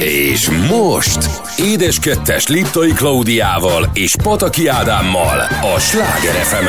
És 0.00 0.50
most 0.70 1.30
Édes 1.58 1.98
Kettes 1.98 2.46
Liptai 2.46 2.92
Klaudiával 2.92 3.90
és 3.92 4.14
Pataki 4.22 4.66
Ádámmal 4.66 5.38
a 5.74 5.78
Sláger 5.78 6.34
fm 6.34 6.66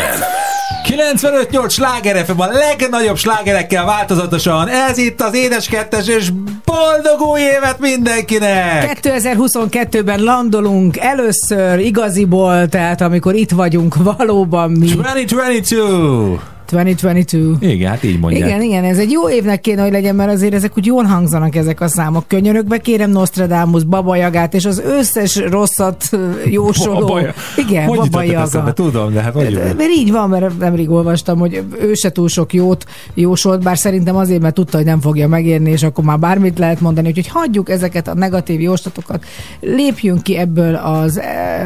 95-8 0.85 1.69
sláger 1.69 2.25
FM 2.25 2.39
a 2.39 2.47
legnagyobb 2.47 3.17
slágerekkel 3.17 3.85
változatosan. 3.85 4.67
Ez 4.67 4.97
itt 4.97 5.21
az 5.21 5.35
Édes 5.35 5.67
Kettes, 5.67 6.07
és 6.07 6.29
boldog 6.65 7.29
új 7.31 7.39
évet 7.39 7.79
mindenkinek! 7.79 8.99
2022-ben 9.01 10.23
landolunk 10.23 10.97
először 10.97 11.79
igaziból, 11.79 12.67
tehát 12.67 13.01
amikor 13.01 13.35
itt 13.35 13.51
vagyunk 13.51 13.95
valóban 13.95 14.71
mi. 14.71 14.85
2022! 14.87 16.54
2022. 16.65 17.55
Igen, 17.59 17.89
hát 17.89 18.03
így 18.03 18.19
mondják. 18.19 18.47
Igen, 18.47 18.61
igen, 18.61 18.83
ez 18.83 18.97
egy 18.97 19.11
jó 19.11 19.29
évnek 19.29 19.61
kéne, 19.61 19.81
hogy 19.81 19.91
legyen, 19.91 20.15
mert 20.15 20.31
azért 20.31 20.53
ezek 20.53 20.77
úgy 20.77 20.85
jól 20.85 21.03
hangzanak 21.03 21.55
ezek 21.55 21.81
a 21.81 21.87
számok. 21.87 22.27
Könyörökbe 22.27 22.77
kérem 22.77 23.11
Nostradamus, 23.11 23.83
Baba 23.83 24.15
Jagát, 24.15 24.53
és 24.53 24.65
az 24.65 24.79
összes 24.85 25.35
rosszat 25.35 26.09
jósoló. 26.45 26.99
Baba, 26.99 27.21
igen, 27.57 27.87
hogy 27.87 27.97
Baba 27.97 28.23
Jaga. 28.23 28.41
Eszembe? 28.41 28.73
Tudom, 28.73 29.13
de 29.13 29.21
hát 29.21 29.33
hogy 29.33 29.53
de, 29.53 29.63
Mert 29.63 29.89
így 29.97 30.11
van, 30.11 30.29
mert 30.29 30.57
nemrég 30.57 30.89
olvastam, 30.89 31.39
hogy 31.39 31.63
ő 31.79 31.93
se 31.93 32.11
túl 32.11 32.27
sok 32.27 32.53
jót 32.53 32.85
jósolt, 33.13 33.63
bár 33.63 33.77
szerintem 33.77 34.15
azért, 34.15 34.41
mert 34.41 34.53
tudta, 34.53 34.77
hogy 34.77 34.85
nem 34.85 34.99
fogja 34.99 35.27
megérni, 35.27 35.71
és 35.71 35.83
akkor 35.83 36.03
már 36.03 36.19
bármit 36.19 36.59
lehet 36.59 36.81
mondani, 36.81 37.07
úgyhogy 37.07 37.27
hagyjuk 37.27 37.69
ezeket 37.69 38.07
a 38.07 38.13
negatív 38.13 38.61
jóslatokat, 38.61 39.25
lépjünk 39.59 40.23
ki 40.23 40.37
ebből 40.37 40.75
az 40.75 41.19
e, 41.19 41.65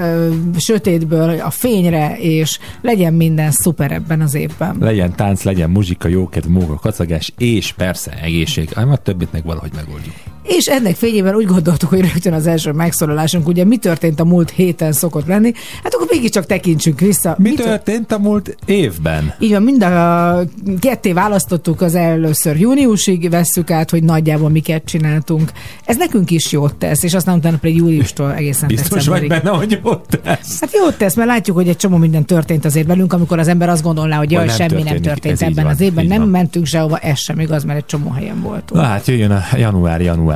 sötétből 0.58 1.40
a 1.40 1.50
fényre, 1.50 2.18
és 2.20 2.60
legyen 2.82 3.14
minden 3.14 3.52
szuper 3.52 3.92
ebben 3.92 4.22
az 4.22 4.36
évben 4.36 4.89
legyen 4.90 5.16
tánc, 5.16 5.44
legyen 5.44 5.70
muzsika, 5.70 6.08
jókedv, 6.08 6.48
móka, 6.48 6.76
kacagás, 6.76 7.34
és 7.38 7.74
persze 7.74 8.12
egészség. 8.12 8.70
Ám 8.74 8.92
a 8.92 8.96
többit 8.96 9.32
meg 9.32 9.44
valahogy 9.46 9.72
megoldjuk. 9.76 10.39
És 10.44 10.66
ennek 10.66 10.96
fényében 10.96 11.36
úgy 11.36 11.46
gondoltuk, 11.46 11.90
hogy 11.90 12.00
rögtön 12.00 12.34
az 12.34 12.48
első 12.48 12.72
megszólalásunk, 12.72 13.48
ugye 13.48 13.64
mi 13.64 13.78
történt 13.78 14.20
a 14.20 14.26
múlt 14.26 14.50
héten 14.50 14.92
szokott 14.92 15.28
lenni, 15.28 15.54
hát 15.84 15.94
akkor 15.94 16.08
mégiscsak 16.10 16.46
tekintsünk 16.46 17.00
vissza. 17.00 17.36
Mi, 17.38 17.50
mi 17.50 17.56
történt 17.56 18.12
a 18.12 18.20
múlt 18.20 18.56
évben? 18.66 19.34
Így 19.40 19.52
van, 19.52 19.62
mind 19.62 19.84
a 19.84 20.44
ketté 20.80 21.14
választottuk 21.14 21.82
az 21.82 21.96
először 21.96 22.60
júniusig, 22.60 23.30
vesszük 23.30 23.72
át, 23.72 23.90
hogy 23.90 24.04
nagyjából 24.04 24.50
miket 24.50 24.84
csináltunk. 24.86 25.52
Ez 25.86 25.98
nekünk 25.98 26.32
is 26.32 26.52
jót 26.52 26.76
tesz, 26.76 27.04
és 27.04 27.14
aztán 27.14 27.38
utána 27.38 27.58
pedig 27.58 27.76
júliustól 27.76 28.34
egészen 28.34 28.68
Biztos 28.68 29.08
vagy 29.08 29.28
benne, 29.28 29.50
hogy 29.50 29.80
jót 29.84 30.20
tesz? 30.24 30.60
Hát 30.60 30.74
jót 30.74 30.98
tesz, 30.98 31.16
mert 31.16 31.30
látjuk, 31.30 31.56
hogy 31.56 31.68
egy 31.68 31.78
csomó 31.78 31.98
minden 31.98 32.26
történt 32.26 32.66
azért 32.66 32.88
velünk, 32.88 33.14
amikor 33.14 33.40
az 33.40 33.48
ember 33.48 33.70
azt 33.70 33.84
gondolná, 33.84 34.18
hogy 34.18 34.32
jaj, 34.32 34.48
semmi 34.48 34.58
történik. 34.70 34.92
nem 34.92 35.02
történt 35.02 35.34
ez 35.34 35.42
ebben 35.42 35.64
van, 35.64 35.74
az 35.74 35.82
évben, 35.82 36.06
nem 36.06 36.20
van. 36.20 36.30
mentünk 36.30 36.66
sehova, 36.66 36.98
ez 36.98 37.20
sem 37.20 37.40
igaz, 37.40 37.64
mert 37.64 37.80
egy 37.80 37.86
csomó 37.86 38.10
helyen 38.10 38.42
voltunk. 38.42 38.82
Na 38.82 38.82
hát 38.82 39.08
jöjjön 39.08 39.32
a 39.32 39.44
január, 39.58 40.02
január. 40.02 40.29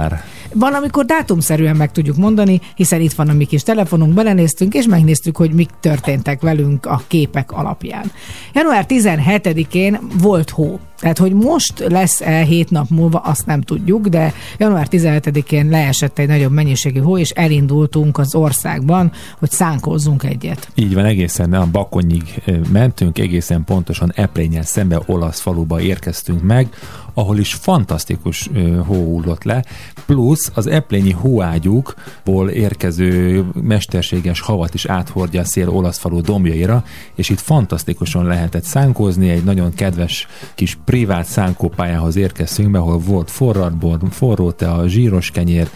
Van, 0.54 0.74
amikor 0.74 1.06
dátumszerűen 1.06 1.76
meg 1.76 1.92
tudjuk 1.92 2.18
mondani, 2.18 2.62
hiszen 2.76 3.02
itt 3.02 3.14
van 3.14 3.30
a 3.30 3.34
mi 3.34 3.46
kis 3.46 3.64
telefonunk, 3.64 4.14
belenéztünk, 4.14 4.74
és 4.74 4.86
megnéztük, 4.86 5.38
hogy 5.38 5.52
mik 5.52 5.70
történtek 5.80 6.42
velünk 6.42 6.86
a 6.86 7.02
képek 7.08 7.52
alapján. 7.52 8.12
Január 8.54 8.86
17-én 8.90 10.00
volt 10.22 10.50
hó. 10.50 10.80
Tehát, 11.04 11.18
hogy 11.18 11.34
most 11.34 11.80
lesz-e 11.90 12.44
hét 12.44 12.70
nap 12.70 12.90
múlva, 12.90 13.20
azt 13.20 13.46
nem 13.46 13.62
tudjuk, 13.62 14.08
de 14.08 14.34
január 14.58 14.88
17-én 14.92 15.70
leesett 15.70 16.20
egy 16.20 16.28
nagyobb 16.28 16.52
mennyiségű 16.52 17.00
hó, 17.00 17.18
és 17.18 17.30
elindultunk 17.30 18.18
az 18.18 18.36
országban, 18.36 19.12
hogy 19.40 19.52
szánkózzunk 19.52 20.24
egyet. 20.24 20.72
Így 20.76 20.94
van, 20.94 21.06
egészen 21.06 21.54
a 21.54 21.68
Bakonyig 21.72 22.42
mentünk, 22.72 23.20
egészen 23.20 23.64
pontosan 23.64 24.12
Eplényen 24.16 24.64
szembe 24.64 25.02
olasz 25.06 25.40
faluba 25.40 25.82
érkeztünk 25.82 26.44
meg, 26.44 26.68
ahol 27.14 27.38
is 27.38 27.54
fantasztikus 27.54 28.50
hó 28.86 28.96
hullott 28.96 29.44
le, 29.44 29.66
plusz 30.06 30.52
az 30.54 30.68
eplényi 30.68 31.12
hóágyúkból 31.12 32.50
érkező 32.50 33.44
mesterséges 33.54 34.40
havat 34.40 34.74
is 34.74 34.86
áthordja 34.86 35.42
a 35.42 35.46
szél 35.46 35.70
olasz 35.70 35.98
falu 35.98 36.22
dombjaira, 36.22 36.84
és 37.16 37.30
itt 37.30 37.40
fantasztikusan 37.40 38.26
lehetett 38.26 38.64
szánkózni, 38.64 39.30
egy 39.30 39.44
nagyon 39.44 39.74
kedves 39.74 40.28
kis 40.56 40.78
privát 40.94 41.26
szánkópályához 41.26 42.16
érkeztünk 42.16 42.72
be, 42.72 42.78
ahol 42.78 42.98
volt 42.98 43.32
forradbor, 43.32 44.00
forró 44.10 44.54
a 44.60 44.88
zsíros 44.88 45.32
kenyér, 45.32 45.68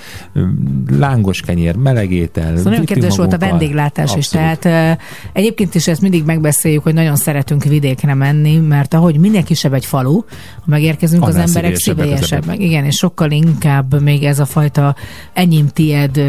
lángos 0.89 1.41
kenyér, 1.41 1.75
melegétel. 1.75 2.57
Szóval 2.57 2.71
nagyon 2.71 2.85
kedves 2.85 3.17
volt 3.17 3.33
a 3.33 3.37
vendéglátás 3.37 4.13
Abszolút. 4.13 4.23
is, 4.23 4.29
tehát 4.29 4.99
egyébként 5.33 5.75
is 5.75 5.87
ezt 5.87 6.01
mindig 6.01 6.23
megbeszéljük, 6.25 6.83
hogy 6.83 6.93
nagyon 6.93 7.15
szeretünk 7.15 7.63
vidékre 7.63 8.13
menni, 8.13 8.57
mert 8.57 8.93
ahogy 8.93 9.19
minél 9.19 9.43
kisebb 9.43 9.73
egy 9.73 9.85
falu, 9.85 10.21
ha 10.55 10.65
megérkezünk, 10.65 11.23
Annál 11.23 11.41
az 11.41 11.55
emberek 11.55 11.75
szívélyesebbek. 11.75 12.59
Igen, 12.59 12.85
és 12.85 12.95
sokkal 12.95 13.31
inkább 13.31 14.01
még 14.01 14.23
ez 14.23 14.39
a 14.39 14.45
fajta 14.45 14.95
enyém 15.33 15.67
tied 15.67 16.21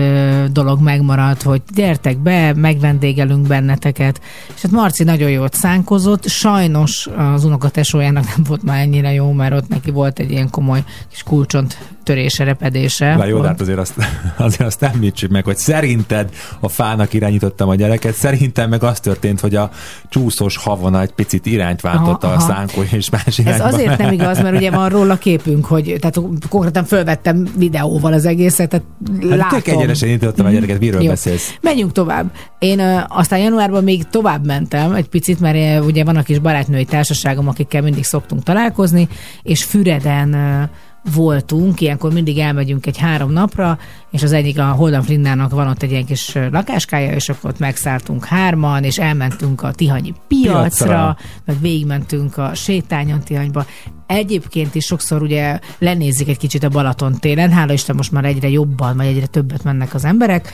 dolog 0.52 0.80
megmaradt, 0.80 1.42
hogy 1.42 1.62
gyertek 1.74 2.18
be, 2.18 2.54
megvendégelünk 2.54 3.46
benneteket. 3.46 4.20
És 4.54 4.62
hát 4.62 4.70
Marci 4.70 5.04
nagyon 5.04 5.30
jót 5.30 5.54
szánkozott, 5.54 6.26
sajnos 6.26 7.08
az 7.16 7.44
unokatesójának 7.44 8.24
nem 8.24 8.44
volt 8.48 8.62
már 8.62 8.76
ennyire 8.78 9.12
jó, 9.12 9.32
mert 9.32 9.54
ott 9.54 9.68
neki 9.68 9.90
volt 9.90 10.18
egy 10.18 10.30
ilyen 10.30 10.50
komoly 10.50 10.84
kis 11.08 11.22
kulcsont 11.22 11.78
törése, 12.08 12.44
repedése. 12.44 13.14
Na 13.14 13.26
jó, 13.26 13.40
de 13.40 13.46
hát 13.46 13.60
azért 13.60 13.78
azt, 13.78 13.94
azért 14.36 14.60
azt 14.60 14.82
említsük 14.82 15.30
meg, 15.30 15.44
hogy 15.44 15.56
szerinted 15.56 16.28
a 16.60 16.68
fának 16.68 17.12
irányítottam 17.12 17.68
a 17.68 17.74
gyereket, 17.74 18.14
szerintem 18.14 18.68
meg 18.68 18.82
az 18.82 19.00
történt, 19.00 19.40
hogy 19.40 19.54
a 19.54 19.70
csúszós 20.08 20.56
havona 20.56 21.00
egy 21.00 21.12
picit 21.12 21.46
irányt 21.46 21.80
váltotta 21.80 22.26
aha, 22.26 22.36
a 22.36 22.40
szánkó 22.40 22.82
és 22.90 23.10
más 23.10 23.38
irányba. 23.38 23.64
Ez 23.64 23.74
azért 23.74 23.98
nem 23.98 24.12
igaz, 24.12 24.42
mert 24.42 24.56
ugye 24.56 24.70
van 24.70 24.88
róla 24.88 25.16
képünk, 25.16 25.64
hogy 25.64 25.96
tehát 26.00 26.20
konkrétan 26.48 26.84
fölvettem 26.84 27.46
videóval 27.56 28.12
az 28.12 28.24
egészet, 28.24 28.68
tehát 28.68 28.86
hát 29.20 29.36
látom. 29.36 29.58
tök 29.58 29.74
egyenesen 29.74 30.08
indítottam 30.08 30.46
a 30.46 30.50
gyereket, 30.50 30.78
miről 30.78 31.02
Jó. 31.02 31.08
beszélsz? 31.08 31.54
Menjünk 31.60 31.92
tovább. 31.92 32.30
Én 32.58 32.80
uh, 32.80 33.00
aztán 33.08 33.38
januárban 33.38 33.84
még 33.84 34.04
tovább 34.04 34.46
mentem 34.46 34.94
egy 34.94 35.08
picit, 35.08 35.40
mert 35.40 35.80
uh, 35.80 35.86
ugye 35.86 36.04
van 36.04 36.16
a 36.16 36.22
kis 36.22 36.38
barátnői 36.38 36.84
társaságom, 36.84 37.48
akikkel 37.48 37.82
mindig 37.82 38.04
szoktunk 38.04 38.42
találkozni, 38.42 39.08
és 39.42 39.64
Füreden 39.64 40.34
uh, 40.34 40.68
voltunk, 41.14 41.80
ilyenkor 41.80 42.12
mindig 42.12 42.38
elmegyünk 42.38 42.86
egy 42.86 42.98
három 42.98 43.32
napra, 43.32 43.78
és 44.10 44.22
az 44.22 44.32
egyik 44.32 44.58
a 44.58 44.64
Holdan 44.64 45.02
Flinnának 45.02 45.50
van 45.50 45.68
ott 45.68 45.82
egy 45.82 45.90
ilyen 45.90 46.04
kis 46.04 46.34
lakáskája, 46.50 47.12
és 47.12 47.28
akkor 47.28 47.50
ott 47.50 47.58
megszálltunk 47.58 48.24
hárman, 48.24 48.84
és 48.84 48.98
elmentünk 48.98 49.62
a 49.62 49.72
Tihanyi 49.72 50.14
piacra, 50.28 50.58
piacra. 50.58 51.16
meg 51.44 51.60
végigmentünk 51.60 52.36
a 52.36 52.54
sétányon 52.54 53.20
Tihanyba. 53.20 53.66
Egyébként 54.06 54.74
is 54.74 54.84
sokszor 54.84 55.22
ugye 55.22 55.58
lenézik 55.78 56.28
egy 56.28 56.38
kicsit 56.38 56.64
a 56.64 56.68
Balaton 56.68 57.18
télen, 57.20 57.52
hála 57.52 57.72
Isten 57.72 57.96
most 57.96 58.12
már 58.12 58.24
egyre 58.24 58.48
jobban, 58.48 58.96
vagy 58.96 59.06
egyre 59.06 59.26
többet 59.26 59.64
mennek 59.64 59.94
az 59.94 60.04
emberek, 60.04 60.52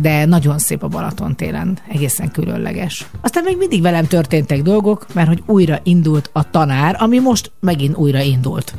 de 0.00 0.24
nagyon 0.24 0.58
szép 0.58 0.82
a 0.82 0.88
Balaton 0.88 1.36
télen, 1.36 1.78
egészen 1.88 2.30
különleges. 2.30 3.06
Aztán 3.20 3.44
még 3.44 3.56
mindig 3.56 3.82
velem 3.82 4.06
történtek 4.06 4.62
dolgok, 4.62 5.06
mert 5.12 5.28
hogy 5.28 5.42
újra 5.46 5.78
indult 5.82 6.30
a 6.32 6.50
tanár, 6.50 6.96
ami 6.98 7.18
most 7.18 7.52
megint 7.60 7.96
újra 7.96 8.20
indult. 8.20 8.74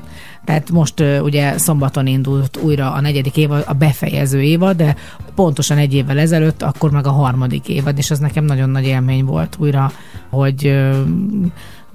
Tehát 0.46 0.72
most 0.72 1.04
ugye 1.22 1.58
szombaton 1.58 2.08
indult 2.08 2.58
újra 2.58 2.92
a 2.92 3.02
negyedik 3.02 3.38
évad, 3.38 3.64
a 3.68 3.74
befejező 3.74 4.42
évad, 4.42 4.78
de 4.78 4.96
pontosan 5.36 5.78
egy 5.78 5.94
évvel 5.94 6.20
ezelőtt, 6.20 6.62
akkor 6.62 6.92
meg 6.92 7.08
a 7.08 7.12
harmadik 7.12 7.68
évad, 7.68 7.98
és 7.98 8.12
ez 8.12 8.20
nekem 8.20 8.44
nagyon 8.46 8.70
nagy 8.70 8.86
élmény 8.86 9.26
volt 9.26 9.56
újra, 9.60 9.92
hogy 10.30 10.74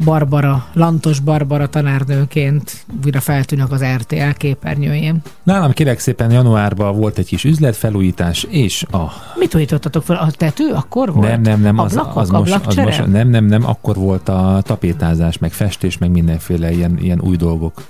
Barbara, 0.05 0.67
Lantos 0.73 1.21
Barbara 1.21 1.69
tanárnőként 1.69 2.85
újra 3.05 3.21
feltűnök 3.21 3.73
az 3.73 3.85
RTL 3.97 4.31
képernyőjén. 4.37 5.23
Nálam 5.43 5.73
kérek 5.73 5.99
szépen 5.99 6.31
januárban 6.31 6.97
volt 6.97 7.19
egy 7.19 7.27
kis 7.27 7.45
üzletfelújítás, 7.45 8.47
és 8.49 8.83
a... 8.91 9.13
Mit 9.37 9.55
újítottatok 9.55 10.03
fel? 10.03 10.17
A 10.17 10.31
tető 10.31 10.71
akkor 10.75 11.13
volt? 11.13 11.29
Nem, 11.29 11.41
nem, 11.41 11.61
nem. 11.61 11.79
Az, 11.79 11.97
Ablakok, 11.97 12.21
az, 12.21 12.29
most, 12.29 12.67
az 12.67 12.75
most, 12.75 13.07
nem, 13.07 13.29
nem, 13.29 13.45
nem, 13.45 13.67
akkor 13.67 13.97
volt 13.97 14.29
a 14.29 14.61
tapétázás, 14.65 15.39
meg 15.39 15.53
festés, 15.53 15.99
meg 15.99 16.11
mindenféle 16.11 16.73
ilyen, 16.73 16.99
ilyen 16.99 17.21
új 17.21 17.37
dolgok. 17.37 17.83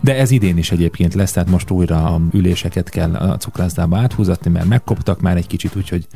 De 0.00 0.16
ez 0.16 0.30
idén 0.30 0.58
is 0.58 0.70
egyébként 0.70 1.14
lesz, 1.14 1.32
tehát 1.32 1.50
most 1.50 1.70
újra 1.70 2.04
a 2.04 2.20
üléseket 2.32 2.88
kell 2.88 3.14
a 3.14 3.36
cukrászdába 3.36 3.96
áthúzatni, 3.96 4.50
mert 4.50 4.66
megkoptak 4.66 5.20
már 5.20 5.36
egy 5.36 5.46
kicsit, 5.46 5.76
úgyhogy 5.76 6.06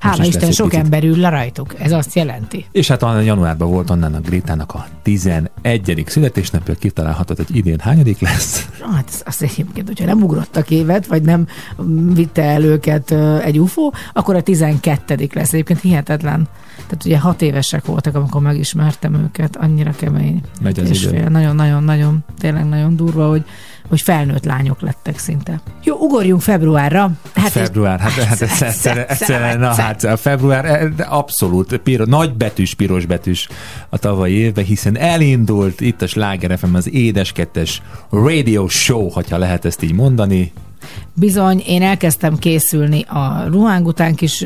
Hála 0.00 0.24
Isten, 0.24 0.52
sok 0.52 0.68
picit. 0.68 0.84
ember 0.84 1.04
ül 1.04 1.16
le 1.16 1.28
rajtuk. 1.28 1.74
Ez 1.78 1.92
azt 1.92 2.14
jelenti. 2.14 2.66
És 2.72 2.88
hát 2.88 3.02
a 3.02 3.20
januárban 3.20 3.70
volt 3.70 3.90
onnan 3.90 4.14
a 4.14 4.20
Grétának 4.20 4.74
a 4.74 4.86
11. 5.02 6.04
születésnapja, 6.06 6.74
kitalálhatod, 6.74 7.36
hogy 7.36 7.56
idén 7.56 7.78
hányadik 7.78 8.20
lesz? 8.20 8.68
Hát 8.92 9.22
azt 9.26 9.42
egyébként, 9.42 9.86
hogyha 9.86 10.04
nem 10.04 10.22
ugrottak 10.22 10.70
évet, 10.70 11.06
vagy 11.06 11.22
nem 11.22 11.46
vitte 12.14 12.42
el 12.42 12.62
őket 12.62 13.10
egy 13.42 13.60
UFO, 13.60 13.90
akkor 14.12 14.34
a 14.34 14.42
12. 14.42 15.28
lesz. 15.32 15.52
Egyébként 15.52 15.80
hihetetlen. 15.80 16.48
Tehát 16.76 17.04
ugye 17.04 17.18
hat 17.18 17.42
évesek 17.42 17.84
voltak, 17.84 18.14
amikor 18.14 18.40
megismertem 18.40 19.14
őket, 19.14 19.56
annyira 19.56 19.90
kemény. 19.96 20.40
Megy 20.62 20.78
az 20.78 21.02
idő. 21.02 21.28
Nagyon-nagyon-nagyon, 21.28 22.24
tényleg 22.38 22.68
nagyon 22.68 22.96
durva, 22.96 23.28
hogy 23.28 23.44
hogy 23.88 24.00
felnőtt 24.00 24.44
lányok 24.44 24.80
lettek 24.80 25.18
szinte. 25.18 25.60
Jó, 25.84 25.96
ugorjunk 25.96 26.40
februárra. 26.40 27.10
Hát 27.34 27.50
február, 27.50 28.00
hát, 28.00 28.12
hát 28.12 28.42
egyszerűen, 28.42 29.06
egyszerűen, 29.06 29.58
na 29.58 29.74
hát 29.74 30.04
a 30.04 30.16
február 30.16 30.64
eh, 30.64 31.12
abszolút 31.12 31.76
piro, 31.76 32.04
nagy 32.04 32.34
betűs, 32.34 32.74
piros 32.74 33.06
betűs 33.06 33.48
a 33.88 33.98
tavalyi 33.98 34.34
évben, 34.34 34.64
hiszen 34.64 34.96
elindult 34.96 35.80
itt 35.80 36.02
a 36.02 36.06
Sláger 36.06 36.58
FM 36.58 36.74
az 36.74 36.92
édeskettes 36.92 37.82
radio 38.10 38.68
show, 38.68 39.08
hogyha 39.08 39.38
lehet 39.38 39.64
ezt 39.64 39.82
így 39.82 39.92
mondani. 39.92 40.52
Bizony, 41.18 41.62
én 41.66 41.82
elkezdtem 41.82 42.36
készülni 42.36 43.02
a 43.02 43.44
ruháng 43.50 43.86
után 43.86 44.14
kis 44.14 44.44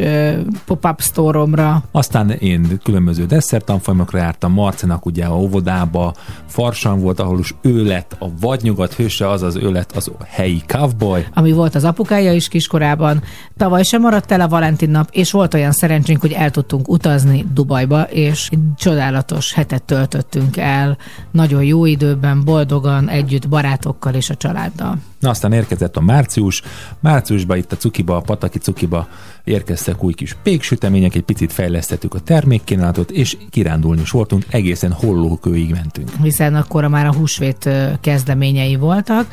pop-up 0.64 1.00
store 1.00 1.82
Aztán 1.90 2.30
én 2.30 2.80
különböző 2.84 3.26
desszertanfolyamokra 3.26 4.18
jártam, 4.18 4.52
Marcinak 4.52 5.06
ugye 5.06 5.24
a 5.24 5.36
óvodába, 5.36 6.14
Farsan 6.46 7.00
volt, 7.00 7.20
ahol 7.20 7.38
is 7.38 7.54
ő 7.62 7.84
lett 7.84 8.16
a 8.18 8.30
vadnyugat 8.40 8.94
hőse, 8.94 9.28
azaz 9.28 9.56
ő 9.56 9.70
lett 9.70 9.92
az 9.96 10.10
helyi 10.26 10.62
cowboy. 10.66 11.26
Ami 11.34 11.52
volt 11.52 11.74
az 11.74 11.84
apukája 11.84 12.32
is 12.32 12.48
kiskorában. 12.48 13.22
Tavaly 13.56 13.82
sem 13.82 14.00
maradt 14.00 14.32
el 14.32 14.40
a 14.40 14.48
Valentin 14.48 14.90
nap, 14.90 15.08
és 15.10 15.30
volt 15.30 15.54
olyan 15.54 15.72
szerencsénk, 15.72 16.20
hogy 16.20 16.32
el 16.32 16.50
tudtunk 16.50 16.88
utazni 16.88 17.46
Dubajba, 17.54 18.02
és 18.02 18.48
egy 18.50 18.58
csodálatos 18.76 19.52
hetet 19.52 19.82
töltöttünk 19.82 20.56
el, 20.56 20.96
nagyon 21.30 21.64
jó 21.64 21.84
időben, 21.84 22.44
boldogan, 22.44 23.08
együtt 23.08 23.48
barátokkal 23.48 24.14
és 24.14 24.30
a 24.30 24.34
családdal. 24.34 24.98
Na 25.18 25.30
aztán 25.30 25.52
érkezett 25.52 25.96
a 25.96 26.00
március. 26.00 26.61
Márciusban 27.00 27.56
itt 27.56 27.72
a 27.72 27.76
Cukiba, 27.76 28.16
a 28.16 28.20
Pataki 28.20 28.58
Cukiba 28.58 29.08
érkeztek 29.44 30.04
új 30.04 30.12
kis 30.12 30.36
péksütemények, 30.42 31.14
egy 31.14 31.22
picit 31.22 31.52
fejlesztettük 31.52 32.14
a 32.14 32.20
termékkínálatot, 32.20 33.10
és 33.10 33.36
kirándulni 33.50 34.00
is 34.00 34.10
voltunk, 34.10 34.44
egészen 34.50 34.92
hollókőig 34.92 35.70
mentünk. 35.70 36.10
Hiszen 36.22 36.54
akkor 36.54 36.86
már 36.86 37.06
a 37.06 37.14
húsvét 37.14 37.68
kezdeményei 38.00 38.76
voltak, 38.76 39.26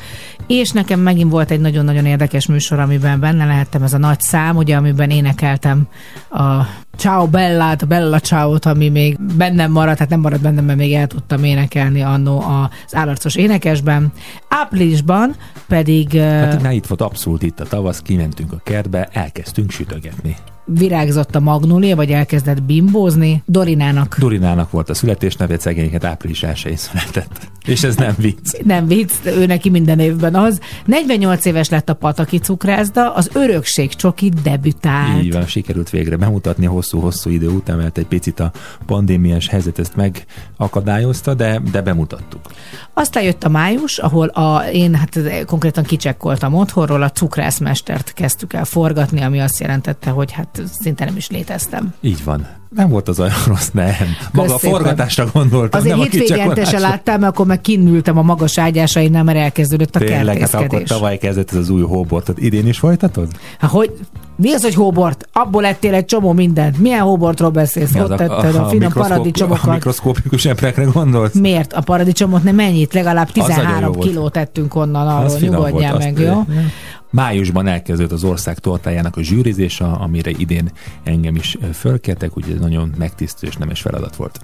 és 0.46 0.70
nekem 0.70 1.00
megint 1.00 1.30
volt 1.30 1.50
egy 1.50 1.60
nagyon-nagyon 1.60 2.06
érdekes 2.06 2.46
műsor, 2.46 2.78
amiben 2.78 3.20
benne 3.20 3.44
lehettem 3.44 3.82
ez 3.82 3.92
a 3.92 3.98
nagy 3.98 4.20
szám, 4.20 4.56
ugye, 4.56 4.76
amiben 4.76 5.10
énekeltem 5.10 5.88
a 6.30 6.66
Ciao 6.96 7.26
Bellát, 7.26 7.88
Bella 7.88 8.18
ciao 8.18 8.56
ami 8.60 8.88
még 8.88 9.18
bennem 9.36 9.70
maradt, 9.70 9.96
tehát 9.96 10.10
nem 10.10 10.20
maradt 10.20 10.42
bennem, 10.42 10.64
mert 10.64 10.78
még 10.78 10.92
el 10.92 11.06
tudtam 11.06 11.44
énekelni 11.44 12.00
annó 12.00 12.40
az 12.40 12.94
állarcos 12.94 13.34
énekesben. 13.34 14.12
Áprilisban 14.48 15.34
pedig... 15.68 16.18
Hát 16.20 16.62
na, 16.62 16.70
itt 16.70 16.86
volt 16.86 17.00
abszolút 17.20 17.42
itt 17.42 17.60
a 17.60 17.64
tavasz, 17.64 18.02
kimentünk 18.02 18.52
a 18.52 18.60
kertbe, 18.64 19.08
elkezdtünk 19.12 19.70
sütögetni 19.70 20.36
virágzott 20.64 21.34
a 21.34 21.40
magnólia, 21.40 21.96
vagy 21.96 22.10
elkezdett 22.10 22.62
bimbózni. 22.62 23.42
Dorinának. 23.46 24.18
Dorinának 24.18 24.70
volt 24.70 24.90
a 24.90 24.94
születésneve, 24.94 25.58
szegényeket 25.58 26.04
április 26.04 26.42
1 26.42 26.76
született. 26.76 27.50
És 27.70 27.82
ez 27.82 27.96
nem 27.96 28.14
vicc. 28.18 28.62
Nem 28.64 28.86
vicc, 28.86 29.12
ő 29.24 29.46
neki 29.46 29.70
minden 29.70 29.98
évben 29.98 30.34
az. 30.34 30.60
48 30.84 31.44
éves 31.44 31.68
lett 31.68 31.88
a 31.88 31.94
Pataki 31.94 32.38
cukrászda, 32.38 33.14
az 33.14 33.30
örökség 33.32 33.94
csoki 33.94 34.32
debütált. 34.42 35.22
Így 35.22 35.32
van, 35.32 35.46
sikerült 35.46 35.90
végre 35.90 36.16
bemutatni 36.16 36.66
hosszú-hosszú 36.66 37.30
idő 37.30 37.48
után, 37.48 37.76
mert 37.76 37.98
egy 37.98 38.06
picit 38.06 38.40
a 38.40 38.52
pandémiás 38.86 39.48
helyzet 39.48 39.78
ezt 39.78 39.96
megakadályozta, 39.96 41.34
de, 41.34 41.60
de 41.72 41.82
bemutattuk. 41.82 42.40
Aztán 42.92 43.22
jött 43.22 43.44
a 43.44 43.48
május, 43.48 43.98
ahol 43.98 44.26
a, 44.26 44.64
én 44.72 44.94
hát 44.94 45.20
konkrétan 45.46 45.84
kicsekkoltam 45.84 46.54
otthonról, 46.54 47.02
a 47.02 47.10
cukrászmestert 47.10 48.12
kezdtük 48.12 48.52
el 48.52 48.64
forgatni, 48.64 49.20
ami 49.20 49.40
azt 49.40 49.60
jelentette, 49.60 50.10
hogy 50.10 50.32
hát 50.32 50.62
szinte 50.80 51.04
nem 51.04 51.16
is 51.16 51.28
léteztem. 51.30 51.94
Így 52.00 52.24
van. 52.24 52.59
Nem 52.76 52.88
volt 52.88 53.08
az 53.08 53.20
olyan 53.20 53.34
rossz, 53.46 53.68
nem. 53.72 53.94
Maga 54.32 54.54
a 54.54 54.58
forgatásra 54.58 55.26
gondoltam, 55.32 55.80
Azért 55.80 55.96
nem 55.96 56.08
hétvégente 56.08 56.64
se 56.64 56.78
láttam, 56.78 57.22
akkor 57.22 57.46
meg 57.46 57.60
kinültem 57.60 58.18
a 58.18 58.22
magas 58.22 58.58
ágyásainál, 58.58 59.24
mert 59.24 59.38
elkezdődött 59.38 59.96
a 59.96 59.98
Tényleg, 59.98 60.38
hát 60.38 60.54
akkor 60.54 60.82
tavaly 60.82 61.18
kezdett 61.18 61.50
ez 61.50 61.56
az 61.56 61.68
új 61.68 61.82
hóbortot. 61.82 62.38
Idén 62.38 62.66
is 62.66 62.78
folytatod? 62.78 63.28
Hát 63.58 63.70
hogy, 63.70 63.92
mi 64.36 64.52
az, 64.52 64.62
hogy 64.62 64.74
hóbort? 64.74 65.28
Abból 65.32 65.62
lettél 65.62 65.94
egy 65.94 66.04
csomó 66.04 66.32
mindent. 66.32 66.78
Milyen 66.78 67.00
hóbortról 67.00 67.50
beszélsz? 67.50 67.94
Ott 67.94 68.16
tetted 68.16 68.54
a, 68.54 68.62
a, 68.62 68.64
a 68.64 68.68
finom 68.68 68.92
paradicsomokat. 68.92 69.68
A 69.68 69.72
mikroszkópikus 69.72 70.44
eprekre 70.44 70.84
gondolsz? 70.84 71.34
Miért? 71.34 71.72
A 71.72 71.80
paradicsomot 71.80 72.42
nem 72.42 72.54
mennyit? 72.54 72.94
Legalább 72.94 73.30
13 73.30 73.98
kilót 73.98 74.32
tettünk 74.32 74.74
onnan, 74.74 75.08
arról 75.08 75.38
nyugodjál 75.38 75.96
meg, 75.96 76.18
jó? 76.18 76.44
Májusban 77.10 77.66
elkezdődött 77.66 78.12
az 78.12 78.24
ország 78.24 78.58
tortájának 78.58 79.16
a 79.16 79.22
zsűrizése, 79.22 79.84
amire 79.84 80.30
idén 80.30 80.70
engem 81.02 81.34
is 81.34 81.58
fölkértek, 81.72 82.36
úgyhogy 82.36 82.54
ez 82.54 82.60
nagyon 82.60 82.94
megtisztő 82.98 83.46
és 83.46 83.56
nemes 83.56 83.80
feladat 83.80 84.16
volt. 84.16 84.40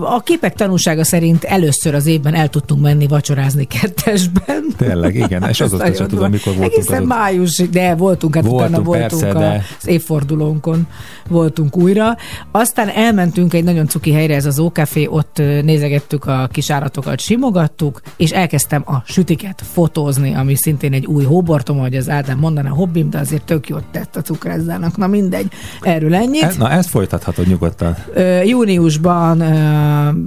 A 0.00 0.20
képek 0.20 0.54
tanúsága 0.54 1.04
szerint 1.04 1.44
először 1.44 1.94
az 1.94 2.06
évben 2.06 2.34
el 2.34 2.48
tudtunk 2.48 2.80
menni 2.80 3.06
vacsorázni 3.06 3.64
kettesben. 3.64 4.64
Tényleg, 4.76 5.14
igen, 5.14 5.48
és 5.50 5.60
az 5.60 5.72
azt 5.72 5.96
tudom, 5.96 6.24
amikor 6.24 6.54
voltunk. 6.54 6.72
Egészen 6.72 7.02
az 7.02 7.08
május, 7.08 7.56
de 7.70 7.94
voltunk, 7.94 8.34
hát 8.34 8.44
voltunk, 8.44 8.68
utána 8.68 8.82
voltunk 8.84 9.10
persze, 9.10 9.28
a, 9.28 9.38
de... 9.38 9.64
az 9.80 9.86
évfordulónkon 9.86 10.86
voltunk 11.28 11.76
újra. 11.76 12.16
Aztán 12.50 12.88
elmentünk 12.88 13.54
egy 13.54 13.64
nagyon 13.64 13.86
cuki 13.86 14.12
helyre, 14.12 14.34
ez 14.34 14.46
az 14.46 14.58
Ókafé, 14.58 15.06
ott 15.06 15.38
nézegettük 15.62 16.24
a 16.24 16.48
kis 16.52 16.70
állatokat, 16.70 17.20
simogattuk, 17.20 18.00
és 18.16 18.30
elkezdtem 18.30 18.82
a 18.86 19.02
sütiket 19.06 19.62
fotózni, 19.72 20.34
ami 20.34 20.56
szintén 20.56 20.92
egy 20.92 21.06
új 21.06 21.24
hóbortom, 21.24 21.78
hogy 21.78 21.96
az 21.96 22.08
Ádám 22.08 22.38
mondaná 22.38 22.68
hobbim, 22.68 23.10
de 23.10 23.18
azért 23.18 23.44
tök 23.44 23.68
jót 23.68 23.84
tett 23.90 24.16
a 24.16 24.20
cukrászdának. 24.20 24.96
Na 24.96 25.06
mindegy, 25.06 25.46
erről 25.80 26.14
ennyit. 26.14 26.42
E, 26.42 26.52
na 26.58 26.70
ezt 26.70 26.88
folytathatod 26.88 27.46
nyugodtan. 27.46 27.96
Ö, 28.12 28.42
júniusban 28.42 29.40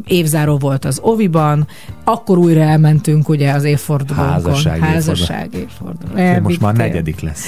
évzáró 0.08 0.58
volt 0.58 0.86
az 0.86 1.00
Oviban, 1.04 1.68
akkor 2.04 2.38
újra 2.38 2.62
elmentünk 2.62 3.30
ugye 3.30 3.52
az 3.52 3.64
évfordulónkon. 3.64 4.32
Házasság, 4.32 4.80
Házasság 4.80 5.54
évforduló. 5.54 6.18
évforduló. 6.18 6.42
Most 6.42 6.62
már 6.62 6.76
negyedik 6.76 7.20
lesz. 7.20 7.46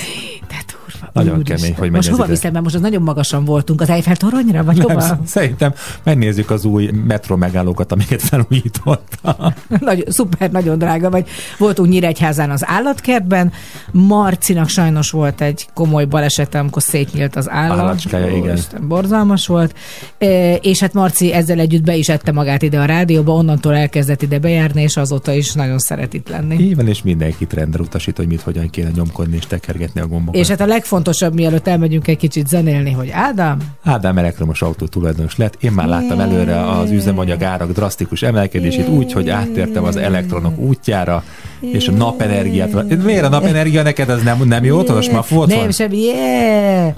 De 0.50 0.64
durva. 0.68 1.10
Nagyon 1.14 1.38
Úr 1.38 1.44
kemény, 1.44 1.76
hogy 1.78 1.92
Most 1.92 2.10
hova 2.10 2.26
viszem, 2.26 2.52
mert 2.52 2.64
most 2.64 2.76
az 2.76 2.82
nagyon 2.82 3.02
magasan 3.02 3.46
voltunk, 3.46 3.82
az 3.82 3.90
Eiffel 3.90 4.16
toronyra, 4.16 4.64
vagy 4.64 4.80
hova? 4.80 4.94
Nem, 4.94 5.26
szerintem 5.26 5.74
megnézzük 6.04 6.50
az 6.50 6.66
új 6.66 6.90
metro 7.08 7.38
megállókat, 7.38 7.92
amiket 7.92 8.22
felújította. 8.22 9.54
Nagy, 9.80 10.04
szuper, 10.08 10.52
nagyon 10.52 10.78
drága 10.78 11.10
vagy. 11.10 11.28
Voltunk 11.58 11.90
Nyíregyházán 11.90 12.50
az 12.50 12.64
állatkertben, 12.68 13.52
Marcinak 13.92 14.70
sajnos 14.70 15.12
volt 15.12 15.42
egy 15.42 15.68
komoly 15.74 16.06
baleset, 16.06 16.56
amikor 16.56 16.82
szétnyílt 16.82 17.36
az 17.36 17.50
állat. 17.50 17.80
Állacskája, 17.80 18.36
igen. 18.36 18.56
Isten, 18.56 18.88
borzalmas 18.88 19.48
volt. 19.48 19.76
E, 20.18 20.56
és 20.56 20.80
hát 20.80 20.94
Marci 20.94 21.34
ezzel 21.34 21.60
együtt 21.60 21.84
be 21.84 21.96
is 21.96 22.10
ette 22.10 22.32
magát 22.32 22.62
ide 22.62 22.80
a 22.80 22.86
rádióba, 22.86 23.34
onnantól 23.34 23.76
elkezdett 23.76 24.22
ide 24.22 24.40
bejárni, 24.40 24.82
és 24.82 24.98
azóta 24.98 25.32
is 25.32 25.54
nagyon 25.54 25.78
szeret 25.78 26.14
itt 26.14 26.30
lenni. 26.30 26.56
Így 26.60 26.76
van, 26.76 26.88
és 26.88 27.04
mindenkit 27.04 27.54
rendre 27.54 27.82
utasít, 27.82 28.18
hogy 28.18 28.28
mit 28.28 28.42
hogyan 28.42 28.70
kéne 28.70 28.90
nyomkodni 28.96 29.36
és 29.36 29.46
tekergetni 29.48 30.02
a 30.02 30.08
gombokat. 30.08 30.39
És 30.40 30.48
hát 30.48 30.62
a 30.62 30.66
legfontosabb, 30.66 31.34
mielőtt 31.34 31.68
elmegyünk 31.68 32.08
egy 32.08 32.18
kicsit 32.18 32.48
zenélni, 32.48 32.92
hogy 32.92 33.10
Ádám? 33.10 33.58
Ádám 33.84 34.18
elektromos 34.18 34.62
autó 34.62 34.86
tulajdonos 34.86 35.38
lett. 35.38 35.58
Én 35.60 35.72
már 35.72 35.88
láttam 35.88 36.20
előre 36.20 36.70
az 36.70 36.92
üzemanyag 36.92 37.44
árak 37.44 37.72
drasztikus 37.72 38.22
emelkedését 38.22 38.88
úgy, 38.88 39.12
hogy 39.12 39.30
áttértem 39.30 39.84
az 39.84 39.96
elektronok 39.96 40.58
útjára, 40.58 41.24
és 41.60 41.88
a 41.88 41.92
napenergiát. 41.92 43.04
Miért 43.04 43.24
a 43.24 43.30
napenergia 43.30 43.84
neked 43.84 44.10
ez 44.10 44.24
nem, 44.24 44.42
nem 44.44 44.64
jó? 44.64 44.84
Tudod, 44.84 45.12
már 45.12 45.24
volt 45.30 45.50
Nem, 45.50 45.72
sem, 45.72 45.92
yeah. 45.92 46.94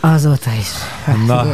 Azóta 0.00 0.50
is. 0.58 0.68
Na, 1.26 1.46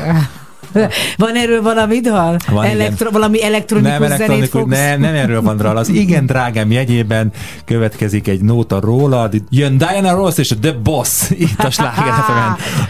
van 1.16 1.36
erről 1.36 1.62
valami 1.62 2.00
dal? 2.00 2.36
Van, 2.50 2.64
Elektro, 2.64 3.10
valami 3.10 3.44
elektronikus, 3.44 3.98
nem, 3.98 4.02
elektronikus 4.02 4.62
nem, 4.66 5.00
nem 5.00 5.14
erről 5.14 5.42
van 5.42 5.56
dal. 5.56 5.76
Az 5.76 5.88
igen 5.88 6.26
drágám 6.26 6.70
jegyében 6.70 7.32
következik 7.64 8.28
egy 8.28 8.40
nóta 8.40 8.80
róla. 8.80 9.28
Jön 9.50 9.78
Diana 9.78 10.14
Ross 10.14 10.38
és 10.38 10.50
a 10.50 10.56
The 10.60 10.72
Boss 10.72 11.30
itt 11.30 11.58
a 11.58 11.70
Sláger 11.70 12.14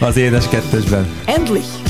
az 0.01 0.17
édes 0.17 0.49
kettesben. 0.49 1.07
Endlich! 1.25 1.90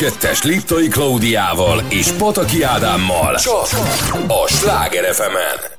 Édes 0.00 0.12
Kettes 0.12 0.42
Liptai 0.42 0.88
Klaudiával 0.88 1.82
és 1.88 2.10
Pataki 2.10 2.62
Ádámmal. 2.62 3.34
Csak 3.34 3.68
a 4.28 4.48
Sláger 4.48 5.14
fm 5.14 5.36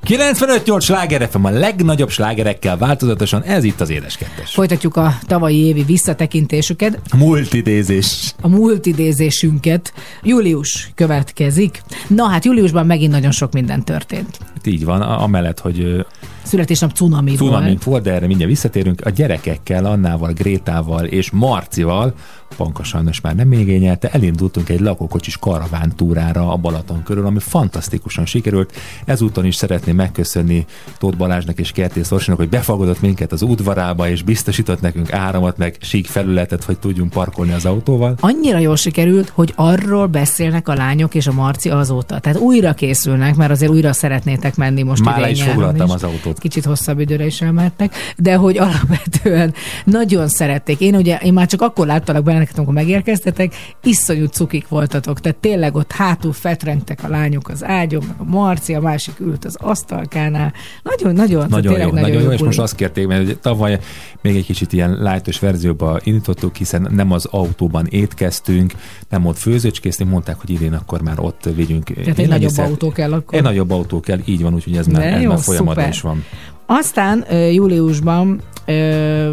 95-8 0.07 0.81
Sláger 0.81 1.29
FM 1.29 1.43
a 1.43 1.49
legnagyobb 1.49 2.09
slágerekkel 2.09 2.77
változatosan, 2.77 3.43
ez 3.43 3.63
itt 3.63 3.81
az 3.81 3.89
Édes 3.89 4.17
Kettes. 4.17 4.53
Folytatjuk 4.53 4.95
a 4.95 5.17
tavalyi 5.27 5.65
évi 5.65 5.83
visszatekintésüket. 5.83 6.99
Multidézés. 7.17 8.33
A 8.41 8.47
multidézésünket. 8.47 9.93
Július 10.23 10.91
következik. 10.95 11.81
Na 12.07 12.27
hát 12.27 12.45
júliusban 12.45 12.85
megint 12.85 13.11
nagyon 13.11 13.31
sok 13.31 13.53
minden 13.53 13.83
történt. 13.83 14.37
Így 14.65 14.85
van, 14.85 15.01
amellett, 15.01 15.59
hogy 15.59 16.05
születésnap 16.43 16.91
cunami, 16.91 17.35
cunami 17.35 17.67
volt. 17.67 17.83
volt, 17.83 18.03
de 18.03 18.11
erre 18.11 18.27
mindjárt 18.27 18.51
visszatérünk. 18.51 19.01
A 19.05 19.09
gyerekekkel, 19.09 19.85
Annával, 19.85 20.33
Grétával 20.33 21.05
és 21.05 21.31
Marcival 21.31 22.13
Panka 22.57 22.83
sajnos 22.83 23.21
már 23.21 23.35
nem 23.35 23.51
igényelte, 23.51 24.09
elindultunk 24.09 24.69
egy 24.69 24.79
lakókocsis 24.79 25.37
karavántúrára 25.37 26.51
a 26.51 26.57
Balaton 26.57 27.03
körül, 27.03 27.25
ami 27.25 27.39
fantasztikusan 27.39 28.25
sikerült. 28.25 28.75
Ezúton 29.05 29.45
is 29.45 29.55
szeretném 29.55 29.95
megköszönni 29.95 30.65
Tóth 30.97 31.17
Balázsnak 31.17 31.59
és 31.59 31.71
Kertész 31.71 32.11
Orsinak, 32.11 32.39
hogy 32.39 32.49
befogadott 32.49 33.01
minket 33.01 33.31
az 33.31 33.41
udvarába, 33.41 34.09
és 34.09 34.23
biztosított 34.23 34.81
nekünk 34.81 35.13
áramot, 35.13 35.57
meg 35.57 35.75
sík 35.81 36.07
felületet, 36.07 36.63
hogy 36.63 36.79
tudjunk 36.79 37.11
parkolni 37.11 37.53
az 37.53 37.65
autóval. 37.65 38.15
Annyira 38.19 38.57
jól 38.57 38.75
sikerült, 38.75 39.29
hogy 39.29 39.53
arról 39.55 40.07
beszélnek 40.07 40.67
a 40.67 40.73
lányok 40.73 41.15
és 41.15 41.27
a 41.27 41.31
Marci 41.31 41.69
azóta. 41.69 42.19
Tehát 42.19 42.39
újra 42.39 42.73
készülnek, 42.73 43.35
mert 43.35 43.51
azért 43.51 43.71
újra 43.71 43.93
szeretnétek 43.93 44.55
menni 44.55 44.83
most 44.83 45.03
Már 45.03 45.29
is 45.29 45.43
foglaltam 45.43 45.89
az 45.89 46.03
autót. 46.03 46.39
Kicsit 46.39 46.65
hosszabb 46.65 46.99
időre 46.99 47.25
is 47.25 47.41
elmertek, 47.41 47.95
de 48.17 48.35
hogy 48.35 48.57
alapvetően 48.57 49.53
nagyon 49.83 50.27
szerették. 50.27 50.79
Én 50.79 50.95
ugye, 50.95 51.17
én 51.17 51.33
már 51.33 51.47
csak 51.47 51.61
akkor 51.61 51.85
láttalak 51.85 52.23
benne 52.23 52.37
benneteket, 52.37 52.57
amikor 52.57 52.73
megérkeztetek, 52.73 53.53
iszonyú 53.83 54.25
cukik 54.25 54.67
voltatok. 54.67 55.19
Tehát 55.19 55.37
tényleg 55.37 55.75
ott 55.75 55.91
hátul 55.91 56.33
fetrengtek 56.33 57.03
a 57.03 57.07
lányok 57.07 57.49
az 57.49 57.63
ágyon, 57.63 58.03
meg 58.07 58.15
a 58.17 58.23
Marci, 58.23 58.73
a 58.73 58.81
másik 58.81 59.19
ült 59.19 59.45
az 59.45 59.55
asztalkánál. 59.59 60.53
Nagyon, 60.89 61.13
nagyon, 61.13 61.45
nagyon 61.49 61.79
jó, 61.79 61.91
nagyon, 61.91 62.09
jó, 62.09 62.19
jó, 62.19 62.31
és 62.31 62.41
most 62.41 62.59
azt 62.59 62.75
kérték, 62.75 63.07
mert 63.07 63.39
tavaly 63.39 63.79
még 64.21 64.35
egy 64.35 64.45
kicsit 64.45 64.73
ilyen 64.73 64.97
lájtos 65.01 65.39
verzióba 65.39 65.99
indítottuk, 66.03 66.55
hiszen 66.55 66.87
nem 66.91 67.11
az 67.11 67.25
autóban 67.25 67.85
étkeztünk, 67.89 68.73
nem 69.09 69.25
ott 69.25 69.37
főzőcskéztünk, 69.37 70.09
mondták, 70.09 70.39
hogy 70.39 70.49
idén 70.49 70.73
akkor 70.73 71.01
már 71.01 71.19
ott 71.19 71.49
vigyünk. 71.55 71.83
Tehát 71.83 72.19
egy 72.19 72.27
nagyobb 72.27 72.57
autó 72.57 72.91
kell 72.91 73.13
akkor? 73.13 73.37
Egy 73.37 73.43
nagyobb 73.43 73.71
autó 73.71 73.99
kell, 73.99 74.19
így 74.25 74.41
van, 74.41 74.53
úgyhogy 74.53 74.77
ez 74.77 74.87
már, 74.87 75.13
ez 75.13 75.21
jó, 75.21 75.29
már 75.29 75.39
folyamatban 75.39 75.87
is 75.87 76.01
van. 76.01 76.23
Aztán 76.65 77.25
júliusban 77.51 78.41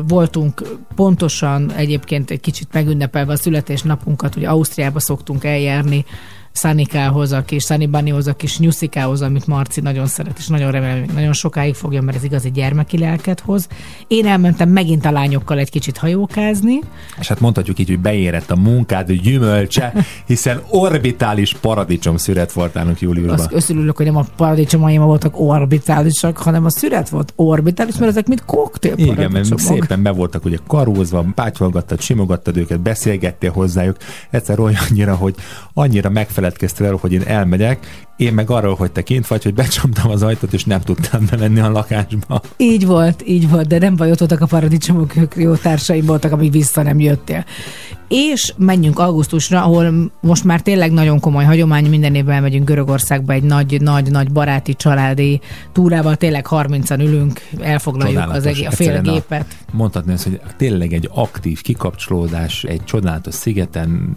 voltunk 0.06 0.62
pontosan 0.94 1.72
egyébként 1.72 2.30
egy 2.30 2.40
kicsit 2.40 2.68
megünnepelve 2.72 3.32
a 3.32 3.36
születésnapunkat, 3.36 4.36
ugye 4.36 4.48
Ausztriába 4.48 5.00
szoktunk 5.00 5.44
eljárni 5.44 6.04
Szanikához, 6.54 7.32
a 7.32 7.42
kis 7.42 7.64
Sunny 7.64 7.90
Bunnyhoz, 7.90 8.26
a 8.26 8.32
kis 8.32 8.58
Nyuszikához, 8.58 9.22
amit 9.22 9.46
Marci 9.46 9.80
nagyon 9.80 10.06
szeret, 10.06 10.38
és 10.38 10.46
nagyon 10.46 10.70
remélem, 10.70 11.04
nagyon 11.14 11.32
sokáig 11.32 11.74
fogja, 11.74 12.02
mert 12.02 12.16
ez 12.16 12.24
igazi 12.24 12.50
gyermeki 12.50 12.98
lelket 12.98 13.40
hoz. 13.40 13.68
Én 14.08 14.26
elmentem 14.26 14.68
megint 14.68 15.04
a 15.04 15.10
lányokkal 15.10 15.58
egy 15.58 15.70
kicsit 15.70 15.96
hajókázni. 15.96 16.78
És 17.18 17.28
hát 17.28 17.40
mondhatjuk 17.40 17.78
így, 17.78 17.88
hogy 17.88 17.98
beérett 17.98 18.50
a 18.50 18.56
munkád 18.56 19.12
gyümölcse, 19.12 19.92
hiszen 20.26 20.60
orbitális 20.70 21.54
paradicsom 21.54 22.16
szüret 22.16 22.52
volt 22.52 22.74
nálunk 22.74 23.00
júliusban. 23.00 23.38
Azt 23.38 23.52
összülülök, 23.52 23.96
hogy 23.96 24.06
nem 24.06 24.16
a 24.16 24.24
paradicsomaim 24.36 25.02
voltak 25.02 25.40
orbitálisak, 25.40 26.36
hanem 26.36 26.64
a 26.64 26.70
szüret 26.70 27.08
volt 27.08 27.32
orbitális, 27.36 27.96
mert 27.96 28.10
ezek 28.10 28.26
mind 28.26 28.44
koktél 28.44 28.94
Igen, 28.96 29.30
mert 29.30 29.58
szépen 29.58 30.02
be 30.02 30.10
voltak 30.10 30.44
ugye 30.44 30.58
karózva, 30.66 31.24
pátyolgattad, 31.34 32.00
simogattad 32.00 32.56
őket, 32.56 32.80
beszélgettél 32.80 33.50
hozzájuk, 33.50 33.96
egyszer 34.30 34.58
olyannyira, 34.58 35.14
hogy 35.14 35.34
annyira 35.72 36.10
megfelelő 36.10 36.42
feledkeztél 36.44 36.86
el, 36.86 36.94
hogy 36.94 37.12
én 37.12 37.22
elmegyek, 37.26 38.06
én 38.16 38.34
meg 38.34 38.50
arról, 38.50 38.74
hogy 38.74 38.92
te 38.92 39.02
kint 39.02 39.26
vagy, 39.26 39.42
hogy 39.42 39.54
becsomtam 39.54 40.10
az 40.10 40.22
ajtót, 40.22 40.52
és 40.52 40.64
nem 40.64 40.80
tudtam 40.80 41.26
bemenni 41.30 41.60
a 41.60 41.70
lakásba. 41.70 42.40
Így 42.56 42.86
volt, 42.86 43.22
így 43.26 43.50
volt, 43.50 43.66
de 43.66 43.78
nem 43.78 43.96
baj, 43.96 44.10
ott 44.10 44.18
voltak 44.18 44.40
a 44.40 44.46
paradicsomok, 44.46 45.16
ők 45.16 45.34
jó 45.36 45.54
társaim 45.54 46.04
voltak, 46.04 46.32
amíg 46.32 46.50
vissza 46.50 46.82
nem 46.82 47.00
jöttél. 47.00 47.44
És 48.08 48.52
menjünk 48.56 48.98
augusztusra, 48.98 49.62
ahol 49.62 50.12
most 50.20 50.44
már 50.44 50.60
tényleg 50.60 50.92
nagyon 50.92 51.20
komoly 51.20 51.44
hagyomány, 51.44 51.88
minden 51.88 52.14
évben 52.14 52.42
megyünk 52.42 52.68
Görögországba 52.68 53.32
egy 53.32 53.42
nagy, 53.42 53.80
nagy, 53.80 54.10
nagy 54.10 54.32
baráti, 54.32 54.74
családi 54.74 55.40
túrával, 55.72 56.16
tényleg 56.16 56.46
30-an 56.50 56.98
ülünk, 56.98 57.40
elfoglaljuk 57.60 58.20
csodálatos, 58.20 58.44
az 58.44 58.46
egész, 58.46 58.66
a 58.66 58.70
fél 58.70 59.00
gépet. 59.00 59.46
Mondhatni 59.72 60.12
azt, 60.12 60.22
hogy 60.22 60.40
tényleg 60.56 60.92
egy 60.92 61.08
aktív 61.12 61.60
kikapcsolódás, 61.60 62.64
egy 62.64 62.84
csodálatos 62.84 63.34
szigeten, 63.34 64.14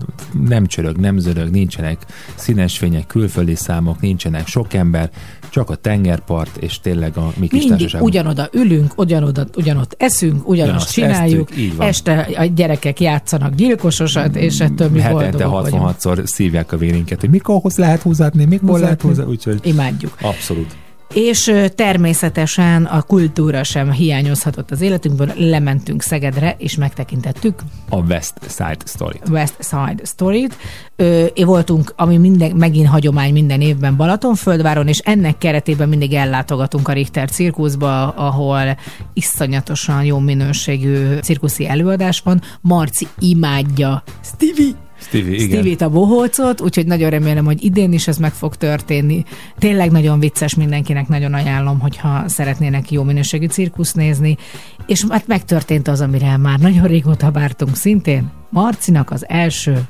nem 0.48 0.66
csörög, 0.66 0.98
nem 0.98 1.18
zörög, 1.18 1.50
nincsenek 1.50 2.06
színes 2.36 2.78
fények, 2.78 3.08
külföldi 3.08 3.56
számok, 3.56 3.87
számok, 3.88 4.02
nincsenek 4.02 4.48
sok 4.48 4.74
ember, 4.74 5.10
csak 5.50 5.70
a 5.70 5.76
tengerpart, 5.76 6.58
és 6.58 6.80
tényleg 6.80 7.18
a 7.18 7.32
mi 7.38 7.48
kis 7.48 7.66
Mindig 7.66 7.96
ugyanoda 8.00 8.50
ülünk, 8.52 8.94
ugyanoda, 8.96 9.46
ugyanott 9.56 9.96
eszünk, 9.98 10.50
ugyanazt 10.50 10.92
csináljuk, 10.92 11.50
esztük, 11.52 11.84
este 11.84 12.28
a 12.38 12.46
gyerekek 12.46 13.00
játszanak 13.00 13.56
gyilkososat, 13.56 14.36
és 14.36 14.60
ettől 14.60 14.90
mi 14.90 15.00
Hetente 15.00 15.46
66-szor 15.48 16.26
szívják 16.26 16.72
a 16.72 16.78
vérinket, 16.78 17.20
hogy 17.20 17.30
mikorhoz 17.30 17.78
lehet 17.78 18.02
húzatni, 18.02 18.46
mikor 18.46 18.80
lehet 18.80 19.02
húzatni, 19.02 19.32
úgyhogy 19.32 19.60
imádjuk. 19.64 20.18
Abszolút. 20.22 20.76
És 21.14 21.54
természetesen 21.76 22.86
a 22.86 23.02
kultúra 23.02 23.64
sem 23.64 23.92
hiányozhatott 23.92 24.72
az 24.72 24.82
életünkből. 24.82 25.32
Lementünk 25.36 26.02
Szegedre, 26.02 26.56
és 26.58 26.76
megtekintettük 26.76 27.60
a 27.90 27.96
West 27.96 28.34
Side 28.50 28.78
Story-t. 28.86 29.30
West 29.30 29.56
Side 29.60 30.06
Story-t. 30.06 30.58
É, 30.96 31.44
voltunk, 31.44 31.94
ami 31.96 32.18
minden, 32.18 32.56
megint 32.56 32.88
hagyomány 32.88 33.34
minden 33.34 33.62
évben 33.62 33.96
Balatonföldváron, 33.96 34.88
és 34.88 35.00
ennek 35.00 35.38
keretében 35.38 35.90
mindig 35.90 36.14
ellátogatunk 36.14 36.88
a 36.88 36.94
Richter 36.94 37.30
cirkuszba, 37.30 38.10
ahol 38.10 38.78
iszonyatosan 39.14 40.04
jó 40.04 40.20
minőségű 40.20 41.18
cirkuszi 41.18 41.68
előadás 41.68 42.20
van. 42.20 42.42
Marci 42.62 43.08
imádja 43.20 44.04
Stevie 44.24 44.86
Stevie, 45.08 45.36
igen. 45.36 45.48
Stevie-t 45.48 45.82
a 45.82 45.90
bohócot, 45.90 46.62
úgyhogy 46.62 46.86
nagyon 46.86 47.10
remélem, 47.10 47.46
hogy 47.46 47.64
idén 47.64 47.94
is 47.94 48.08
ez 48.08 48.18
meg 48.18 48.32
fog 48.34 48.56
történni. 48.56 49.24
Tényleg 49.58 49.92
nagyon 49.92 50.20
vicces, 50.20 50.56
mindenkinek 50.56 51.08
nagyon 51.08 51.34
ajánlom, 51.34 51.80
hogyha 51.80 52.24
szeretnének 52.28 52.92
jó 52.92 53.04
minőségű 53.04 53.48
cirkusz 53.48 53.94
nézni. 53.94 54.38
És 54.86 55.06
hát 55.10 55.28
megtörtént 55.28 55.88
az, 55.88 56.02
amire 56.02 56.38
már 56.38 56.60
nagyon 56.60 56.88
régóta 56.88 57.32
vártunk 57.32 57.76
szintén. 57.76 58.32
Marcinak 58.50 59.12
az 59.12 59.26
első 59.30 59.86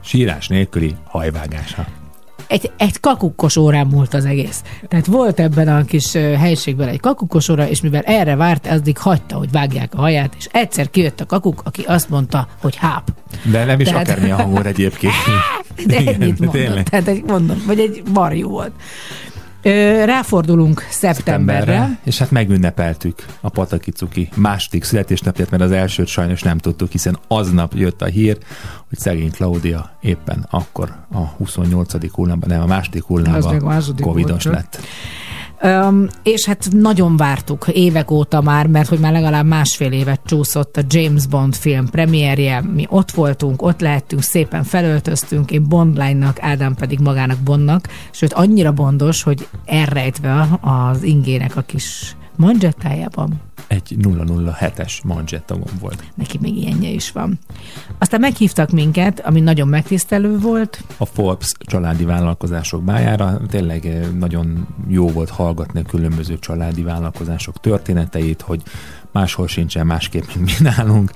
sírás 0.00 0.48
nélküli 0.48 0.94
hajvágása 1.04 1.86
egy, 2.46 2.70
egy 2.76 3.00
kakukkos 3.00 3.56
órán 3.56 3.86
múlt 3.86 4.14
az 4.14 4.24
egész. 4.24 4.62
Tehát 4.88 5.06
volt 5.06 5.40
ebben 5.40 5.68
a 5.68 5.84
kis 5.84 6.12
helyiségben 6.12 6.88
egy 6.88 7.00
kakukkos 7.00 7.48
óra, 7.48 7.68
és 7.68 7.80
mivel 7.80 8.02
erre 8.02 8.36
várt, 8.36 8.66
addig 8.66 8.98
hagyta, 8.98 9.36
hogy 9.36 9.50
vágják 9.50 9.94
a 9.94 10.00
haját, 10.00 10.34
és 10.38 10.48
egyszer 10.52 10.90
kijött 10.90 11.20
a 11.20 11.26
kakuk, 11.26 11.60
aki 11.64 11.82
azt 11.82 12.08
mondta, 12.08 12.48
hogy 12.60 12.76
háp. 12.76 13.10
De 13.42 13.64
nem 13.64 13.80
is 13.80 13.88
Tehát... 13.88 14.08
akármi 14.08 14.30
a 14.30 14.36
hangor 14.36 14.66
egyébként. 14.66 15.12
De 15.86 15.96
ennyit 15.96 16.38
mondott. 16.38 16.50
Tényleg. 16.50 16.88
Tehát 16.88 17.08
egy, 17.08 17.22
mondom, 17.26 17.62
vagy 17.66 17.78
egy 17.78 18.02
barjú 18.12 18.48
volt. 18.48 18.72
Ráfordulunk 20.04 20.86
szeptemberre. 20.90 21.60
szeptemberre. 21.60 21.98
És 22.04 22.18
hát 22.18 22.30
megünnepeltük 22.30 23.24
a 23.40 23.48
Pataki 23.48 23.90
Cuki 23.90 24.28
második 24.36 24.84
születésnapját, 24.84 25.50
mert 25.50 25.62
az 25.62 25.70
elsőt 25.70 26.06
sajnos 26.06 26.42
nem 26.42 26.58
tudtuk, 26.58 26.90
hiszen 26.90 27.18
aznap 27.28 27.74
jött 27.74 28.02
a 28.02 28.06
hír, 28.06 28.38
hogy 28.88 28.98
szegény 28.98 29.30
Claudia 29.30 29.90
éppen 30.00 30.46
akkor 30.50 30.94
a 31.12 31.18
28. 31.18 32.12
hullámban, 32.12 32.48
nem 32.48 32.62
a 32.62 32.66
második 32.66 33.02
hullámban 33.02 33.94
covidos 34.00 34.44
lett. 34.44 34.80
Um, 35.62 36.06
és 36.22 36.46
hát 36.46 36.68
nagyon 36.70 37.16
vártuk 37.16 37.68
évek 37.68 38.10
óta 38.10 38.40
már, 38.40 38.66
mert 38.66 38.88
hogy 38.88 38.98
már 38.98 39.12
legalább 39.12 39.46
másfél 39.46 39.92
évet 39.92 40.20
csúszott 40.24 40.76
a 40.76 40.82
James 40.88 41.26
Bond 41.26 41.54
film 41.54 41.88
premierje, 41.90 42.60
mi 42.60 42.86
ott 42.88 43.10
voltunk, 43.10 43.62
ott 43.62 43.80
lehettünk, 43.80 44.22
szépen 44.22 44.64
felöltöztünk, 44.64 45.50
én 45.50 45.68
Bondline-nak, 45.68 46.42
Ádám 46.42 46.74
pedig 46.74 46.98
magának 46.98 47.38
Bondnak, 47.38 47.88
sőt 48.10 48.32
annyira 48.32 48.72
bondos, 48.72 49.22
hogy 49.22 49.48
elrejtve 49.64 50.48
az 50.60 51.02
ingének 51.02 51.56
a 51.56 51.60
kis 51.60 52.16
manzsettájában. 52.36 53.40
Egy 53.66 53.96
007-es 54.02 55.02
manzsetta 55.04 55.56
volt. 55.80 56.04
Neki 56.14 56.38
még 56.40 56.56
ilyenje 56.56 56.88
is 56.88 57.12
van. 57.12 57.38
Aztán 57.98 58.20
meghívtak 58.20 58.70
minket, 58.70 59.20
ami 59.20 59.40
nagyon 59.40 59.68
megtisztelő 59.68 60.38
volt. 60.38 60.84
A 60.96 61.04
Forbes 61.06 61.52
családi 61.58 62.04
vállalkozások 62.04 62.82
bájára 62.82 63.40
tényleg 63.48 63.86
eh, 63.86 64.06
nagyon 64.18 64.66
jó 64.88 65.08
volt 65.08 65.30
hallgatni 65.30 65.80
a 65.80 65.88
különböző 65.88 66.38
családi 66.38 66.82
vállalkozások 66.82 67.60
történeteit, 67.60 68.40
hogy 68.40 68.62
máshol 69.12 69.48
sincsen 69.48 69.86
másképp, 69.86 70.24
mint 70.34 70.46
mi 70.46 70.68
nálunk, 70.68 71.10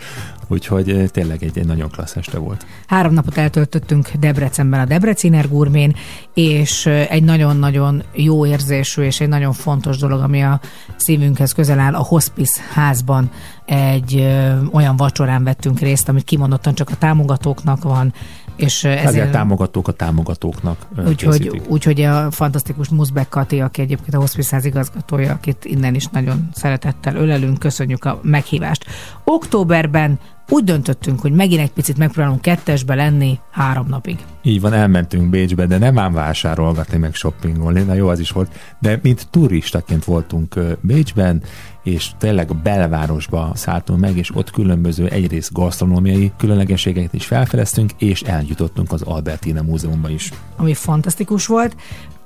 úgyhogy 0.48 0.90
eh, 0.90 1.08
tényleg 1.08 1.42
egy, 1.42 1.58
egy 1.58 1.66
nagyon 1.66 1.90
klassz 1.90 2.16
este 2.16 2.38
volt. 2.38 2.66
Három 2.86 3.12
napot 3.12 3.36
eltöltöttünk 3.36 4.10
Debrecenben 4.10 4.80
a 4.80 4.84
Debreciner 4.84 5.48
Gurmén, 5.48 5.96
és 6.34 6.86
eh, 6.86 7.06
egy 7.10 7.22
nagyon-nagyon 7.22 8.02
jó 8.12 8.46
érzésű 8.46 9.02
és 9.02 9.20
egy 9.20 9.28
nagyon 9.28 9.52
fontos 9.52 9.96
dolog, 9.98 10.20
ami 10.20 10.42
a 10.42 10.60
szívünkhez 10.96 11.52
közel 11.52 11.78
áll, 11.78 11.94
a 11.94 12.02
hospice 12.30 12.60
házban 12.72 13.30
egy 13.64 14.16
ö, 14.16 14.64
olyan 14.72 14.96
vacsorán 14.96 15.44
vettünk 15.44 15.78
részt, 15.78 16.08
amit 16.08 16.24
kimondottan 16.24 16.74
csak 16.74 16.90
a 16.90 16.96
támogatóknak 16.96 17.82
van, 17.82 18.12
És 18.56 18.84
ezért, 18.84 19.04
ezért 19.04 19.30
támogatók 19.30 19.88
a 19.88 19.92
támogatóknak 19.92 20.86
Úgyhogy 21.06 21.48
úgy, 21.48 22.00
a 22.00 22.30
fantasztikus 22.30 22.88
Muszbek 22.88 23.28
Kati, 23.28 23.60
aki 23.60 23.80
egyébként 23.80 24.14
a 24.14 24.20
hospice 24.20 24.60
igazgatója, 24.62 25.32
akit 25.32 25.64
innen 25.64 25.94
is 25.94 26.06
nagyon 26.06 26.48
szeretettel 26.54 27.16
ölelünk, 27.16 27.58
köszönjük 27.58 28.04
a 28.04 28.20
meghívást. 28.22 28.84
Októberben 29.24 30.18
úgy 30.50 30.64
döntöttünk, 30.64 31.20
hogy 31.20 31.32
megint 31.32 31.60
egy 31.60 31.72
picit 31.72 31.98
megpróbálunk 31.98 32.40
kettesbe 32.40 32.94
lenni 32.94 33.38
három 33.50 33.86
napig. 33.88 34.18
Így 34.42 34.60
van, 34.60 34.72
elmentünk 34.72 35.30
Bécsbe, 35.30 35.66
de 35.66 35.78
nem 35.78 35.98
ám 35.98 36.12
vásárolgatni, 36.12 36.98
meg 36.98 37.14
shoppingolni, 37.14 37.82
na 37.82 37.94
jó, 37.94 38.08
az 38.08 38.18
is 38.18 38.30
volt, 38.30 38.50
de 38.78 38.98
mint 39.02 39.28
turistaként 39.30 40.04
voltunk 40.04 40.54
Bécsben, 40.80 41.42
és 41.82 42.10
tényleg 42.18 42.50
a 42.50 42.54
belvárosba 42.54 43.52
szálltunk 43.54 44.00
meg, 44.00 44.16
és 44.16 44.34
ott 44.34 44.50
különböző 44.50 45.06
egyrészt 45.06 45.52
gasztronómiai 45.52 46.32
különlegességeket 46.36 47.14
is 47.14 47.26
felfedeztünk, 47.26 47.92
és 47.98 48.22
eljutottunk 48.22 48.92
az 48.92 49.02
Albertina 49.02 49.62
Múzeumba 49.62 50.10
is. 50.10 50.32
Ami 50.56 50.74
fantasztikus 50.74 51.46
volt. 51.46 51.76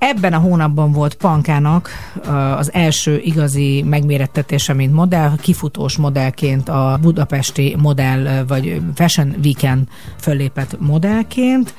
Ebben 0.07 0.33
a 0.33 0.39
hónapban 0.39 0.93
volt 0.93 1.15
Pankának 1.15 1.89
az 2.57 2.73
első 2.73 3.21
igazi 3.25 3.83
megmérettetése, 3.83 4.73
mint 4.73 4.93
modell, 4.93 5.37
kifutós 5.41 5.97
modellként 5.97 6.69
a 6.69 6.99
budapesti 7.03 7.77
modell, 7.79 8.45
vagy 8.45 8.81
Fashion 8.95 9.35
Weekend 9.43 9.89
föllépett 10.19 10.81
modellként 10.81 11.75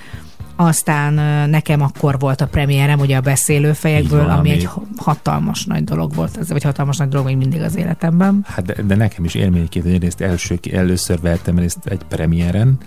aztán 0.55 1.13
nekem 1.49 1.81
akkor 1.81 2.19
volt 2.19 2.41
a 2.41 2.47
premierem, 2.47 2.99
ugye 2.99 3.17
a 3.17 3.21
beszélőfejekből, 3.21 4.19
van, 4.19 4.29
ami, 4.29 4.37
ami 4.37 4.51
egy 4.51 4.69
hatalmas 4.97 5.65
nagy 5.65 5.83
dolog 5.83 6.13
volt, 6.13 6.37
ez, 6.37 6.49
vagy 6.49 6.63
hatalmas 6.63 6.97
nagy 6.97 7.09
dolog 7.09 7.25
még 7.25 7.37
mindig 7.37 7.61
az 7.61 7.75
életemben. 7.75 8.45
Hát 8.47 8.65
de, 8.65 8.81
de 8.81 8.95
nekem 8.95 9.23
is 9.23 9.33
élményként, 9.33 9.85
hogy 9.85 9.93
egyrészt 9.93 10.21
első, 10.21 10.59
először 10.71 11.19
vettem 11.21 11.59
részt 11.59 11.85
egy 11.85 12.01
premiéren, 12.09 12.77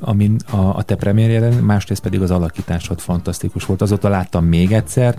amin 0.00 0.36
a, 0.50 0.56
a 0.56 0.82
te 0.82 0.94
premierjelen, 0.94 1.52
másrészt 1.52 2.02
pedig 2.02 2.22
az 2.22 2.30
alakítás 2.30 2.86
volt 2.86 3.02
fantasztikus 3.02 3.64
volt. 3.64 3.82
Azóta 3.82 4.08
láttam 4.08 4.44
még 4.44 4.72
egyszer, 4.72 5.16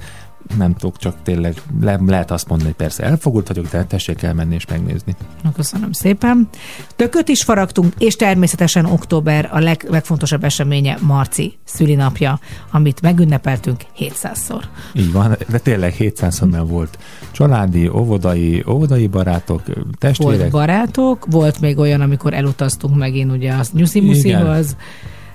nem 0.58 0.74
tudok 0.74 0.98
csak 0.98 1.16
tényleg, 1.24 1.62
le, 1.82 2.00
lehet 2.06 2.32
azt 2.32 2.48
mondani, 2.48 2.70
hogy 2.70 2.80
persze 2.80 3.04
elfogult 3.04 3.48
vagyok, 3.48 3.68
de 3.68 3.84
tessék 3.84 4.22
elmenni 4.22 4.56
és 4.56 4.66
megnézni. 4.66 5.16
Köszönöm 5.56 5.92
szépen. 5.92 6.50
Tököt 6.96 7.30
is 7.30 7.44
faragtunk, 7.44 7.94
és 7.98 8.16
természetesen 8.16 8.86
október 8.86 9.50
a 9.52 9.60
leg, 9.60 9.86
legfontosabb 9.90 10.44
eseménye 10.44 10.98
Marci 11.02 11.58
szülinapja, 11.64 12.40
amit 12.72 13.02
megünnepeltünk 13.02 13.82
700-szor. 14.00 14.62
Így 14.94 15.12
van, 15.12 15.38
de 15.50 15.58
tényleg 15.58 15.96
700-szor 16.00 16.64
volt 16.68 16.98
családi, 17.36 17.90
óvodai, 17.90 18.64
óvodai 18.68 19.08
barátok, 19.08 19.62
testvérek. 19.98 20.38
Volt 20.40 20.52
barátok, 20.52 21.26
volt 21.30 21.60
még 21.60 21.78
olyan, 21.78 22.02
amikor 22.02 22.34
elutaztunk 22.34 22.96
megint 22.96 23.32
ugye 23.32 23.54
az 23.54 23.72
nyuszi 23.74 24.02
muszihoz 24.02 24.76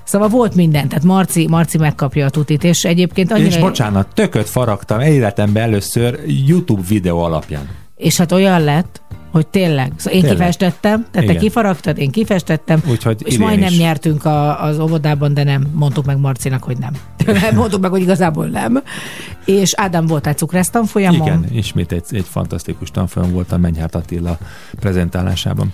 Szóval 0.05 0.29
volt 0.29 0.55
minden, 0.55 0.89
tehát 0.89 1.05
Marci, 1.05 1.47
Marci 1.49 1.79
megkapja 1.79 2.27
a 2.27 2.31
tutit, 2.31 2.65
és 2.65 2.85
egyébként 2.85 3.33
annyira... 3.33 3.49
És 3.49 3.59
bocsánat, 3.59 4.15
tököt 4.15 4.49
faragtam 4.49 5.01
életemben 5.01 5.63
először 5.63 6.21
YouTube 6.47 6.83
videó 6.89 7.19
alapján. 7.23 7.69
És 8.01 8.17
hát 8.17 8.33
olyan 8.33 8.65
lett, 8.65 9.01
hogy 9.31 9.47
tényleg. 9.47 9.93
Szóval 9.97 10.13
én 10.13 10.21
tényleg. 10.21 10.39
kifestettem, 10.39 11.07
tehát 11.11 11.23
Igen. 11.23 11.35
te 11.35 11.41
kifaragtad, 11.41 11.99
én 11.99 12.11
kifestettem, 12.11 12.83
Úgyhogy 12.91 13.23
és 13.25 13.39
majdnem 13.39 13.69
is. 13.69 13.79
nyertünk 13.79 14.25
a, 14.25 14.63
az 14.65 14.79
óvodában, 14.79 15.35
de 15.35 15.45
nem 15.45 15.67
mondtuk 15.73 16.05
meg 16.05 16.19
Marcinak, 16.19 16.63
hogy 16.63 16.79
nem. 16.79 16.93
mondtuk 17.55 17.81
meg, 17.81 17.91
hogy 17.91 18.01
igazából 18.01 18.47
nem. 18.47 18.83
És 19.45 19.75
Ádám 19.77 20.07
volt 20.07 20.27
egy 20.27 20.37
cukrász 20.37 20.71
tanfolyamon. 20.71 21.27
Igen, 21.27 21.47
ismét 21.53 21.93
egy, 21.93 22.05
egy 22.11 22.27
fantasztikus 22.31 22.91
tanfolyam 22.91 23.33
volt 23.33 23.53
a 23.53 23.59
Mennyhárt 23.59 23.95
Attila 23.95 24.39
prezentálásában. 24.81 25.73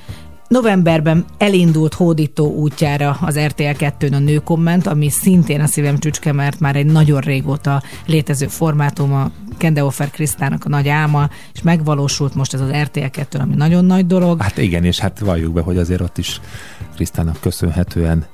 Novemberben 0.48 1.24
elindult 1.38 1.94
hódító 1.94 2.54
útjára 2.54 3.18
az 3.20 3.38
RTL 3.38 3.76
2 3.76 4.08
a 4.12 4.18
nőkomment, 4.18 4.86
ami 4.86 5.10
szintén 5.10 5.60
a 5.60 5.66
szívem 5.66 5.98
csücske, 5.98 6.32
mert 6.32 6.60
már 6.60 6.76
egy 6.76 6.86
nagyon 6.86 7.20
régóta 7.20 7.82
létező 8.06 8.46
formátum, 8.46 9.12
a 9.12 9.30
Kendeofer 9.56 10.10
Krisztának 10.10 10.64
a 10.64 10.68
nagy 10.68 10.88
álma, 10.88 11.28
és 11.54 11.62
megvalósult 11.62 12.34
most 12.34 12.54
ez 12.54 12.60
az 12.60 12.70
RTL 12.82 13.06
2 13.10 13.38
ami 13.38 13.54
nagyon 13.54 13.84
nagy 13.84 14.06
dolog. 14.06 14.42
Hát 14.42 14.58
igen, 14.58 14.84
és 14.84 14.98
hát 14.98 15.18
valljuk 15.18 15.52
be, 15.52 15.60
hogy 15.60 15.78
azért 15.78 16.00
ott 16.00 16.18
is 16.18 16.40
Krisztának 16.94 17.40
köszönhetően 17.40 18.26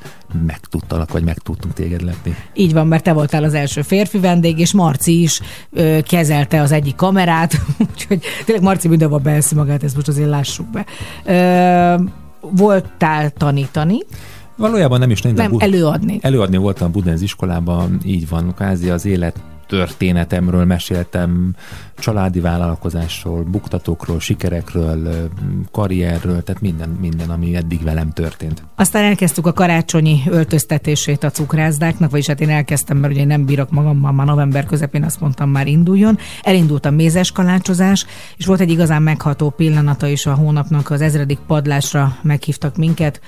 megtudtalak, 0.47 1.13
vagy 1.13 1.25
meg 1.25 1.39
tudtunk 1.39 1.75
téged 1.75 2.03
letni. 2.03 2.37
Így 2.55 2.73
van, 2.73 2.87
mert 2.87 3.03
te 3.03 3.13
voltál 3.13 3.45
az 3.45 3.55
első 3.55 3.83
férfi 3.83 4.19
vendég, 4.19 4.59
és 4.59 4.73
Marci 4.73 5.23
is 5.23 5.41
ö, 5.71 5.99
kezelte 6.03 6.61
az 6.61 6.73
egyik 6.73 6.95
kamerát, 6.95 7.61
úgyhogy 7.91 8.25
tényleg 8.45 8.65
Marci 8.65 8.89
mindenhol 8.89 9.19
beeszi 9.19 9.55
magát, 9.55 9.83
ezt 9.83 9.95
most 9.95 10.09
azért 10.09 10.29
lássuk 10.29 10.67
be. 10.71 10.87
Ö, 11.25 12.03
voltál 12.41 13.31
tanítani, 13.31 13.99
Valójában 14.57 14.99
nem 14.99 15.11
is 15.11 15.23
nem, 15.23 15.35
nem 15.35 15.55
előadni. 15.59 16.19
Előadni 16.23 16.57
voltam 16.57 16.93
Budenz 16.93 17.23
iskolában, 17.23 18.01
így 18.05 18.29
van, 18.29 18.55
kázi 18.55 18.91
az 18.91 19.05
élet 19.05 19.37
történetemről 19.73 20.65
meséltem, 20.65 21.55
családi 21.99 22.41
vállalkozásról, 22.41 23.43
buktatókról, 23.43 24.21
sikerekről, 24.21 25.29
karrierről, 25.71 26.43
tehát 26.43 26.61
minden, 26.61 26.89
minden, 26.89 27.31
ami 27.31 27.57
eddig 27.57 27.83
velem 27.83 28.11
történt. 28.11 28.63
Aztán 28.77 29.05
elkezdtük 29.05 29.47
a 29.47 29.53
karácsonyi 29.53 30.23
öltöztetését 30.27 31.25
a 31.25 31.31
cukrászdáknak, 31.31 32.11
vagyis 32.11 32.27
hát 32.27 32.41
én 32.41 32.51
elkezdtem, 32.51 32.97
mert 32.97 33.13
ugye 33.13 33.25
nem 33.25 33.45
bírok 33.45 33.71
magammal, 33.71 34.13
már 34.13 34.27
november 34.27 34.67
közepén 34.67 35.05
azt 35.05 35.21
mondtam 35.21 35.51
már 35.51 35.67
induljon. 35.67 36.19
Elindult 36.43 36.87
a 36.87 36.91
mézes 36.91 37.33
kalácsozás, 37.33 38.07
és 38.37 38.47
volt 38.47 38.61
egy 38.61 38.71
igazán 38.71 39.03
megható 39.03 39.51
pillanata 39.51 40.07
is 40.07 40.27
a 40.27 40.35
hónapnak, 40.35 40.91
az 40.91 41.01
ezredik 41.01 41.39
padlásra 41.47 42.17
meghívtak 42.23 42.77
minket, 42.77 43.21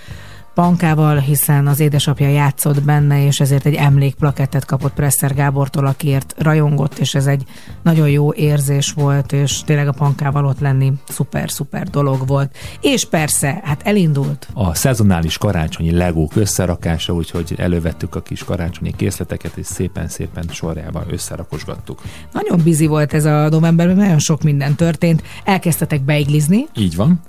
Pankával, 0.55 1.19
hiszen 1.19 1.67
az 1.67 1.81
édesapja 1.81 2.29
játszott 2.29 2.83
benne, 2.83 3.27
és 3.27 3.41
ezért 3.41 3.67
egy 3.67 3.75
emlékplakettet 3.75 4.65
kapott 4.65 4.93
Presser 4.93 5.35
Gábortól, 5.35 5.87
akiért 5.87 6.35
rajongott, 6.39 6.99
és 6.99 7.15
ez 7.15 7.27
egy 7.27 7.43
nagyon 7.83 8.09
jó 8.09 8.33
érzés 8.33 8.93
volt, 8.93 9.33
és 9.33 9.61
tényleg 9.65 9.89
a 9.89 9.93
Pankával 9.93 10.47
ott 10.47 10.61
lenni 10.61 10.93
szuper-szuper 11.09 11.89
dolog 11.89 12.27
volt. 12.27 12.57
És 12.81 13.05
persze, 13.05 13.61
hát 13.65 13.83
elindult. 13.83 14.49
A 14.53 14.75
szezonális 14.75 15.39
karácsonyi 15.39 15.91
legók 15.91 16.37
összerakása, 16.37 17.13
úgyhogy 17.13 17.55
elővettük 17.57 18.15
a 18.15 18.23
kis 18.23 18.45
karácsonyi 18.45 18.93
készleteket, 18.97 19.57
és 19.57 19.67
szépen-szépen 19.67 20.45
sorjában 20.51 21.05
összerakosgattuk. 21.11 22.03
Nagyon 22.33 22.61
bizi 22.65 22.87
volt 22.87 23.15
ez 23.15 23.25
a 23.25 23.49
novemberben, 23.49 23.97
nagyon 23.97 24.19
sok 24.19 24.43
minden 24.43 24.75
történt. 24.75 25.23
Elkezdtetek 25.45 26.03
beiglizni. 26.03 26.67
Így 26.77 26.97
van 26.97 27.21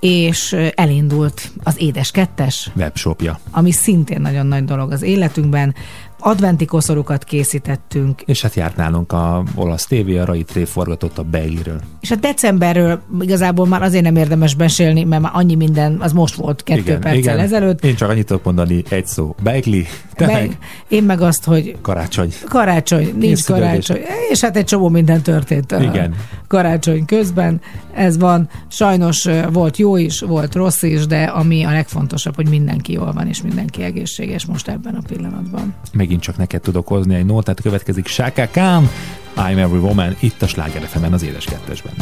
és 0.00 0.56
elindult 0.74 1.50
az 1.62 1.74
Édes 1.80 2.10
Kettes 2.10 2.70
webshopja, 2.76 3.38
ami 3.50 3.70
szintén 3.70 4.20
nagyon 4.20 4.46
nagy 4.46 4.64
dolog 4.64 4.92
az 4.92 5.02
életünkben 5.02 5.74
adventi 6.20 6.64
koszorukat 6.64 7.24
készítettünk. 7.24 8.22
És 8.24 8.42
hát 8.42 8.54
járt 8.54 8.76
nálunk 8.76 9.12
a 9.12 9.42
olasz 9.54 9.86
tévé, 9.86 10.18
a 10.18 10.24
Rai 10.24 10.44
Tré 10.44 10.64
forgatott 10.64 11.18
a 11.18 11.22
Beiliről. 11.22 11.80
És 12.00 12.10
a 12.10 12.14
decemberről 12.14 13.00
igazából 13.20 13.66
már 13.66 13.82
azért 13.82 14.04
nem 14.04 14.16
érdemes 14.16 14.54
beszélni, 14.54 15.04
mert 15.04 15.22
már 15.22 15.32
annyi 15.34 15.54
minden, 15.54 15.96
az 16.00 16.12
most 16.12 16.34
volt 16.34 16.62
kettő 16.62 16.80
igen, 16.80 17.00
perccel 17.00 17.18
igen. 17.18 17.38
ezelőtt. 17.38 17.84
Én 17.84 17.94
csak 17.94 18.08
annyit 18.08 18.26
tudok 18.26 18.44
mondani, 18.44 18.82
egy 18.88 19.06
szó. 19.06 19.34
Beigli, 19.42 19.86
te 20.14 20.26
Be- 20.26 20.32
meg... 20.32 20.58
Én 20.88 21.02
meg 21.02 21.20
azt, 21.20 21.44
hogy... 21.44 21.76
Karácsony. 21.80 22.32
Karácsony, 22.48 23.14
nincs 23.18 23.44
karácsony. 23.44 24.00
És 24.30 24.40
hát 24.40 24.56
egy 24.56 24.64
csomó 24.64 24.88
minden 24.88 25.22
történt 25.22 25.74
igen. 25.80 26.14
karácsony 26.46 27.04
közben. 27.04 27.60
Ez 27.94 28.18
van. 28.18 28.48
Sajnos 28.68 29.28
volt 29.52 29.76
jó 29.76 29.96
is, 29.96 30.20
volt 30.20 30.54
rossz 30.54 30.82
is, 30.82 31.06
de 31.06 31.22
ami 31.22 31.64
a 31.64 31.70
legfontosabb, 31.70 32.34
hogy 32.34 32.48
mindenki 32.48 32.92
jól 32.92 33.12
van, 33.12 33.26
és 33.26 33.42
mindenki 33.42 33.82
egészséges 33.82 34.46
most 34.46 34.68
ebben 34.68 34.94
a 34.94 35.02
pillanatban. 35.06 35.74
Meg 35.92 36.10
megint 36.10 36.24
csak 36.24 36.36
neked 36.36 36.60
tudok 36.60 36.88
hozni 36.88 37.14
egy 37.14 37.26
nótát, 37.26 37.60
következik 37.60 38.06
Shaka 38.06 38.48
Khan, 38.48 38.88
I'm 39.36 39.58
Every 39.58 39.78
Woman, 39.78 40.16
itt 40.20 40.42
a 40.42 40.46
Sláger 40.46 40.88
az 41.10 41.22
Édes 41.22 41.44
Kettesben. 41.44 41.94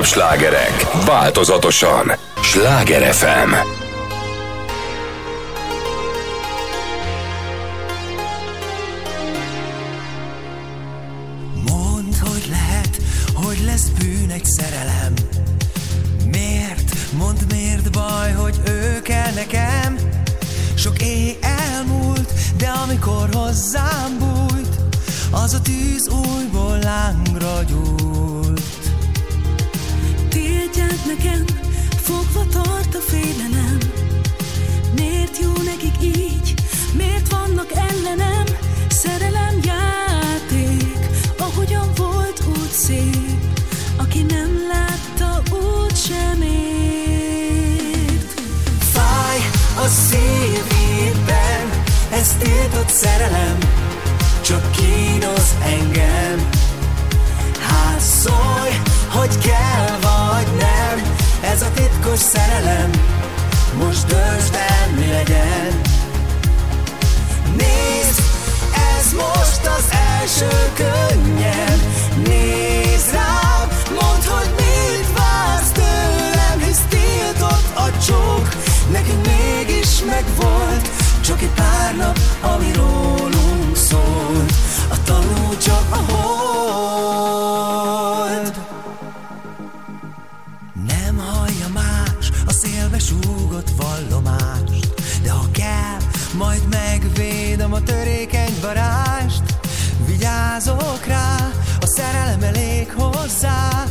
Legnagyobb 0.00 0.04
slágerek 0.04 1.04
változatosan. 1.06 2.12
Sláger 2.42 3.14
FM. 3.14 3.79
Szólj, 58.00 58.74
hogy 59.08 59.38
kell 59.38 59.98
vagy 60.00 60.46
nem. 60.58 61.14
Ez 61.52 61.62
a 61.62 61.70
titkos 61.74 62.18
szerelem. 62.18 62.90
Most 63.78 64.06
döntsd 64.06 64.54
el, 64.54 64.88
mi 64.96 65.06
legyen? 65.06 65.80
Nézd, 67.56 68.20
ez 68.96 69.12
most 69.12 69.66
az 69.78 69.84
első 70.20 70.48
könnyed 70.74 71.80
Nézd 72.24 73.12
rám, 73.12 73.68
mondd, 73.88 74.24
hogy 74.26 74.50
mit 74.56 75.18
vársz 75.18 75.70
tőlem 75.70 76.58
Hisz 76.66 76.82
tiltott 76.88 77.76
a 77.76 78.04
csók, 78.06 78.48
nekünk 78.92 79.26
mégis 79.26 80.04
megvolt 80.06 80.88
Csak 81.20 81.42
egy 81.42 81.54
pár 81.54 81.96
nap, 81.96 82.18
ami 82.40 82.72
rólunk 82.72 83.76
szólt. 83.76 84.52
A 84.88 85.02
tanú 85.04 85.56
csak 85.58 85.86
a 85.90 86.12
hold 86.12 87.79
súgott 93.10 93.70
vallomást. 93.76 94.88
De 95.22 95.30
ha 95.30 95.50
kell, 95.52 95.98
majd 96.38 96.62
megvédem 96.70 97.72
a 97.72 97.82
törékeny 97.82 98.54
varást 98.62 99.42
Vigyázok 100.06 101.06
rá, 101.06 101.36
a 101.80 101.86
szerelem 101.86 102.42
elég 102.42 102.92
hozzá. 102.92 103.84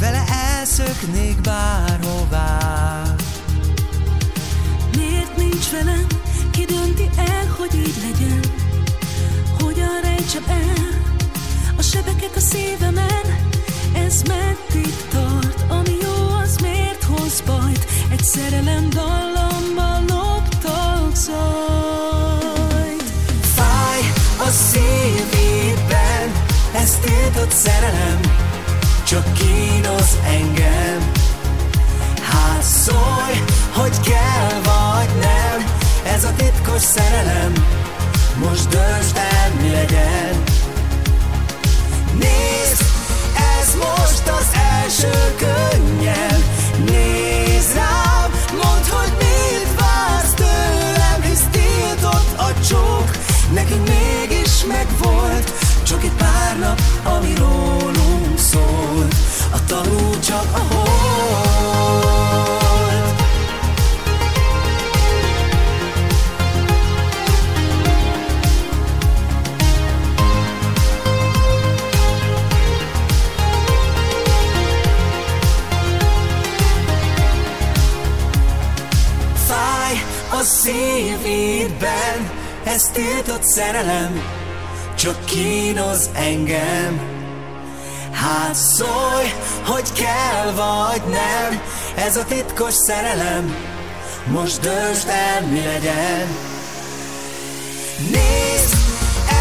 Vele 0.00 0.24
elszöknék 0.58 1.40
bárhová. 1.40 3.02
Miért 4.96 5.36
nincs 5.36 5.70
velem, 5.70 6.06
ki 6.50 6.64
dönti 6.64 7.08
el, 7.16 7.46
hogy 7.58 7.74
így 7.74 7.96
legyen? 8.02 8.40
Hogyan 9.58 10.00
rejtsem 10.02 10.44
el 10.48 10.88
a 11.76 11.82
sebeket 11.82 12.36
a 12.36 12.40
szívemen? 12.40 13.48
Ez 13.94 14.22
meddig 14.22 14.94
tart, 15.10 15.64
ami 15.68 15.99
hoz 17.30 17.42
bajt 17.46 17.86
egy 18.10 18.24
szerelem 18.24 18.88
dallamban 18.90 20.04
loptak 20.08 21.16
zajt. 21.16 23.02
Fáj 23.54 24.00
a 24.38 24.50
szívében, 24.50 26.32
ez 26.74 26.98
tiltott 27.02 27.50
szerelem 27.50 28.20
Csak 29.04 29.32
kínos 29.32 30.10
engem. 30.26 31.12
Hát 32.22 32.62
szólj, 32.62 33.44
hogy 33.72 34.00
kell 34.00 34.60
vagy 34.62 35.10
nem 35.20 35.66
Ez 36.14 36.24
a 36.24 36.32
titkos 36.36 36.82
szerelem 36.82 37.52
Most 38.36 38.68
döntsd 38.68 39.16
el, 39.16 39.50
mi 39.62 39.70
legyen. 39.70 40.42
Nézd, 42.12 42.84
ez 43.60 43.74
most 43.74 44.28
az 44.28 44.46
első 44.82 45.34
könnyed 45.36 46.39
megvolt. 54.70 55.52
Csak 55.82 56.02
egy 56.02 56.12
pár 56.16 56.58
nap, 56.58 56.80
ami 57.04 57.34
rólunk 57.34 58.38
szól, 58.38 59.06
A 59.52 59.64
tanú 59.66 60.18
csak 60.20 60.46
a 60.54 60.88
Fáj 79.46 80.04
a 80.30 80.42
szívédben, 80.42 82.30
ez 82.64 82.82
tiltott 82.92 83.42
szerelem. 83.42 84.39
Csak 85.00 85.24
kínoz 85.24 86.10
engem. 86.14 87.00
Hát 88.12 88.54
szólj, 88.54 89.28
hogy 89.64 89.92
kell 89.92 90.52
vagy 90.54 91.02
nem 91.10 91.60
Ez 91.94 92.16
a 92.16 92.24
titkos 92.24 92.74
szerelem. 92.74 93.54
Most 94.26 94.60
döntsd 94.60 95.08
el, 95.08 95.46
mi 95.46 95.64
legyen. 95.64 96.26
Nézd, 97.98 98.74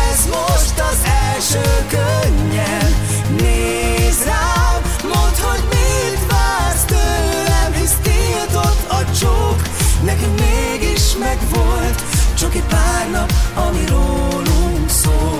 ez 0.10 0.26
most 0.26 0.80
az 0.92 0.98
első 1.34 1.86
könnyel 1.90 2.90
Nézd 3.38 4.26
rám, 4.26 4.82
mondd, 5.04 5.40
hogy 5.42 5.64
mit 5.70 6.32
vársz 6.32 6.84
tőlem 6.84 7.74
Hisz 7.80 7.98
tiltott 8.02 8.90
a 8.90 9.12
csók, 9.20 9.62
nekünk 10.04 10.40
mégis 10.40 11.16
megvolt 11.20 12.02
Csak 12.38 12.56
egy 12.56 12.64
pár 12.70 13.10
nap, 13.12 13.34
ami 13.56 13.86
rólunk 13.88 14.90
szólt 14.90 15.39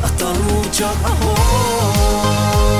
A 0.00 0.14
tanú 0.14 0.60
csak 0.70 0.96
a 1.02 1.24
hold 1.24 2.77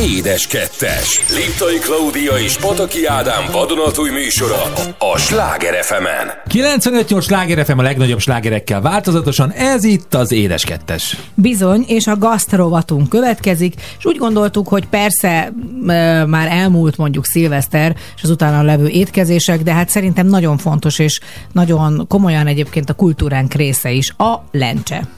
Édes 0.00 0.46
Kettes. 0.46 1.20
Liptai 1.34 1.78
Klaudia 1.78 2.32
és 2.44 2.56
Pataki 2.56 3.06
Ádám 3.06 3.44
vadonatúj 3.52 4.10
műsora 4.10 4.62
a 4.98 5.18
Sláger 5.18 5.84
fm 5.84 6.04
95-8 6.48 7.22
Sláger 7.22 7.64
FM 7.64 7.78
a 7.78 7.82
legnagyobb 7.82 8.18
slágerekkel 8.18 8.80
változatosan, 8.80 9.50
ez 9.50 9.84
itt 9.84 10.14
az 10.14 10.32
Édes 10.32 10.64
Kettes. 10.64 11.16
Bizony, 11.34 11.84
és 11.86 12.06
a 12.06 12.16
gasztrovatunk 12.16 13.08
következik, 13.08 13.74
és 13.98 14.04
úgy 14.04 14.16
gondoltuk, 14.16 14.68
hogy 14.68 14.86
persze 14.86 15.52
e, 15.86 16.24
már 16.24 16.48
elmúlt 16.50 16.96
mondjuk 16.96 17.24
szilveszter, 17.24 17.96
és 18.16 18.22
az 18.22 18.30
utána 18.30 18.62
levő 18.62 18.88
étkezések, 18.88 19.62
de 19.62 19.72
hát 19.72 19.88
szerintem 19.88 20.26
nagyon 20.26 20.58
fontos, 20.58 20.98
és 20.98 21.20
nagyon 21.52 22.06
komolyan 22.06 22.46
egyébként 22.46 22.90
a 22.90 22.94
kultúránk 22.94 23.54
része 23.54 23.90
is, 23.90 24.14
a 24.16 24.34
lencse. 24.50 25.08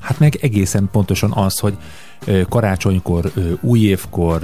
Hát 0.00 0.18
meg 0.18 0.38
egészen 0.40 0.88
pontosan 0.92 1.32
az, 1.32 1.58
hogy 1.58 1.74
karácsonykor, 2.48 3.32
új 3.60 3.80
évkor 3.80 4.40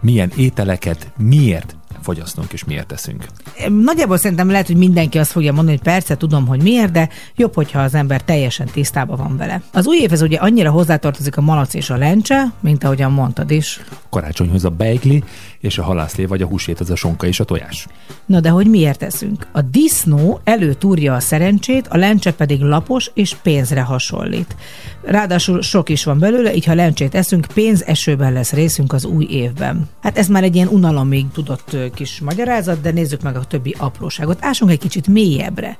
milyen 0.00 0.32
ételeket 0.36 1.12
miért 1.16 1.74
fogyasztunk 2.02 2.52
és 2.52 2.64
miért 2.64 2.86
teszünk. 2.86 3.26
Nagyjából 3.68 4.16
szerintem 4.16 4.50
lehet, 4.50 4.66
hogy 4.66 4.76
mindenki 4.76 5.18
azt 5.18 5.30
fogja 5.30 5.52
mondani, 5.52 5.76
hogy 5.76 5.86
persze 5.86 6.16
tudom, 6.16 6.46
hogy 6.46 6.62
miért, 6.62 6.92
de 6.92 7.08
jobb, 7.36 7.54
hogyha 7.54 7.80
az 7.80 7.94
ember 7.94 8.22
teljesen 8.22 8.66
tisztában 8.66 9.16
van 9.16 9.36
vele. 9.36 9.62
Az 9.72 9.86
új 9.86 9.96
évhez 9.96 10.22
ugye 10.22 10.38
annyira 10.38 10.70
hozzátartozik 10.70 11.36
a 11.36 11.40
malac 11.40 11.74
és 11.74 11.90
a 11.90 11.96
lencse, 11.96 12.52
mint 12.60 12.84
ahogyan 12.84 13.12
mondtad 13.12 13.50
is. 13.50 13.80
Karácsonyhoz 14.10 14.64
a 14.64 14.70
beigli, 14.70 15.24
és 15.60 15.78
a 15.78 15.82
halászlé 15.82 16.24
vagy 16.24 16.42
a 16.42 16.46
húsét 16.46 16.80
az 16.80 16.90
a 16.90 16.96
sonka 16.96 17.26
és 17.26 17.40
a 17.40 17.44
tojás. 17.44 17.86
Na 18.26 18.40
de 18.40 18.48
hogy 18.48 18.66
miért 18.66 18.98
teszünk? 18.98 19.46
A 19.52 19.60
disznó 19.60 20.40
előtúrja 20.44 21.14
a 21.14 21.20
szerencsét, 21.20 21.88
a 21.88 21.96
lencse 21.96 22.32
pedig 22.32 22.60
lapos 22.60 23.10
és 23.14 23.34
pénzre 23.34 23.80
hasonlít. 23.80 24.56
Ráadásul 25.02 25.62
sok 25.62 25.88
is 25.88 26.04
van 26.04 26.18
belőle, 26.18 26.54
így 26.54 26.64
ha 26.64 26.74
lencsét 26.74 27.14
eszünk, 27.14 27.46
pénzesőben 27.54 28.32
lesz 28.32 28.52
részünk 28.52 28.92
az 28.92 29.04
új 29.04 29.26
évben. 29.30 29.88
Hát 30.02 30.18
ez 30.18 30.28
már 30.28 30.42
egy 30.42 30.54
ilyen 30.54 30.68
unalomig 30.68 31.26
tudott 31.32 31.76
kis 31.94 32.20
magyarázat, 32.20 32.80
de 32.80 32.90
nézzük 32.90 33.22
meg 33.22 33.36
a 33.36 33.44
többi 33.44 33.74
apróságot. 33.78 34.38
Ásunk 34.40 34.70
egy 34.70 34.78
kicsit 34.78 35.06
mélyebbre. 35.06 35.78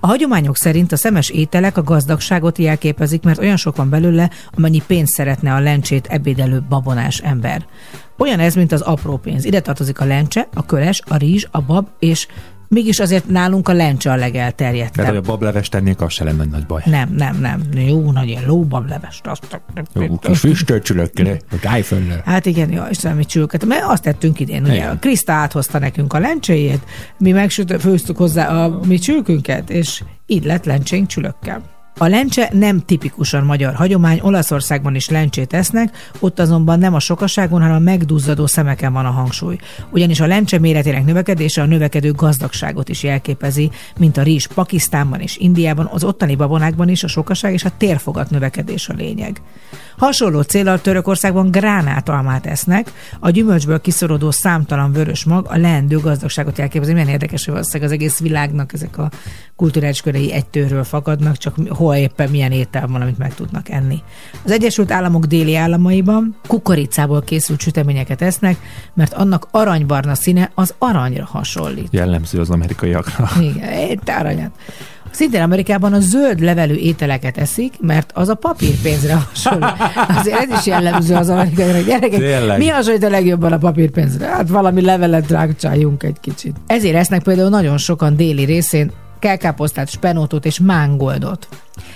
A 0.00 0.06
hagyományok 0.06 0.56
szerint 0.56 0.92
a 0.92 0.96
szemes 0.96 1.28
ételek 1.28 1.76
a 1.76 1.82
gazdagságot 1.82 2.58
jelképezik, 2.58 3.22
mert 3.22 3.38
olyan 3.38 3.56
sok 3.56 3.76
van 3.76 3.90
belőle, 3.90 4.30
amennyi 4.56 4.82
pénzt 4.86 5.12
szeretne 5.12 5.54
a 5.54 5.60
lencsét 5.60 6.06
ebédelő 6.06 6.62
babonás 6.68 7.18
ember. 7.18 7.66
Olyan 8.22 8.40
ez, 8.40 8.54
mint 8.54 8.72
az 8.72 8.80
apró 8.80 9.16
pénz. 9.16 9.44
Ide 9.44 9.60
tartozik 9.60 10.00
a 10.00 10.04
lencse, 10.04 10.48
a 10.54 10.66
köles, 10.66 11.02
a 11.08 11.16
rizs, 11.16 11.46
a 11.50 11.60
bab, 11.60 11.86
és 11.98 12.26
mégis 12.68 13.00
azért 13.00 13.28
nálunk 13.28 13.68
a 13.68 13.72
lencse 13.72 14.10
a 14.10 14.16
legelterjedtebb. 14.16 14.94
Tehát, 14.94 15.10
hogy 15.10 15.20
a 15.26 15.30
bableves 15.30 15.68
tennék, 15.68 16.00
az 16.00 16.12
se 16.12 16.24
lenne 16.24 16.44
nagy 16.44 16.66
baj. 16.66 16.82
Nem, 16.84 17.14
nem, 17.16 17.40
nem. 17.40 17.62
Jó, 17.74 18.10
nagy 18.10 18.28
ilyen 18.28 18.46
lóbablevest. 18.46 19.26
Azt, 19.26 19.60
Jó, 19.94 20.18
kis 20.18 20.38
füstölcsülökkel, 20.38 21.36
a 21.50 21.56
gájföllel. 21.60 22.22
Hát 22.24 22.46
igen, 22.46 22.72
jó, 22.72 22.82
Istenem, 22.90 23.16
mit 23.16 23.28
csülket. 23.28 23.64
Mert 23.64 23.84
azt 23.84 24.02
tettünk 24.02 24.40
idén, 24.40 24.62
ugye. 24.62 24.74
Igen. 24.74 24.98
Kriszta 24.98 25.32
áthozta 25.32 25.78
nekünk 25.78 26.12
a 26.12 26.18
lencséjét, 26.18 26.80
mi 27.18 27.30
megsütött, 27.30 27.80
főztük 27.80 28.16
hozzá 28.16 28.64
a 28.64 28.80
mi 28.86 28.98
csülkünket, 28.98 29.70
és 29.70 30.02
így 30.26 30.44
lett 30.44 30.64
lencsénk 30.64 31.06
csülökkel. 31.06 31.62
A 31.98 32.06
lencse 32.06 32.48
nem 32.52 32.80
tipikusan 32.80 33.44
magyar 33.44 33.74
hagyomány, 33.74 34.20
Olaszországban 34.22 34.94
is 34.94 35.08
lencsét 35.08 35.52
esznek, 35.52 36.10
ott 36.18 36.38
azonban 36.38 36.78
nem 36.78 36.94
a 36.94 37.00
sokaságon, 37.00 37.60
hanem 37.60 37.76
a 37.76 37.78
megduzzadó 37.78 38.46
szemeken 38.46 38.92
van 38.92 39.06
a 39.06 39.10
hangsúly. 39.10 39.58
Ugyanis 39.90 40.20
a 40.20 40.26
lencse 40.26 40.58
méretének 40.58 41.04
növekedése 41.04 41.62
a 41.62 41.66
növekedő 41.66 42.12
gazdagságot 42.12 42.88
is 42.88 43.02
jelképezi, 43.02 43.70
mint 43.98 44.16
a 44.16 44.22
rizs 44.22 44.46
Pakisztánban 44.46 45.20
és 45.20 45.36
Indiában, 45.36 45.88
az 45.92 46.04
ottani 46.04 46.34
babonákban 46.34 46.88
is 46.88 47.04
a 47.04 47.08
sokaság 47.08 47.52
és 47.52 47.64
a 47.64 47.72
térfogat 47.76 48.30
növekedés 48.30 48.88
a 48.88 48.94
lényeg. 48.96 49.40
Hasonló 49.96 50.40
célral 50.40 50.80
Törökországban 50.80 51.50
gránátalmát 51.50 52.46
esznek, 52.46 52.92
a 53.20 53.30
gyümölcsből 53.30 53.80
kiszorodó 53.80 54.30
számtalan 54.30 54.92
vörös 54.92 55.24
mag 55.24 55.46
a 55.50 55.56
leendő 55.56 55.98
gazdagságot 55.98 56.58
jelképezi. 56.58 56.92
Milyen 56.92 57.08
érdekes, 57.08 57.44
hogy 57.44 57.56
az 57.56 57.90
egész 57.92 58.18
világnak 58.18 58.72
ezek 58.72 58.98
a 58.98 59.10
kulturális 59.56 60.00
körei 60.00 60.32
egy 60.32 60.46
tőről 60.46 60.84
fakadnak, 60.84 61.36
csak 61.36 61.68
hol 61.82 61.94
éppen 61.94 62.30
milyen 62.30 62.52
étel 62.52 62.86
van, 62.86 63.00
amit 63.00 63.18
meg 63.18 63.34
tudnak 63.34 63.68
enni. 63.68 64.02
Az 64.44 64.50
Egyesült 64.50 64.90
Államok 64.90 65.24
déli 65.24 65.56
államaiban 65.56 66.36
kukoricából 66.46 67.22
készült 67.22 67.60
süteményeket 67.60 68.22
esznek, 68.22 68.56
mert 68.94 69.12
annak 69.12 69.48
aranybarna 69.50 70.14
színe 70.14 70.50
az 70.54 70.74
aranyra 70.78 71.24
hasonlít. 71.24 71.88
Jellemző 71.90 72.40
az 72.40 72.50
amerikaiakra. 72.50 73.30
Igen, 73.50 73.90
itt 73.90 74.08
aranyat. 74.08 74.50
Szintén 75.10 75.42
Amerikában 75.42 75.92
a 75.92 76.00
zöld 76.00 76.40
levelű 76.40 76.74
ételeket 76.74 77.38
eszik, 77.38 77.74
mert 77.80 78.10
az 78.14 78.28
a 78.28 78.34
papírpénzre 78.34 79.14
hasonló. 79.14 79.66
Azért 80.18 80.40
ez 80.40 80.58
is 80.58 80.66
jellemző 80.66 81.14
az 81.14 81.28
amerikai 81.28 81.82
gyerekek. 81.82 82.18
Tényleg. 82.18 82.58
Mi 82.58 82.68
hasonlít 82.68 83.04
a 83.04 83.08
legjobban 83.08 83.52
a 83.52 83.58
papírpénzre? 83.58 84.26
Hát 84.26 84.48
valami 84.48 84.80
levelet 84.80 85.30
rágcsáljunk 85.30 86.02
egy 86.02 86.16
kicsit. 86.20 86.56
Ezért 86.66 86.96
esznek 86.96 87.22
például 87.22 87.48
nagyon 87.48 87.78
sokan 87.78 88.16
déli 88.16 88.44
részén 88.44 88.92
kelkáposztát, 89.22 89.88
spenótot 89.88 90.46
és 90.46 90.58
mángoldot. 90.60 91.48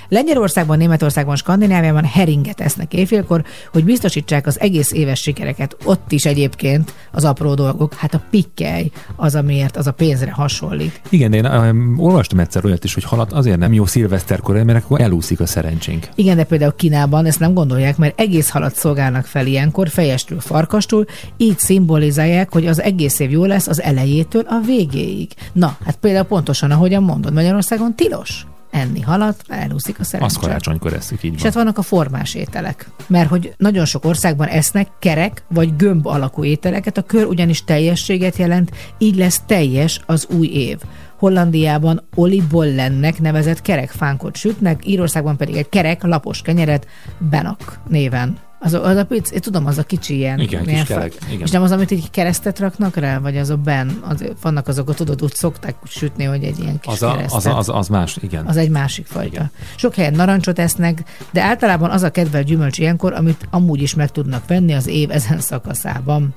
Lengyelországban, 0.08 0.78
Németországban, 0.78 1.36
Skandináviában 1.36 2.04
heringet 2.04 2.60
esznek 2.60 2.94
éjfélkor, 2.94 3.44
hogy 3.72 3.84
biztosítsák 3.84 4.46
az 4.46 4.60
egész 4.60 4.92
éves 4.92 5.20
sikereket. 5.20 5.76
Ott 5.84 6.12
is 6.12 6.24
egyébként 6.24 6.94
az 7.12 7.24
apró 7.24 7.54
dolgok. 7.54 7.94
Hát 7.94 8.14
a 8.14 8.22
pikkely 8.30 8.90
az, 9.16 9.34
amiért 9.34 9.76
az 9.76 9.86
a 9.86 9.92
pénzre 9.92 10.30
hasonlít. 10.30 11.00
Igen, 11.08 11.32
én 11.32 11.46
um, 11.46 11.94
olvastam 11.98 12.38
egyszer 12.38 12.64
olyat 12.64 12.84
is, 12.84 12.94
hogy 12.94 13.04
halat 13.04 13.32
azért 13.32 13.58
nem 13.58 13.72
jó 13.72 13.86
szilveszterkor, 13.86 14.62
mert 14.62 14.84
akkor 14.84 15.00
elúszik 15.00 15.40
a 15.40 15.46
szerencsénk. 15.46 16.08
Igen, 16.14 16.36
de 16.36 16.44
például 16.44 16.74
Kínában 16.76 17.24
ezt 17.24 17.40
nem 17.40 17.54
gondolják, 17.54 17.96
mert 17.96 18.20
egész 18.20 18.48
halat 18.48 18.74
szolgálnak 18.74 19.24
fel 19.24 19.46
ilyenkor, 19.46 19.88
fejestől, 19.88 20.40
farkastól, 20.40 21.06
így 21.36 21.58
szimbolizálják, 21.58 22.52
hogy 22.52 22.66
az 22.66 22.80
egész 22.80 23.18
év 23.18 23.30
jó 23.30 23.44
lesz 23.44 23.66
az 23.66 23.82
elejétől 23.82 24.44
a 24.46 24.60
végéig. 24.66 25.30
Na, 25.52 25.76
hát 25.84 25.96
például 25.96 26.24
pontosan, 26.24 26.70
ahogyan 26.70 27.02
mondod, 27.02 27.32
Magyarországon 27.32 27.94
tilos 27.94 28.46
enni 28.76 29.00
halat, 29.00 29.42
elúszik 29.48 30.00
a 30.00 30.04
szerencse. 30.04 30.36
Azt 30.36 30.46
karácsonykor 30.46 30.92
eszük, 30.92 31.22
így 31.22 31.32
És 31.32 31.36
van. 31.36 31.44
hát 31.44 31.54
vannak 31.54 31.78
a 31.78 31.82
formás 31.82 32.34
ételek. 32.34 32.88
Mert 33.06 33.28
hogy 33.28 33.54
nagyon 33.56 33.84
sok 33.84 34.04
országban 34.04 34.48
esznek 34.48 34.88
kerek 34.98 35.42
vagy 35.48 35.76
gömb 35.76 36.06
alakú 36.06 36.44
ételeket, 36.44 36.96
a 36.96 37.02
kör 37.02 37.24
ugyanis 37.24 37.64
teljességet 37.64 38.36
jelent, 38.36 38.70
így 38.98 39.16
lesz 39.16 39.42
teljes 39.46 40.00
az 40.06 40.26
új 40.38 40.46
év. 40.46 40.78
Hollandiában 41.18 42.02
Oli 42.14 42.42
Bollennek 42.50 43.20
nevezett 43.20 43.62
kerekfánkot 43.62 44.36
sütnek, 44.36 44.86
Írországban 44.86 45.36
pedig 45.36 45.56
egy 45.56 45.68
kerek 45.68 46.02
lapos 46.02 46.42
kenyeret 46.42 46.86
Benak 47.18 47.80
néven. 47.88 48.45
Az, 48.66 48.74
a- 48.74 48.84
az 48.84 48.96
a 48.96 49.04
pic, 49.04 49.30
én 49.30 49.40
tudom, 49.40 49.66
az 49.66 49.78
a 49.78 49.82
kicsi 49.82 50.16
ilyen. 50.16 50.38
Igen, 50.40 50.62
kis 50.62 50.72
ilyen 50.72 50.84
kerek, 50.84 51.12
igen. 51.28 51.40
És 51.40 51.50
nem 51.50 51.62
az, 51.62 51.70
amit 51.70 51.90
így 51.90 52.10
keresztet 52.10 52.58
raknak 52.58 52.96
rá, 52.96 53.18
vagy 53.18 53.36
az 53.36 53.50
a 53.50 53.56
ben, 53.56 54.00
az, 54.08 54.24
vannak 54.42 54.68
azok, 54.68 54.94
tudod, 54.94 55.22
úgy 55.22 55.34
szokták 55.34 55.74
sütni, 55.84 56.24
hogy 56.24 56.44
egy 56.44 56.58
ilyen 56.58 56.80
kis 56.80 56.92
Az, 56.92 57.02
a, 57.02 57.10
keresztet. 57.14 57.52
az, 57.52 57.68
az, 57.68 57.68
az 57.76 57.88
más, 57.88 58.18
igen. 58.22 58.46
Az 58.46 58.56
egy 58.56 58.70
másik 58.70 59.06
fajta. 59.06 59.50
Sok 59.76 59.94
helyen 59.94 60.12
narancsot 60.14 60.58
esznek, 60.58 61.02
de 61.32 61.42
általában 61.42 61.90
az 61.90 62.02
a 62.02 62.10
kedvelt 62.10 62.46
gyümölcs 62.46 62.78
ilyenkor, 62.78 63.12
amit 63.12 63.48
amúgy 63.50 63.82
is 63.82 63.94
meg 63.94 64.10
tudnak 64.10 64.46
venni 64.46 64.74
az 64.74 64.86
év 64.86 65.10
ezen 65.10 65.40
szakaszában. 65.40 66.34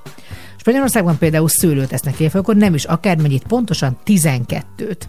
Spanyolországban 0.59 1.17
például 1.17 1.49
szőlőt 1.49 1.93
esznek 1.93 2.19
évfélkor, 2.19 2.55
nem 2.55 2.73
is 2.73 2.83
akármennyit, 2.83 3.43
pontosan 3.43 3.97
12-t. 4.05 5.01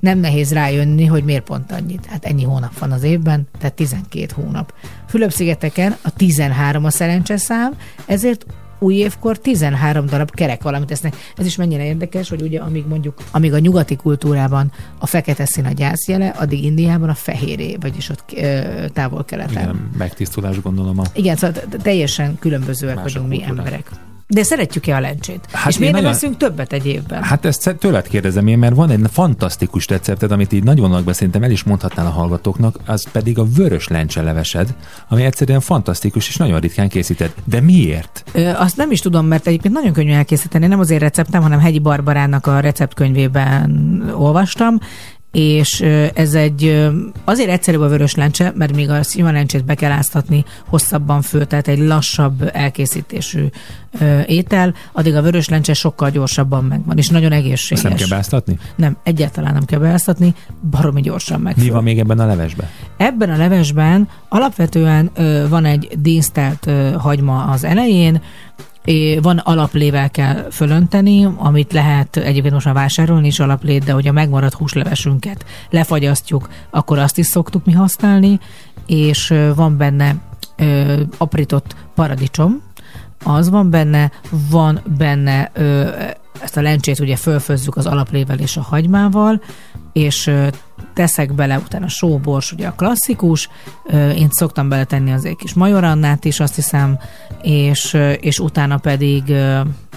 Nem 0.00 0.18
nehéz 0.18 0.52
rájönni, 0.52 1.04
hogy 1.04 1.24
miért 1.24 1.44
pont 1.44 1.72
annyit. 1.72 2.06
Hát 2.06 2.24
ennyi 2.24 2.44
hónap 2.44 2.78
van 2.78 2.92
az 2.92 3.02
évben, 3.02 3.48
tehát 3.58 3.74
12 3.74 4.26
hónap. 4.34 4.74
Fülöp-szigeteken 5.08 5.96
a 6.02 6.10
13 6.10 6.84
a 6.84 6.90
szerencse 6.90 7.36
szám, 7.36 7.72
ezért 8.06 8.46
új 8.78 8.94
évkor 8.94 9.38
13 9.38 10.06
darab 10.06 10.30
kerek 10.30 10.62
valamit 10.62 10.90
esznek. 10.90 11.16
Ez 11.36 11.46
is 11.46 11.56
mennyire 11.56 11.84
érdekes, 11.84 12.28
hogy 12.28 12.42
ugye 12.42 12.60
amíg 12.60 12.86
mondjuk, 12.86 13.22
amíg 13.30 13.52
a 13.52 13.58
nyugati 13.58 13.96
kultúrában 13.96 14.72
a 14.98 15.06
fekete 15.06 15.44
szín 15.44 15.64
a 15.64 15.72
gyászjele, 15.72 16.28
addig 16.28 16.64
Indiában 16.64 17.08
a 17.08 17.14
fehéré, 17.14 17.76
vagyis 17.80 18.08
ott 18.08 18.32
ö, 18.36 18.60
távol-keleten. 18.92 19.62
Igen, 19.62 19.90
megtisztulás 19.98 20.60
gondolom 20.60 20.98
a... 20.98 21.04
Igen, 21.12 21.36
szóval 21.36 21.62
teljesen 21.82 22.38
különbözőek 22.38 23.02
vagyunk 23.02 23.28
mi 23.28 23.42
emberek. 23.42 23.90
De 24.26 24.42
szeretjük-e 24.42 24.96
a 24.96 25.00
lencsét? 25.00 25.40
Hát 25.52 25.68
És 25.68 25.78
miért 25.78 25.94
én 25.94 26.02
nem 26.02 26.10
nagyon- 26.10 26.16
eszünk 26.16 26.36
többet 26.36 26.72
egy 26.72 26.86
évben? 26.86 27.22
Hát 27.22 27.44
ezt 27.44 27.76
tőled 27.78 28.08
kérdezem 28.08 28.46
én, 28.46 28.58
mert 28.58 28.74
van 28.74 28.90
egy 28.90 29.00
fantasztikus 29.12 29.86
recepted, 29.86 30.32
amit 30.32 30.52
így 30.52 30.62
nagy 30.64 30.78
vonalakban 30.78 31.14
szerintem 31.14 31.42
el 31.42 31.50
is 31.50 31.62
mondhatnál 31.62 32.06
a 32.06 32.10
hallgatóknak, 32.10 32.76
az 32.86 33.10
pedig 33.10 33.38
a 33.38 33.44
vörös 33.44 33.88
lencselevesed, 33.88 34.74
ami 35.08 35.22
egyszerűen 35.24 35.60
fantasztikus 35.60 36.28
és 36.28 36.36
nagyon 36.36 36.60
ritkán 36.60 36.88
készíted. 36.88 37.32
De 37.44 37.60
miért? 37.60 38.24
Ö, 38.32 38.48
azt 38.48 38.76
nem 38.76 38.90
is 38.90 39.00
tudom, 39.00 39.26
mert 39.26 39.46
egyébként 39.46 39.74
nagyon 39.74 39.92
könnyű 39.92 40.12
elkészíteni. 40.12 40.66
Nem 40.66 40.78
azért 40.80 41.00
receptem, 41.00 41.42
hanem 41.42 41.58
Hegyi 41.60 41.78
Barbarának 41.78 42.46
a 42.46 42.60
receptkönyvében 42.60 44.02
olvastam, 44.16 44.78
és 45.34 45.80
ez 46.14 46.34
egy 46.34 46.90
azért 47.24 47.50
egyszerűbb 47.50 47.80
a 47.80 47.88
vörös 47.88 48.14
lencse, 48.14 48.52
mert 48.56 48.74
még 48.74 48.90
a 48.90 49.02
sima 49.02 49.30
lencsét 49.30 49.64
be 49.64 49.74
kell 49.74 49.90
áztatni 49.90 50.44
hosszabban 50.66 51.22
föl, 51.22 51.46
tehát 51.46 51.68
egy 51.68 51.78
lassabb 51.78 52.50
elkészítésű 52.52 53.46
étel, 54.26 54.74
addig 54.92 55.14
a 55.14 55.22
vörös 55.22 55.48
lencse 55.48 55.74
sokkal 55.74 56.10
gyorsabban 56.10 56.64
megvan, 56.64 56.98
és 56.98 57.08
nagyon 57.08 57.32
egészséges. 57.32 57.70
Ezt 57.70 57.82
nem 57.82 57.94
kell 57.94 58.08
beáztatni? 58.08 58.58
Nem, 58.76 58.96
egyáltalán 59.02 59.52
nem 59.52 59.64
kell 59.64 59.78
beáztatni, 59.78 60.34
baromi 60.70 61.00
gyorsan 61.00 61.38
Mi 61.38 61.44
megfő. 61.44 61.70
van 61.70 61.82
még 61.82 61.98
ebben 61.98 62.18
a 62.18 62.26
levesben? 62.26 62.68
Ebben 62.96 63.30
a 63.30 63.36
levesben 63.36 64.08
alapvetően 64.28 65.10
van 65.48 65.64
egy 65.64 65.88
dísztelt 65.98 66.70
hagyma 66.98 67.44
az 67.44 67.64
elején, 67.64 68.22
van 69.22 69.38
alaplével 69.38 70.10
kell 70.10 70.50
fölönteni, 70.50 71.28
amit 71.36 71.72
lehet 71.72 72.16
egyébként 72.16 72.54
most 72.54 72.66
már 72.66 72.74
vásárolni 72.74 73.26
is 73.26 73.40
alaplét, 73.40 73.84
de 73.84 73.92
hogy 73.92 74.08
a 74.08 74.12
megmaradt 74.12 74.54
húslevesünket 74.54 75.44
lefagyasztjuk, 75.70 76.48
akkor 76.70 76.98
azt 76.98 77.18
is 77.18 77.26
szoktuk 77.26 77.64
mi 77.64 77.72
használni, 77.72 78.40
és 78.86 79.34
van 79.54 79.76
benne 79.76 80.16
ö, 80.56 81.00
aprított 81.18 81.76
paradicsom, 81.94 82.62
az 83.24 83.50
van 83.50 83.70
benne, 83.70 84.10
van 84.50 84.80
benne 84.98 85.50
ö, 85.52 85.88
ezt 86.40 86.56
a 86.56 86.62
lencsét 86.62 87.00
ugye 87.00 87.16
fölfőzzük 87.16 87.76
az 87.76 87.86
alaplével 87.86 88.38
és 88.38 88.56
a 88.56 88.62
hagymával, 88.62 89.42
és 89.94 90.30
teszek 90.94 91.34
bele 91.34 91.58
utána 91.58 91.88
sóbors, 91.88 92.52
ugye 92.52 92.66
a 92.66 92.72
klasszikus, 92.72 93.48
én 94.16 94.28
szoktam 94.30 94.68
beletenni 94.68 95.12
az 95.12 95.24
egy 95.24 95.36
kis 95.36 95.54
majorannát 95.54 96.24
is, 96.24 96.40
azt 96.40 96.54
hiszem, 96.54 96.98
és, 97.42 97.96
és 98.20 98.38
utána 98.38 98.76
pedig 98.76 99.32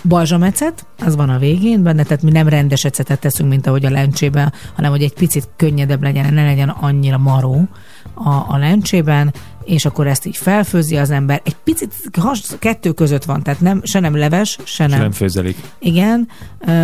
balzsamecet, 0.03 0.85
az 1.05 1.15
van 1.15 1.29
a 1.29 1.37
végén 1.37 1.83
benne, 1.83 2.03
tehát 2.03 2.23
mi 2.23 2.31
nem 2.31 2.47
rendes 2.47 2.85
ecetet 2.85 3.19
teszünk, 3.19 3.49
mint 3.49 3.67
ahogy 3.67 3.85
a 3.85 3.89
lencsében, 3.89 4.53
hanem 4.75 4.91
hogy 4.91 5.03
egy 5.03 5.13
picit 5.13 5.49
könnyedebb 5.55 6.03
legyen, 6.03 6.33
ne 6.33 6.45
legyen 6.45 6.69
annyira 6.69 7.17
maró 7.17 7.67
a, 8.13 8.29
a 8.29 8.57
lencsében, 8.57 9.33
és 9.67 9.85
akkor 9.85 10.07
ezt 10.07 10.25
így 10.25 10.37
felfőzi 10.37 10.97
az 10.97 11.09
ember. 11.09 11.41
Egy 11.43 11.55
picit 11.63 11.93
has, 12.19 12.41
kettő 12.59 12.91
között 12.91 13.23
van, 13.23 13.43
tehát 13.43 13.61
nem, 13.61 13.81
se 13.83 13.99
nem 13.99 14.15
leves, 14.15 14.57
se 14.63 14.83
Nem. 14.83 14.91
nem. 14.91 15.01
nem 15.01 15.11
főzelik. 15.11 15.57
Igen, 15.79 16.27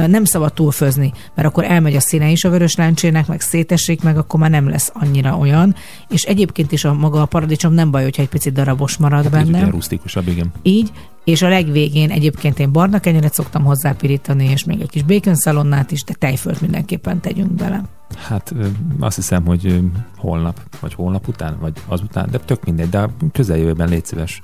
nem 0.08 0.24
szabad 0.24 0.54
túlfőzni, 0.54 1.14
mert 1.36 1.48
akkor 1.48 1.64
elmegy 1.64 1.96
a 1.96 2.00
színe 2.00 2.30
is 2.30 2.44
a 2.44 2.50
vörös 2.50 2.76
lencsének, 2.76 3.28
meg 3.28 3.42
szétesik, 3.42 4.02
meg 4.02 4.18
akkor 4.18 4.40
már 4.40 4.50
nem 4.50 4.70
lesz 4.70 4.92
annyira 4.94 5.38
olyan. 5.38 5.76
És 6.10 6.24
egyébként 6.24 6.72
is 6.72 6.86
a 6.86 6.94
maga 6.94 7.22
a 7.22 7.26
paradicsom 7.26 7.74
nem 7.74 7.92
baj, 7.92 8.04
hogyha 8.04 8.22
egy 8.22 8.30
picit 8.30 8.54
darabos 8.54 8.98
marad 8.98 9.24
Hát 9.24 9.34
ez 9.34 9.50
benne. 9.50 9.70
rusztikusabb, 9.70 10.28
igen. 10.28 10.52
Így, 10.62 10.92
és 11.24 11.42
a 11.42 11.48
legvégén 11.50 12.10
egyébként 12.10 12.60
én 12.60 12.72
barna 12.72 13.00
kenyeret 13.00 13.34
szoktam 13.34 13.64
hozzápirítani, 13.64 14.46
és 14.50 14.64
még 14.64 14.82
egy 14.82 14.90
kis 14.90 15.04
bacon 15.04 15.36
szalonnát 15.36 15.92
is, 15.92 16.04
de 16.04 16.14
tejfölt 16.14 16.62
mindenképpen 16.62 17.20
tegyünk 17.22 17.52
bele. 17.52 17.82
Hát 18.28 18.54
azt 19.00 19.16
hiszem, 19.16 19.46
hogy 19.46 19.82
holnap, 20.18 20.60
vagy 20.80 20.94
holnap 20.94 21.28
után, 21.28 21.58
vagy 21.62 21.74
azután, 21.88 22.28
de 22.32 22.38
tök 22.38 22.66
mindegy, 22.66 22.90
de 22.90 23.10
közeljövőben 23.32 23.90
légy 23.90 24.06
szíves. 24.06 24.42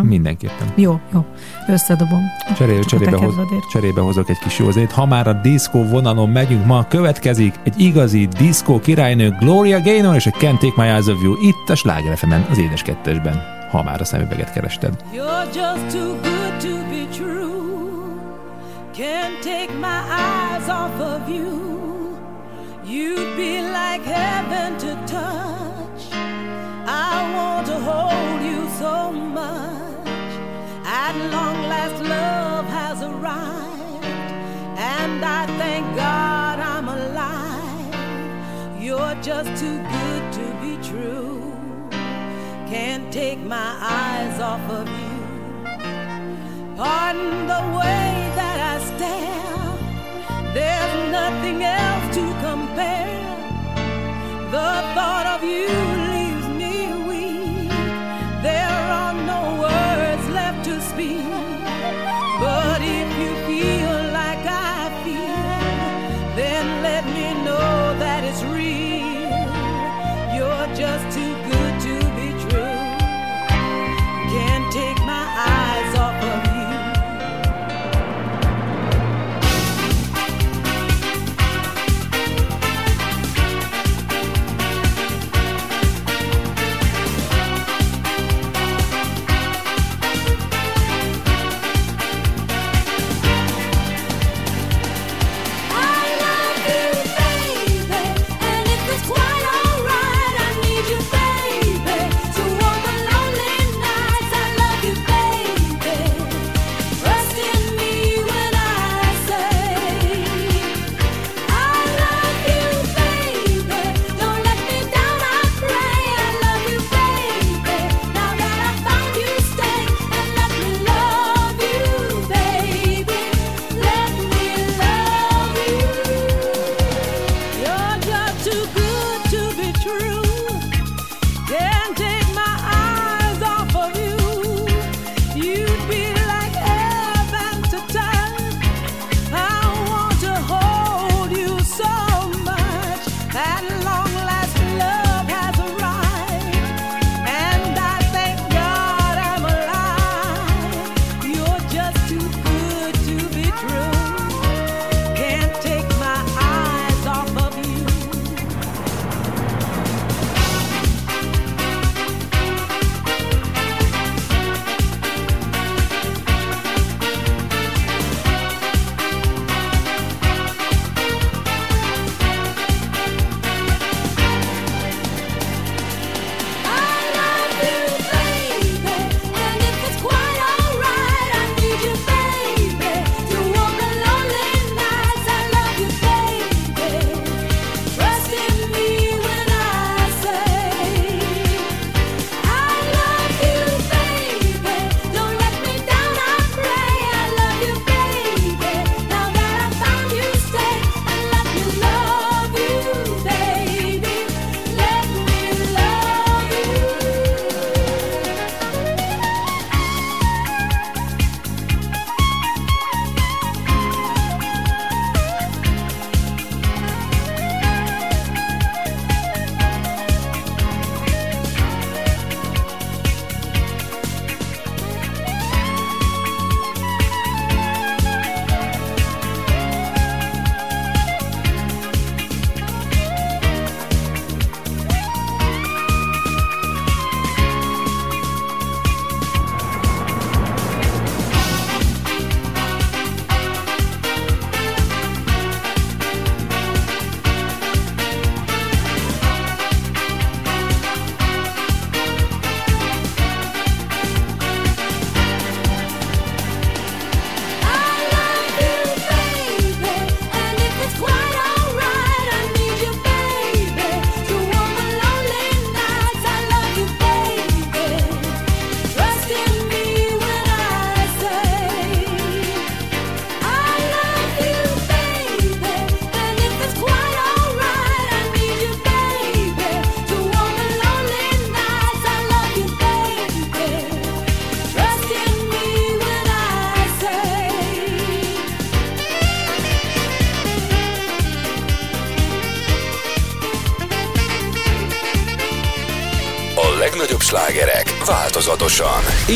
egy- 0.00 0.06
Mindenképpen. 0.06 0.72
Jó, 0.74 1.00
jó, 1.12 1.24
összedobom. 1.68 2.20
A 2.48 2.52
cserébe, 2.88 3.16
hoz, 3.16 3.34
cserébe 3.72 4.00
hozok 4.00 4.28
egy 4.30 4.38
kis 4.38 4.58
józét. 4.58 4.92
Ha 4.92 5.06
már 5.06 5.26
a 5.26 5.32
diszkó 5.32 5.84
vonalon 5.84 6.28
megyünk, 6.28 6.66
ma 6.66 6.86
következik 6.86 7.54
egy 7.64 7.80
igazi 7.80 8.26
diszkó 8.38 8.80
királynő 8.80 9.36
Gloria 9.40 9.80
Gaynor 9.80 10.14
és 10.14 10.26
a 10.26 10.30
Can't 10.30 10.58
Take 10.58 10.72
My 10.82 10.86
Eyes 10.88 11.06
of 11.06 11.22
You 11.22 11.34
itt 11.42 11.68
a 11.68 11.74
Sláger 11.74 12.18
az 12.50 12.58
édes 12.58 12.82
kettesben. 12.82 13.57
Ha 13.70 13.82
már 13.82 14.00
a 14.00 14.04
szemüveget 14.04 14.52
kerested. 14.52 14.92
You're 15.12 15.44
just 15.52 15.96
too 15.96 16.12
good 16.22 16.60
to 16.60 16.84
be 16.90 17.06
true. 17.12 18.20
Can't 18.92 19.42
take 19.42 19.72
my 19.74 20.00
eyes 20.10 20.68
off 20.68 21.00
of 21.00 21.28
you. 21.28 21.68
You'd 22.84 23.36
be 23.36 23.60
like 23.60 24.04
heaven 24.04 24.76
to 24.78 24.94
touch. 25.06 26.02
I 26.86 27.32
want 27.36 27.66
to 27.66 27.78
hold 27.90 28.40
you 28.50 28.68
so 28.80 29.12
much. 29.12 30.32
At 30.84 31.14
long 31.30 31.68
last, 31.68 31.98
love 32.02 32.66
has 32.80 33.02
arrived, 33.02 34.04
and 34.76 35.24
I 35.24 35.46
thank 35.60 35.84
God 35.96 36.58
I'm 36.58 36.88
alive. 36.88 37.94
You're 38.80 39.16
just 39.22 39.50
too 39.62 39.78
good 39.96 40.32
to 40.32 40.44
be. 40.60 40.67
Take 43.10 43.38
my 43.38 43.74
eyes 43.80 44.38
off 44.38 44.60
of 44.70 44.86
you. 44.86 45.18
Pardon 46.76 47.46
the 47.46 47.62
way 47.78 48.30
that 48.36 48.58
I 48.60 48.84
stare. 48.84 50.52
There's 50.52 51.10
nothing 51.10 51.62
else 51.62 52.14
to 52.16 52.24
compare. 52.46 53.18
The 54.50 54.70
thought 54.94 55.26
of 55.34 55.42
you 55.42 55.87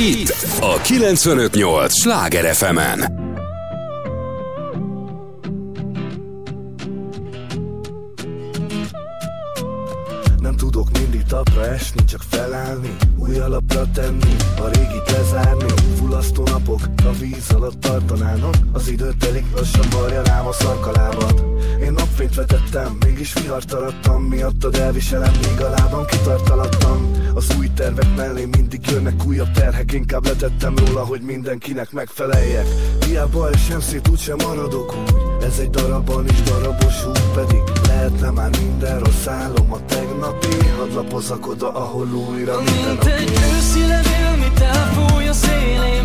Itt 0.03 0.47
a 0.61 0.81
958 0.83 2.01
Sláger 2.01 2.55
FM-en. 2.55 2.99
Nem 2.99 3.22
mindenkinek 31.33 31.93
megfeleljek. 31.93 32.67
Hiába 33.07 33.51
esem 33.51 33.81
szét, 33.81 34.09
úgysem 34.09 34.37
maradok 34.47 34.95
úgy. 34.97 35.45
Ez 35.45 35.59
egy 35.59 35.71
darabban 35.71 36.29
is 36.29 36.43
darabos 36.43 37.07
út 37.07 37.21
pedig 37.35 37.63
Lehetne 37.87 38.31
már 38.31 38.51
minden 38.61 38.99
rossz 38.99 39.27
álom. 39.27 39.73
A 39.73 39.85
tegnapi 39.85 40.69
Hadd 40.79 40.95
lapozzak 40.95 41.47
oda, 41.47 41.73
ahol 41.73 42.07
újra 42.07 42.57
minden 42.57 42.87
Mint 42.87 43.05
egy 43.05 43.33
őszi 43.57 43.81
levél, 43.81 44.37
mit 44.37 44.61
elfúj 44.61 45.29
a 45.29 45.33
szélén 45.33 46.02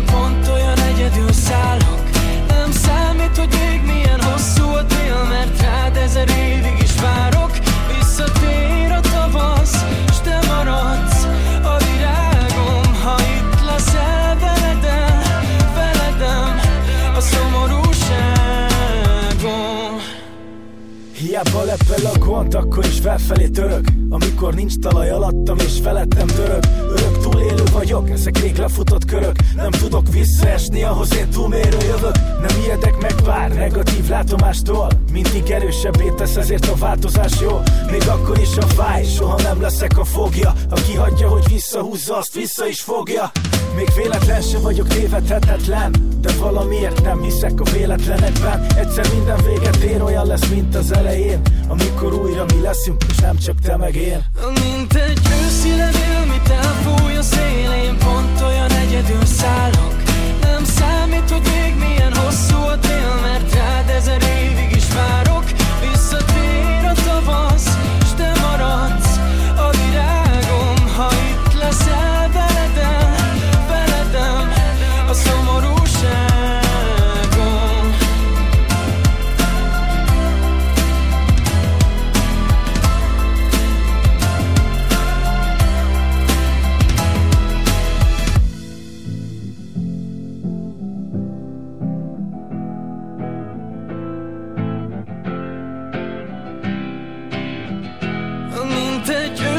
Hiába 21.42 21.64
lepel 21.64 22.10
a 22.14 22.18
gond, 22.18 22.54
akkor 22.54 22.84
is 22.84 22.98
felfelé 22.98 23.48
török. 23.48 23.84
Amikor 24.08 24.54
nincs 24.54 24.78
talaj 24.78 25.10
alattam 25.10 25.58
és 25.58 25.78
felettem 25.82 26.26
dörög 26.26 26.64
Örök 26.82 27.18
túlélő 27.18 27.62
vagyok, 27.72 28.10
ezek 28.10 28.38
rég 28.40 28.56
lefutott 28.56 29.04
körök. 29.04 29.36
Nem 29.56 29.70
tudok 29.70 30.08
visszaesni, 30.12 30.82
ahhoz 30.82 31.16
én 31.16 31.30
túlmérő 31.30 31.78
jövök. 31.80 32.16
Nem 32.16 32.62
ijedek 32.64 33.00
meg 33.00 33.14
bár 33.24 33.52
negatív 33.54 34.08
látomástól. 34.08 34.88
Mindig 35.12 35.50
erősebbé 35.50 36.12
tesz, 36.16 36.36
ezért 36.36 36.68
a 36.68 36.74
változás 36.74 37.40
jó. 37.40 37.60
Még 37.90 38.02
akkor 38.08 38.38
is 38.38 38.56
a 38.56 38.66
fáj, 38.66 39.04
soha 39.04 39.42
nem 39.42 39.60
leszek 39.60 39.98
a 39.98 40.04
fogja. 40.04 40.52
Aki 40.70 40.94
hagyja, 40.94 41.28
hogy 41.28 41.44
visszahúzza, 41.48 42.16
azt 42.16 42.34
vissza 42.34 42.66
is 42.68 42.80
fogja. 42.80 43.30
Még 43.76 43.88
véletlen 43.96 44.40
se 44.40 44.58
vagyok 44.58 44.88
tévedhetetlen 44.88 46.07
De 46.20 46.32
valamiért 46.40 47.02
nem 47.02 47.22
hiszek 47.22 47.60
a 47.60 47.70
véletlenekben. 47.70 48.66
Egyszer 48.76 49.06
minden 49.14 49.44
véget 49.44 49.76
ér, 49.76 50.02
olyan 50.02 50.26
lesz, 50.26 50.48
mint 50.48 50.74
az 50.74 50.92
elején. 50.92 51.40
Amikor 51.68 52.14
újra 52.14 52.44
mi 52.54 52.60
leszünk, 52.60 53.04
és 53.08 53.16
nem 53.16 53.36
csak 53.36 53.58
te 53.60 53.76
meg 53.76 53.94
én. 53.94 54.24
Mint 54.62 54.94
egy 54.94 55.20
őszi 55.44 55.68
levél, 55.76 56.24
mit 56.26 56.48
elfúj 56.50 57.16
a 57.16 57.22
szélén. 57.22 57.96
Pont 57.98 58.40
olyan 58.40 58.70
egyedül 58.70 59.24
szállok 59.24 59.97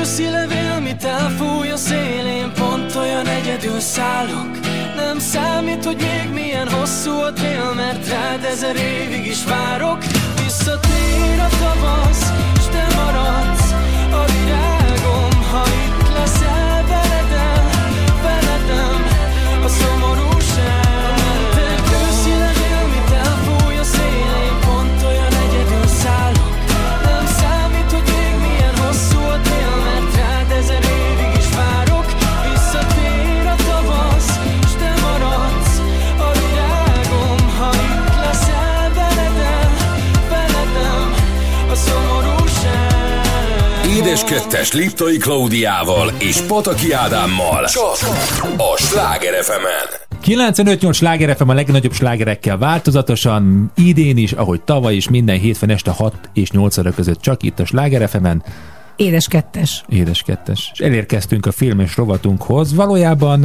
őszi 0.10 0.30
levél, 0.30 0.80
mit 0.80 1.04
elfúj 1.04 1.70
a 1.70 1.78
szélén 1.78 2.52
Pont 2.54 2.96
olyan 2.96 3.26
egyedül 3.28 3.80
szállok. 3.80 4.60
Nem 4.96 5.20
számít, 5.20 5.86
hogy 5.86 5.98
még 5.98 6.34
milyen 6.34 6.70
hosszú 6.70 7.12
a 7.12 7.34
tél 7.34 7.74
Mert 7.76 8.10
rád 8.10 8.44
ezer 8.44 8.76
évig 8.76 9.26
is 9.26 9.44
várok. 9.46 9.98
Visszatér 10.44 11.40
a 11.40 11.50
tavasz, 11.60 12.24
s 12.62 12.66
te 12.72 12.88
maradsz 12.96 13.72
a 14.12 14.24
virágom. 14.32 15.44
Ha 15.52 15.64
itt 15.86 16.14
leszel 16.14 16.84
veledem, 16.88 17.70
veledem 18.22 19.06
a 19.64 19.68
szomorúság 19.68 20.09
Édes 44.10 44.24
kettes 44.24 44.74
Liptai 44.74 45.18
Klaudiával 45.18 46.12
és 46.18 46.42
Pataki 46.42 46.92
Ádámmal. 46.92 47.66
Csak 47.66 47.98
a 48.58 48.78
Sláger 48.78 49.44
FM-en. 49.44 50.20
958 50.22 50.96
sláger 50.96 51.36
FM 51.36 51.50
a 51.50 51.54
legnagyobb 51.54 51.94
slágerekkel 51.94 52.58
változatosan, 52.58 53.72
idén 53.76 54.18
is, 54.18 54.32
ahogy 54.32 54.62
tavaly 54.62 54.96
is, 54.96 55.10
minden 55.10 55.40
hétfőn 55.40 55.70
este 55.70 55.92
6 55.92 56.14
és 56.34 56.52
8 56.52 56.78
óra 56.78 56.92
között 56.92 57.22
csak 57.22 57.44
itt 57.44 57.60
a 57.60 57.66
sláger 57.66 58.10
FM-en. 58.10 58.44
Édes 59.00 59.28
kettes. 59.28 59.84
Édes 59.90 60.22
kettes. 60.22 60.72
És 60.74 60.80
elérkeztünk 60.80 61.46
a 61.46 61.52
film 61.52 61.80
és 61.80 61.96
rovatunkhoz. 61.96 62.74
Valójában 62.74 63.44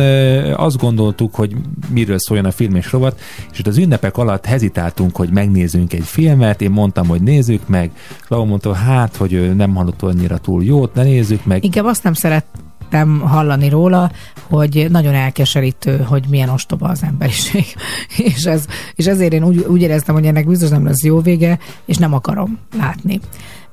azt 0.56 0.78
gondoltuk, 0.78 1.34
hogy 1.34 1.56
miről 1.88 2.18
szóljon 2.18 2.46
a 2.46 2.50
film 2.50 2.74
és 2.74 2.92
rovat, 2.92 3.20
és 3.52 3.58
ott 3.58 3.66
az 3.66 3.76
ünnepek 3.76 4.16
alatt 4.16 4.44
hezitáltunk, 4.46 5.16
hogy 5.16 5.30
megnézzünk 5.30 5.92
egy 5.92 6.04
filmet. 6.04 6.60
Én 6.60 6.70
mondtam, 6.70 7.06
hogy 7.06 7.22
nézzük 7.22 7.68
meg. 7.68 7.90
Lau 8.28 8.44
mondta, 8.44 8.72
hát, 8.72 9.16
hogy 9.16 9.32
ő 9.32 9.52
nem 9.52 9.74
hallott 9.74 10.02
annyira 10.02 10.38
túl 10.38 10.64
jót, 10.64 10.94
ne 10.94 11.02
nézzük 11.02 11.44
meg. 11.44 11.64
Inkább 11.64 11.84
azt 11.84 12.02
nem 12.02 12.12
szerettem 12.12 13.20
hallani 13.20 13.68
róla, 13.68 14.10
hogy 14.42 14.86
nagyon 14.90 15.14
elkeserítő, 15.14 15.96
hogy 15.96 16.24
milyen 16.28 16.48
ostoba 16.48 16.88
az 16.88 17.02
emberiség. 17.02 17.64
és, 18.34 18.44
ez, 18.44 18.66
és 18.94 19.06
ezért 19.06 19.32
én 19.32 19.44
úgy, 19.44 19.58
úgy 19.58 19.82
éreztem, 19.82 20.14
hogy 20.14 20.26
ennek 20.26 20.46
biztos 20.46 20.68
nem 20.68 20.84
lesz 20.84 21.04
jó 21.04 21.20
vége, 21.20 21.58
és 21.84 21.96
nem 21.96 22.14
akarom 22.14 22.58
látni. 22.78 23.20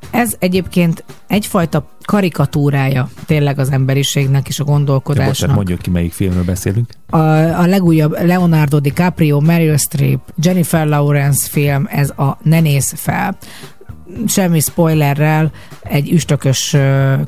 Ez 0.10 0.36
egyébként 0.39 1.04
egyfajta 1.28 1.89
karikatúrája 2.04 3.10
tényleg 3.26 3.60
az 3.60 3.72
emberiségnek 3.72 4.47
és 4.47 4.60
a 4.60 4.64
De 4.64 4.70
bocsánat, 4.72 4.88
gondolkodásnak. 4.88 5.56
mondjuk 5.56 5.80
ki, 5.82 5.89
melyik 5.89 6.14
filmről 6.14 6.43
beszélünk. 6.43 6.89
A, 7.10 7.18
a 7.60 7.66
legújabb 7.66 8.12
Leonardo 8.12 8.80
DiCaprio, 8.80 9.39
Meryl 9.39 9.78
Streep, 9.78 10.20
Jennifer 10.41 10.88
Lawrence 10.88 11.49
film, 11.49 11.88
ez 11.89 12.10
a 12.10 12.38
Ne 12.43 12.60
nézz 12.60 12.93
fel. 12.95 13.38
Semmi 14.28 14.59
spoilerrel 14.59 15.51
egy 15.84 16.12
üstökös 16.12 16.76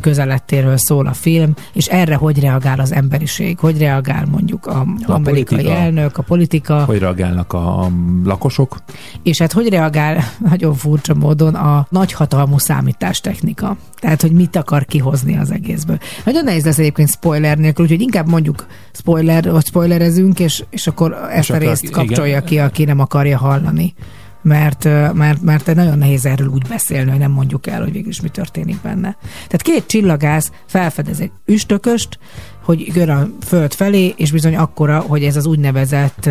közelettéről 0.02 0.78
szól 0.78 1.08
a 1.08 1.14
film, 1.14 1.54
és 1.74 1.88
erre 1.88 2.16
hogy 2.16 2.40
reagál 2.40 2.80
az 2.80 2.92
emberiség, 2.92 3.60
hogy 3.60 3.78
reagál 3.78 4.26
mondjuk 4.32 4.66
a, 4.66 4.86
A 5.06 5.12
amerikai 5.12 5.58
politika. 5.58 5.82
elnök, 5.82 6.18
a 6.18 6.22
politika, 6.22 6.84
Hogy 6.84 7.00
reagálnak 7.00 7.54
a, 7.54 7.84
a 7.84 7.90
lakosok? 8.24 8.78
és 9.24 9.38
hát 9.38 9.52
hogy 9.52 9.70
reagál 9.70 10.24
nagyon 10.50 10.74
furcsa 10.76 11.14
módon 11.14 11.56
a 11.56 11.88
nagyhatalmú 11.90 12.58
számítástechnika. 12.58 13.78
Tehát, 14.00 14.22
hogy 14.22 14.32
mit 14.32 14.56
akar 14.56 14.86
kihozni 14.86 15.38
az 15.38 15.52
egészből. 15.52 15.98
Nagyon 16.26 16.44
nehéz 16.44 16.66
lesz 16.66 16.78
egyébként 16.78 17.10
spoiler 17.10 17.58
nélkül, 17.58 17.86
úgyhogy 17.86 18.02
inkább 18.02 18.28
mondjuk 18.28 18.66
spoiler, 18.92 19.52
vagy 19.52 19.66
spoilerezünk, 19.66 20.40
és, 20.40 20.64
és 20.70 20.88
akkor 20.88 21.18
ezt 21.32 21.50
a 21.50 21.54
akkor 21.54 21.68
részt 21.68 21.84
igen. 21.84 21.94
kapcsolja 21.94 22.42
ki, 22.42 22.60
aki 22.60 22.84
nem 22.84 23.00
akarja 23.00 23.38
hallani. 23.38 23.94
Mert, 24.44 24.84
mert, 25.14 25.42
mert 25.42 25.76
nagyon 25.76 25.98
nehéz 25.98 26.26
erről 26.26 26.48
úgy 26.48 26.68
beszélni, 26.70 27.10
hogy 27.10 27.20
nem 27.20 27.32
mondjuk 27.32 27.68
el, 27.68 27.82
hogy 27.82 27.92
végül 27.92 28.10
is 28.10 28.22
mi 28.22 28.30
történik 28.30 28.82
benne. 28.82 29.18
Tehát 29.34 29.62
két 29.62 29.86
csillagász 29.86 30.52
felfedez 30.66 31.20
egy 31.20 31.32
üstököst, 31.46 32.20
hogy 32.64 32.92
jön 32.96 33.10
a 33.10 33.28
föld 33.46 33.74
felé, 33.74 34.14
és 34.18 34.32
bizony 34.32 34.56
akkora, 34.56 35.00
hogy 35.00 35.24
ez 35.24 35.36
az 35.36 35.46
úgynevezett 35.46 36.30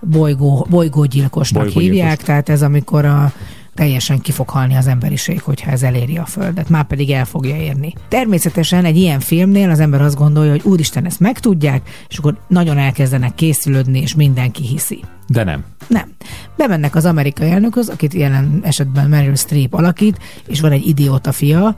bolygó, 0.00 0.66
bolygógyilkosnak 0.70 1.62
Bolygógyilkos. 1.62 1.96
hívják, 1.96 2.22
tehát 2.22 2.48
ez 2.48 2.62
amikor 2.62 3.04
a 3.04 3.32
teljesen 3.78 4.20
ki 4.20 4.32
fog 4.32 4.48
halni 4.48 4.76
az 4.76 4.86
emberiség, 4.86 5.42
hogyha 5.42 5.70
ez 5.70 5.82
eléri 5.82 6.16
a 6.16 6.24
Földet, 6.24 6.68
már 6.68 6.84
pedig 6.84 7.10
el 7.10 7.24
fogja 7.24 7.56
érni. 7.56 7.94
Természetesen 8.08 8.84
egy 8.84 8.96
ilyen 8.96 9.20
filmnél 9.20 9.70
az 9.70 9.80
ember 9.80 10.02
azt 10.02 10.16
gondolja, 10.16 10.50
hogy 10.50 10.62
úristen, 10.64 11.04
ezt 11.04 11.20
megtudják, 11.20 11.88
és 12.08 12.18
akkor 12.18 12.38
nagyon 12.48 12.78
elkezdenek 12.78 13.34
készülődni, 13.34 14.00
és 14.00 14.14
mindenki 14.14 14.62
hiszi. 14.62 15.04
De 15.26 15.44
nem. 15.44 15.64
Nem. 15.86 16.12
Bemennek 16.56 16.94
az 16.94 17.04
amerikai 17.04 17.50
elnökhöz, 17.50 17.88
akit 17.88 18.14
jelen 18.14 18.60
esetben 18.62 19.08
Meryl 19.08 19.34
Streep 19.34 19.74
alakít, 19.74 20.18
és 20.46 20.60
van 20.60 20.72
egy 20.72 20.86
idióta 20.86 21.32
fia, 21.32 21.76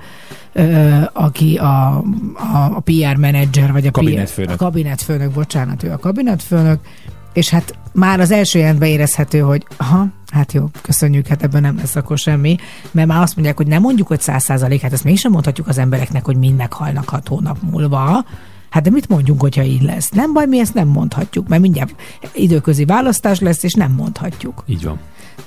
ö, 0.53 0.99
aki 1.13 1.57
a, 1.57 1.97
a, 2.35 2.75
a 2.75 2.81
PR 2.85 3.17
menedzser, 3.17 3.73
vagy 3.73 3.87
a 3.87 3.91
Kabinetfőnök. 3.91 4.57
PR, 4.57 4.63
a 4.63 4.65
kabinetfőnök, 4.65 5.31
bocsánat, 5.33 5.83
ő 5.83 5.93
a 5.93 5.99
kabinetfőnök, 5.99 6.81
és 7.33 7.49
hát 7.49 7.75
már 7.93 8.21
az 8.21 8.31
első 8.31 8.59
jelentben 8.59 8.89
érezhető, 8.89 9.39
hogy 9.39 9.67
aha, 9.77 10.07
hát 10.31 10.53
jó, 10.53 10.69
köszönjük, 10.83 11.27
hát 11.27 11.43
ebben 11.43 11.61
nem 11.61 11.77
lesz 11.77 11.97
akkor 11.97 12.19
semmi, 12.19 12.57
mert 12.91 13.09
már 13.09 13.23
azt 13.23 13.35
mondják, 13.35 13.57
hogy 13.57 13.67
nem 13.67 13.81
mondjuk, 13.83 14.07
hogy 14.07 14.21
száz 14.21 14.45
százalék, 14.45 14.81
hát 14.81 14.93
ezt 14.93 15.05
mégsem 15.05 15.33
mondhatjuk 15.33 15.69
az 15.69 15.79
embereknek, 15.79 16.25
hogy 16.25 16.37
mind 16.37 16.57
meghalnak 16.57 17.09
hat 17.09 17.29
hónap 17.29 17.59
múlva, 17.71 18.25
Hát 18.71 18.83
de 18.83 18.91
mit 18.91 19.09
mondjunk, 19.09 19.41
hogyha 19.41 19.63
így 19.63 19.83
lesz? 19.83 20.09
Nem 20.09 20.33
baj, 20.33 20.47
mi 20.47 20.59
ezt 20.59 20.75
nem 20.75 20.89
mondhatjuk, 20.89 21.49
mert 21.49 21.63
mindjárt 21.63 21.95
időközi 22.33 22.85
választás 22.85 23.41
lesz, 23.41 23.63
és 23.63 23.73
nem 23.73 23.93
mondhatjuk. 23.93 24.65
Így 24.67 24.85
van. 24.85 24.99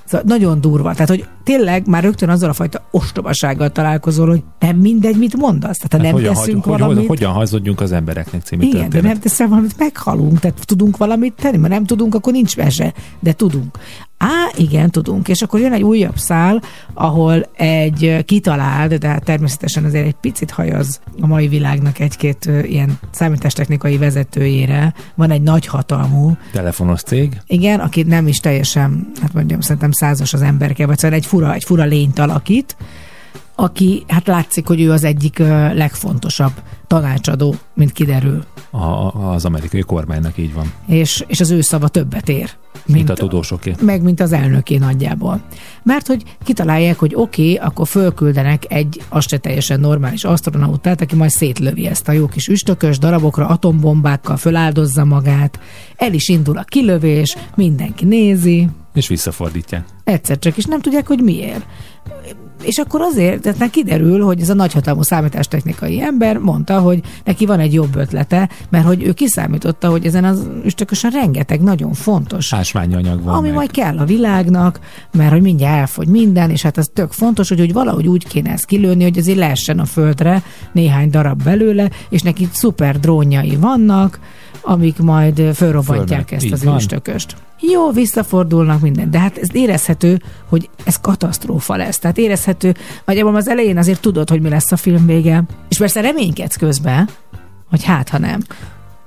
Szóval 0.06 0.26
nagyon 0.28 0.62
durva. 0.62 0.92
Tehát, 0.92 1.10
hogy 1.10 1.26
tényleg 1.44 1.88
már 1.88 2.04
rögtön 2.04 2.30
azzal 2.30 2.50
a 2.50 2.54
fajta 2.54 2.88
ostobasággal 2.92 3.72
találkozol, 3.72 4.28
hogy 4.28 4.44
nem 4.60 4.76
mindegy, 4.76 5.18
mit 5.18 5.38
mondasz. 5.38 5.78
Tehát, 5.78 5.92
ha 5.92 5.98
Hát 5.98 6.06
nem 6.06 6.14
hogyan, 6.14 6.34
teszünk 6.34 6.64
hogy, 6.64 6.80
valamit... 6.80 6.98
hogy, 6.98 7.08
hogyan 7.08 7.32
hazudjunk 7.32 7.82
az 7.82 7.92
embereknek 7.92 8.42
című 8.42 8.64
Igen, 8.64 8.76
de 8.76 8.82
történet. 8.82 9.12
nem 9.12 9.20
teszel 9.20 9.48
valamit, 9.48 9.78
meghalunk. 9.78 10.40
Tehát 10.40 10.66
tudunk 10.66 10.98
valamit 10.98 11.34
tenni, 11.34 11.58
mert 11.58 11.74
nem 11.74 11.86
tudunk, 11.86 12.16
akkor 12.16 12.34
nincs 12.34 12.58
mese, 12.58 12.94
de 13.20 13.34
tudunk. 13.34 13.78
Á, 14.24 14.52
igen, 14.56 14.90
tudunk. 14.90 15.28
És 15.28 15.42
akkor 15.42 15.60
jön 15.60 15.74
egy 15.74 15.84
újabb 15.84 16.18
szál, 16.18 16.62
ahol 16.94 17.46
egy 17.56 18.24
kitalált, 18.26 18.98
de 18.98 19.08
hát 19.08 19.24
természetesen 19.24 19.84
azért 19.84 20.06
egy 20.06 20.16
picit 20.22 20.52
hajaz 20.52 21.00
a 21.22 21.28
mai 21.28 21.48
világnak 21.48 22.00
egy-két 22.00 22.50
ilyen 22.64 23.00
számítástechnikai 23.12 23.98
vezetőjére. 23.98 24.94
Van 25.16 25.32
egy 25.32 25.42
nagy 25.42 25.66
hatalmú, 25.66 26.38
Telefonos 26.52 27.02
cég. 27.02 27.38
igen, 27.48 27.80
aki 27.80 28.04
nem 28.04 28.28
is 28.28 28.38
teljesen, 28.40 29.12
hát 29.22 29.34
mondjam, 29.34 29.62
szerintem 29.62 29.92
százas 29.92 30.34
az 30.34 30.42
emberke, 30.42 30.86
vagy 30.86 30.98
szóval 30.98 31.18
egy 31.18 31.26
fura, 31.26 31.54
egy 31.54 31.64
fura 31.64 31.84
lényt 31.84 32.20
alakít, 32.20 32.76
aki, 33.56 34.04
hát 34.08 34.28
látszik, 34.28 34.68
hogy 34.68 34.82
ő 34.82 34.92
az 34.92 35.04
egyik 35.04 35.38
legfontosabb 35.74 36.52
tanácsadó, 36.88 37.56
mint 37.74 37.92
kiderül. 37.92 38.44
A, 38.70 38.86
az 39.34 39.46
amerikai 39.46 39.82
kormánynak 39.82 40.38
így 40.38 40.54
van. 40.54 40.74
És, 40.88 41.24
és 41.28 41.40
az 41.40 41.52
ő 41.52 41.62
szava 41.62 41.88
többet 41.88 42.30
ér. 42.30 42.50
Mint, 42.86 43.10
a 43.10 43.14
tudósoké. 43.14 43.76
meg 43.82 44.02
mint 44.02 44.20
az 44.20 44.32
elnöké 44.32 44.78
nagyjából. 44.78 45.42
Mert 45.84 46.08
hogy 46.08 46.24
kitalálják, 46.44 47.00
hogy 47.00 47.16
oké, 47.16 47.54
okay, 47.54 47.68
akkor 47.68 47.88
fölküldenek 47.88 48.64
egy 48.68 49.02
azt 49.10 49.30
se 49.30 49.38
teljesen 49.38 49.80
normális 49.80 50.24
astronautát, 50.24 51.02
aki 51.02 51.16
majd 51.16 51.32
szétlövi 51.32 51.88
ezt 51.88 52.08
a 52.08 52.12
jó 52.12 52.28
kis 52.28 52.48
üstökös 52.48 52.98
darabokra, 52.98 53.48
atombombákkal 53.48 54.38
föláldozza 54.38 55.06
magát, 55.06 55.60
el 55.96 56.14
is 56.14 56.28
indul 56.28 56.58
a 56.58 56.64
kilövés, 56.64 57.38
mindenki 57.56 58.06
nézi, 58.06 58.68
És 58.94 59.08
visszafordítják. 59.08 59.86
egyszer 60.04 60.40
csak, 60.40 60.58
és 60.58 60.66
nem 60.66 60.82
tudják, 60.82 61.08
hogy 61.08 61.20
miért. 61.20 61.66
És 62.64 62.78
akkor 62.78 63.02
azért, 63.02 63.42
tehát 63.42 63.58
neki 63.58 63.84
kiderül, 63.84 64.24
hogy 64.24 64.42
ez 64.42 64.50
a 64.50 64.54
nagyhatalmú 64.54 65.02
számítástechnikai 65.02 66.02
ember 66.02 66.38
mondta, 66.38 66.80
hogy 66.80 67.02
neki 67.24 67.46
van 67.46 67.60
egy 67.60 67.74
jobb 67.74 67.96
ötlete, 67.96 68.50
mert 68.70 68.86
hogy 68.86 69.04
ő 69.04 69.12
kiszámította, 69.12 69.90
hogy 69.90 70.06
ezen 70.06 70.24
az 70.24 70.48
üstökösen 70.66 71.12
rengeteg 71.12 71.62
nagyon 71.62 71.94
fontos 71.94 72.54
Ásványi 72.54 72.96
anyag 72.96 73.24
van 73.24 73.34
ami 73.34 73.48
meg. 73.48 73.56
majd 73.56 73.72
kell 73.72 73.98
a 73.98 74.06
világnak, 74.06 74.80
mert 75.12 75.32
hogy 75.32 75.42
mindjárt 75.42 75.80
elfogy 75.80 76.08
minden, 76.08 76.50
és 76.50 76.62
hát 76.62 76.78
az 76.78 76.90
tök 76.94 77.12
fontos, 77.12 77.50
hogy, 77.50 77.60
hogy 77.60 77.74
valahogy 77.74 78.08
úgy 78.08 78.28
kéne 78.28 78.52
ezt 78.52 78.66
kilőni, 78.66 79.04
hogy 79.04 79.18
azért 79.18 79.38
lehessen 79.38 79.80
a 79.80 79.86
földre 79.86 80.44
néhány 80.72 81.10
darab 81.10 81.44
belőle, 81.44 81.90
és 82.10 82.22
neki 82.22 82.48
szuper 82.52 83.00
drónjai 83.00 83.56
vannak, 83.56 84.20
amik 84.62 84.98
majd 84.98 85.42
fölrobbantják 85.54 86.32
ezt 86.32 86.46
Így 86.46 86.54
az 86.54 86.64
van. 86.64 86.76
üstököst. 86.76 87.36
Jó, 87.72 87.92
visszafordulnak 87.92 88.82
minden, 88.82 89.12
de 89.12 89.20
hát 89.20 89.38
ez 89.38 89.48
érezhető, 89.52 90.22
hogy 90.50 90.70
ez 90.84 91.00
katasztrófa 91.00 91.76
lesz. 91.76 92.00
Tehát 92.00 92.18
érezhető, 92.18 92.74
nagyjából 93.06 93.36
az 93.36 93.48
elején 93.48 93.78
azért 93.78 94.02
tudod, 94.02 94.30
hogy 94.30 94.42
mi 94.42 94.50
lesz 94.50 94.72
a 94.72 94.78
film 94.78 95.06
vége, 95.06 95.44
és 95.70 95.78
persze 95.78 96.02
reménykedsz 96.02 96.56
közben, 96.56 97.10
hogy 97.70 97.84
hát, 97.84 98.10
ha 98.10 98.18
nem. 98.18 98.42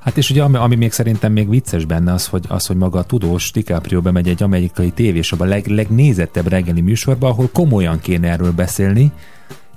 Hát 0.01 0.17
és 0.17 0.31
ugye 0.31 0.43
ami, 0.43 0.57
ami 0.57 0.75
még 0.75 0.93
szerintem 0.93 1.33
még 1.33 1.49
vicces 1.49 1.85
benne 1.85 2.13
az, 2.13 2.27
hogy, 2.27 2.45
az, 2.49 2.67
hogy 2.67 2.77
maga 2.77 2.99
a 2.99 3.05
tudós 3.05 3.53
DiCaprio 3.53 4.01
bemegy 4.01 4.29
egy 4.29 4.43
amerikai 4.43 4.91
tévésbe, 4.91 5.45
a 5.45 5.49
leg, 5.49 5.67
legnézettebb 5.67 6.49
reggeli 6.49 6.81
műsorba, 6.81 7.29
ahol 7.29 7.49
komolyan 7.53 8.01
kéne 8.01 8.31
erről 8.31 8.53
beszélni, 8.53 9.13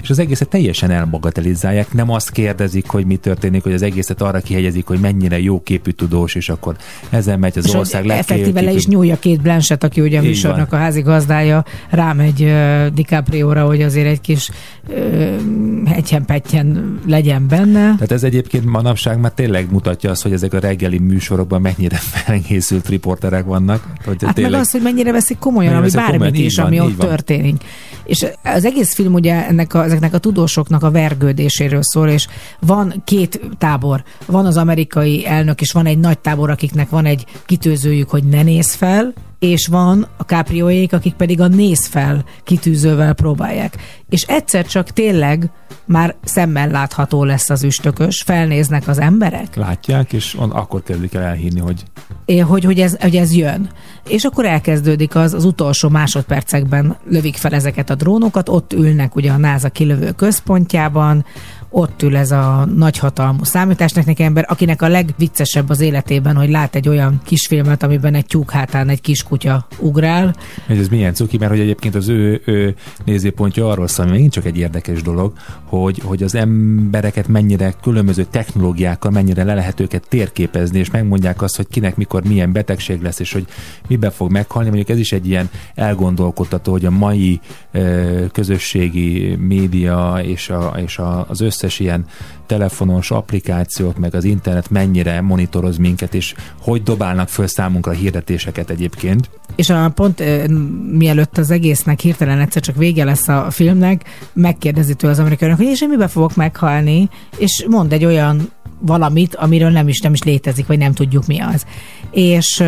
és 0.02 0.10
az 0.10 0.20
egészet 0.20 0.50
teljesen 0.50 0.92
elbagatelizálják, 0.92 1.94
nem 1.94 2.10
azt 2.12 2.32
kérdezik, 2.32 2.88
hogy 2.88 3.06
mi 3.06 3.16
történik, 3.16 3.64
hogy 3.64 3.74
az 3.74 3.82
egészet 3.82 4.22
arra 4.22 4.40
kihegyezik, 4.40 4.86
hogy 4.86 5.00
mennyire 5.00 5.40
jó 5.40 5.62
képű 5.62 5.92
tudós, 5.92 6.36
és 6.36 6.50
akkor 6.50 6.76
ezen 7.10 7.40
megy 7.40 7.58
az 7.58 7.68
És 7.68 7.74
ország 7.74 8.08
effektíve 8.08 8.62
le 8.62 8.72
is 8.72 8.88
nyúlja 8.88 9.20
két 9.20 9.42
Blanchett, 9.42 9.84
aki 9.84 10.02
ugye 10.02 10.20
a 10.20 10.22
műsornak 10.22 10.70
van. 10.70 10.80
a 10.80 10.84
házigazdája, 10.84 11.66
rámegy 11.90 12.42
uh, 12.42 12.88
DiCaprio-ra, 12.88 13.66
hogy 13.66 13.82
azért 13.82 14.08
egy 14.08 14.22
kis 14.22 14.50
uh, 14.90 15.86
hegyen 15.86 17.00
legyen 17.08 17.48
benne. 17.48 17.82
Tehát 17.94 18.12
ez 18.12 18.24
egyébként 18.24 18.66
manapság 18.66 19.20
már 19.20 19.32
tényleg 19.32 19.72
mutatja 19.72 20.10
azt, 20.10 20.22
hogy 20.22 20.32
ezek 20.32 20.54
a 20.54 20.60
reggeli 20.60 20.98
műsorokban 20.98 21.62
mennyire 21.62 21.98
felkészült 22.14 22.88
riporterek 22.88 23.46
vannak. 23.46 23.84
Hogy 24.06 24.18
Hát 24.24 24.34
tényleg... 24.36 24.54
meg 24.54 24.62
az, 24.62 24.72
hogy 24.72 24.82
mennyire 24.82 25.12
veszik 25.12 25.38
komolyan, 25.38 25.74
Mennyire 25.74 25.78
ami 25.78 26.06
veszik 26.08 26.20
bármit 26.20 26.28
komolyan, 26.28 26.46
is, 26.46 26.56
van, 26.56 26.66
ami 26.66 26.80
ott 26.80 26.96
van. 26.96 27.08
történik. 27.08 27.64
És 28.10 28.26
az 28.44 28.66
egész 28.66 28.94
film 28.94 29.14
ugye 29.14 29.48
ennek 29.48 29.74
a, 29.74 29.84
ezeknek 29.84 30.14
a 30.14 30.18
tudósoknak 30.18 30.84
a 30.84 30.92
vergődéséről 30.92 31.84
szól, 31.84 32.08
és 32.08 32.28
van 32.60 33.02
két 33.06 33.42
tábor. 33.58 34.04
Van 34.26 34.46
az 34.46 34.58
amerikai 34.58 35.26
elnök, 35.26 35.62
és 35.62 35.72
van 35.72 35.86
egy 35.86 36.00
nagy 36.00 36.20
tábor, 36.20 36.50
akiknek 36.50 36.90
van 36.90 37.06
egy 37.06 37.26
kitűzőjük, 37.46 38.10
hogy 38.10 38.24
ne 38.24 38.44
néz 38.44 38.74
fel, 38.74 39.14
és 39.40 39.68
van 39.68 40.08
a 40.18 40.26
káprióék, 40.26 40.94
akik 40.94 41.14
pedig 41.14 41.42
a 41.42 41.48
néz 41.48 41.86
fel 41.86 42.24
kitűzővel 42.44 43.14
próbálják. 43.14 43.78
És 44.10 44.22
egyszer 44.22 44.66
csak 44.66 44.90
tényleg 44.90 45.52
már 45.86 46.16
szemmel 46.24 46.70
látható 46.70 47.24
lesz 47.24 47.50
az 47.50 47.64
üstökös, 47.64 48.22
felnéznek 48.22 48.88
az 48.88 49.00
emberek, 49.00 49.56
Látják, 49.56 50.14
és 50.14 50.36
on, 50.40 50.52
akkor 50.52 50.84
kezdik 50.84 51.14
el 51.14 51.24
elhinni, 51.24 51.60
hogy 51.60 51.84
É, 52.26 52.38
hogy, 52.38 52.64
hogy, 52.64 52.80
ez, 52.80 52.96
hogy 53.00 53.16
ez 53.16 53.36
jön. 53.36 53.70
És 54.08 54.24
akkor 54.24 54.46
elkezdődik 54.46 55.16
az, 55.16 55.34
az 55.34 55.46
utolsó 55.46 55.90
másodpercekben 55.90 56.98
lövik 57.10 57.36
fel 57.36 57.54
ezeket 57.54 57.90
a 57.90 57.96
drónokat, 57.96 58.50
ott 58.50 58.74
ülnek 58.74 59.16
ugye 59.16 59.32
a 59.32 59.38
NASA 59.38 59.70
kilövő 59.70 60.12
központjában, 60.12 61.26
ott 61.70 62.02
ül 62.02 62.18
ez 62.18 62.32
a 62.32 62.68
nagyhatalmú 62.76 63.44
számítástechnikai 63.44 64.26
ember, 64.26 64.46
akinek 64.48 64.82
a 64.82 64.88
legviccesebb 64.88 65.70
az 65.70 65.80
életében, 65.80 66.36
hogy 66.36 66.50
lát 66.50 66.76
egy 66.76 66.90
olyan 66.90 67.22
kisfilmet, 67.26 67.84
amiben 67.84 68.16
egy 68.16 68.26
tyúk 68.26 68.52
hátán 68.52 68.90
egy 68.90 69.02
kiskutya 69.02 69.68
ugrál, 69.80 70.36
hogy 70.68 70.78
ez 70.78 70.88
milyen 70.88 71.14
cuki, 71.14 71.38
mert 71.38 71.52
hogy 71.52 71.60
egyébként 71.60 71.96
az 71.96 72.08
ő, 72.08 72.42
ő 72.46 72.76
nézőpontja 73.06 73.70
arról 73.70 73.88
szól, 73.88 74.06
hogy 74.06 74.14
megint 74.14 74.34
csak 74.34 74.46
egy 74.46 74.58
érdekes 74.58 75.02
dolog, 75.02 75.34
hogy, 75.64 76.02
hogy 76.04 76.24
az 76.24 76.36
embereket 76.36 77.28
mennyire 77.28 77.74
különböző 77.82 78.24
technológiákkal 78.24 79.12
mennyire 79.12 79.44
le 79.44 79.54
lehet 79.54 79.80
őket 79.80 80.08
térképezni, 80.10 80.80
és 80.80 80.92
megmondják 80.92 81.42
azt, 81.42 81.56
hogy 81.56 81.68
kinek 81.68 81.96
mikor 81.96 82.24
milyen 82.24 82.52
betegség 82.52 83.02
lesz, 83.02 83.20
és 83.20 83.34
hogy 83.34 83.46
miben 83.88 84.12
fog 84.12 84.32
meghalni. 84.32 84.68
Mondjuk 84.68 84.90
ez 84.90 84.98
is 84.98 85.12
egy 85.12 85.28
ilyen 85.28 85.50
elgondolkodtató, 85.76 86.72
hogy 86.72 86.86
a 86.86 86.90
mai 86.90 87.40
ö, 87.72 88.26
közösségi 88.32 89.36
média 89.36 90.20
és, 90.24 90.50
a, 90.50 90.74
és 90.78 90.98
a, 90.98 91.26
az 91.28 91.42
összes 91.64 91.80
ilyen 91.80 92.06
telefonos 92.46 93.12
applikációk, 93.12 93.98
meg 93.98 94.16
az 94.16 94.24
internet 94.24 94.70
mennyire 94.70 95.22
monitoroz 95.22 95.78
minket, 95.78 96.14
és 96.14 96.36
hogy 96.60 96.84
dobálnak 96.84 97.30
föl 97.30 97.48
számunkra 97.48 97.92
hirdetéseket 97.92 98.70
egyébként. 98.70 99.30
És 99.56 99.70
a 99.70 99.92
pont 99.96 100.20
ö, 100.20 100.48
mielőtt 100.92 101.38
az 101.38 101.52
egésznek 101.52 102.00
hirtelen 102.00 102.40
egyszer 102.40 102.62
csak 102.62 102.76
vége 102.76 103.04
lesz 103.04 103.28
a 103.28 103.48
filmnek, 103.52 104.04
megkérdezi 104.34 104.94
tőle 104.94 105.14
az 105.14 105.20
amerikaiak, 105.20 105.58
hogy 105.58 105.66
és 105.66 105.82
én 105.82 105.90
miben 105.90 106.08
fogok 106.08 106.36
meghalni, 106.36 107.10
és 107.38 107.66
mond 107.70 107.94
egy 107.94 108.06
olyan 108.06 108.50
valamit, 108.80 109.36
amiről 109.36 109.70
nem 109.70 109.88
is, 109.88 110.00
nem 110.00 110.14
is 110.14 110.24
létezik, 110.24 110.68
vagy 110.68 110.78
nem 110.78 110.94
tudjuk 110.94 111.28
mi 111.28 111.40
az. 111.40 111.66
És 112.12 112.64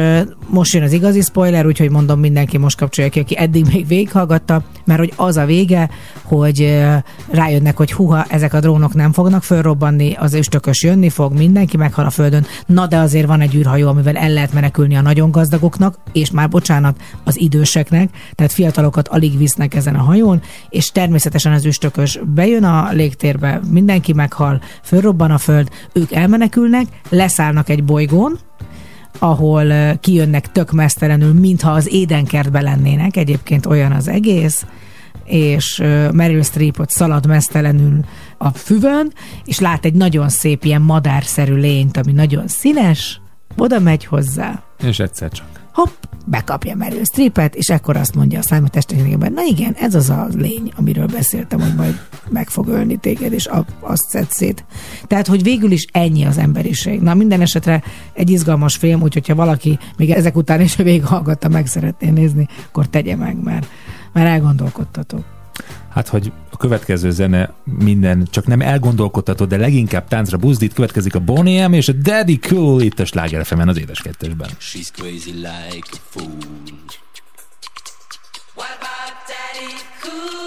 most 0.47 0.73
jön 0.73 0.83
az 0.83 0.91
igazi 0.91 1.21
spoiler, 1.21 1.65
úgyhogy 1.65 1.89
mondom 1.89 2.19
mindenki 2.19 2.57
most 2.57 2.77
kapcsolja 2.77 3.09
ki, 3.09 3.19
aki 3.19 3.37
eddig 3.37 3.65
még 3.73 3.87
végighallgatta, 3.87 4.63
mert 4.85 4.99
hogy 4.99 5.13
az 5.15 5.37
a 5.37 5.45
vége, 5.45 5.89
hogy 6.23 6.79
rájönnek, 7.31 7.77
hogy 7.77 7.91
huha, 7.91 8.25
ezek 8.27 8.53
a 8.53 8.59
drónok 8.59 8.93
nem 8.93 9.11
fognak 9.11 9.43
fölrobbanni, 9.43 10.13
az 10.13 10.33
üstökös 10.33 10.83
jönni 10.83 11.09
fog, 11.09 11.33
mindenki 11.33 11.77
meghal 11.77 12.05
a 12.05 12.09
földön, 12.09 12.45
na 12.65 12.87
de 12.87 12.97
azért 12.97 13.27
van 13.27 13.41
egy 13.41 13.55
űrhajó, 13.55 13.87
amivel 13.87 14.15
el 14.15 14.29
lehet 14.29 14.53
menekülni 14.53 14.95
a 14.95 15.01
nagyon 15.01 15.31
gazdagoknak, 15.31 15.97
és 16.11 16.31
már 16.31 16.49
bocsánat, 16.49 17.01
az 17.23 17.39
időseknek, 17.39 18.09
tehát 18.35 18.51
fiatalokat 18.51 19.07
alig 19.07 19.37
visznek 19.37 19.75
ezen 19.75 19.95
a 19.95 20.01
hajón, 20.01 20.41
és 20.69 20.91
természetesen 20.91 21.53
az 21.53 21.65
üstökös 21.65 22.19
bejön 22.25 22.63
a 22.63 22.89
légtérbe, 22.91 23.59
mindenki 23.69 24.13
meghal, 24.13 24.61
fölrobban 24.83 25.31
a 25.31 25.37
föld, 25.37 25.69
ők 25.93 26.11
elmenekülnek, 26.11 26.85
leszállnak 27.09 27.69
egy 27.69 27.83
bolygón, 27.83 28.39
ahol 29.19 29.95
kijönnek 29.97 30.51
tök 30.51 30.71
mesztelenül, 30.71 31.33
mintha 31.33 31.71
az 31.71 31.93
édenkertbe 31.93 32.61
lennének, 32.61 33.17
egyébként 33.17 33.65
olyan 33.65 33.91
az 33.91 34.07
egész, 34.07 34.65
és 35.25 35.77
Meryl 36.11 36.43
Streep 36.43 36.79
ott 36.79 36.89
szalad 36.89 37.27
mesztelenül 37.27 37.99
a 38.37 38.49
füvön, 38.49 39.11
és 39.45 39.59
lát 39.59 39.85
egy 39.85 39.93
nagyon 39.93 40.29
szép 40.29 40.63
ilyen 40.63 40.81
madárszerű 40.81 41.55
lényt, 41.55 41.97
ami 41.97 42.11
nagyon 42.11 42.47
színes, 42.47 43.21
oda 43.57 43.79
megy 43.79 44.05
hozzá, 44.05 44.63
És 44.83 44.99
egyszer 44.99 45.31
csak. 45.31 45.60
Hopp, 45.73 45.89
bekapja 46.25 46.75
Meryl 46.75 47.03
Streepet, 47.03 47.55
és 47.55 47.69
ekkor 47.69 47.95
azt 47.97 48.15
mondja 48.15 48.39
a 48.39 48.41
számítástechnikában, 48.41 49.31
na 49.33 49.41
igen, 49.43 49.73
ez 49.73 49.95
az 49.95 50.09
a 50.09 50.27
lény, 50.33 50.71
amiről 50.75 51.05
beszéltem, 51.05 51.59
hogy 51.61 51.75
majd 51.75 51.99
meg 52.29 52.49
fog 52.49 52.67
ölni 52.67 52.97
téged, 52.97 53.33
és 53.33 53.47
a- 53.47 53.65
azt 53.79 54.09
szed 54.09 54.29
szét. 54.31 54.65
Tehát, 55.07 55.27
hogy 55.27 55.43
végül 55.43 55.71
is 55.71 55.85
ennyi 55.91 56.25
az 56.25 56.37
emberiség. 56.37 57.01
Na, 57.01 57.13
minden 57.13 57.41
esetre 57.41 57.83
egy 58.13 58.29
izgalmas 58.29 58.75
film, 58.75 59.01
úgyhogy 59.01 59.27
ha 59.27 59.35
valaki 59.35 59.79
még 59.97 60.09
ezek 60.11 60.35
után 60.35 60.61
is 60.61 60.75
végighallgatta, 60.75 61.49
meg 61.49 61.67
szeretné 61.67 62.09
nézni, 62.09 62.47
akkor 62.67 62.87
tegye 62.87 63.15
meg, 63.15 63.43
mert, 63.43 63.67
mert 64.13 64.27
elgondolkodtató. 64.27 65.23
Hát, 65.93 66.07
hogy 66.07 66.31
a 66.51 66.57
következő 66.57 67.11
zene 67.11 67.53
minden, 67.63 68.27
csak 68.29 68.47
nem 68.47 68.61
elgondolkodtató, 68.61 69.45
de 69.45 69.57
leginkább 69.57 70.07
táncra 70.07 70.37
buzdít, 70.37 70.73
következik 70.73 71.15
a 71.15 71.19
Bonnie 71.19 71.67
M 71.67 71.73
és 71.73 71.87
a 71.87 71.91
Daddy 71.91 72.39
Cool 72.39 72.81
itt 72.81 72.99
a 72.99 73.05
Sláger 73.05 73.45
FM-en 73.45 73.67
az 73.67 73.77
édes 73.77 74.01
kettesben. 74.01 74.49
She's 74.59 74.87
crazy 74.93 75.31
like 75.31 75.89
a 75.91 75.97
fool. 76.09 76.37
What 78.55 78.77
about 78.79 79.13
Daddy 79.27 79.73
Cool? 80.01 80.40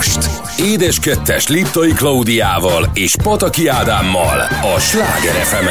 Most 0.00 0.30
Édes 0.58 0.98
Kettes 0.98 1.48
Liptai 1.48 1.92
Klaudiával 1.92 2.90
és 2.94 3.16
Pataki 3.22 3.66
Ádámmal 3.66 4.38
a 4.76 4.78
Sláger 4.78 5.32
fm 5.32 5.66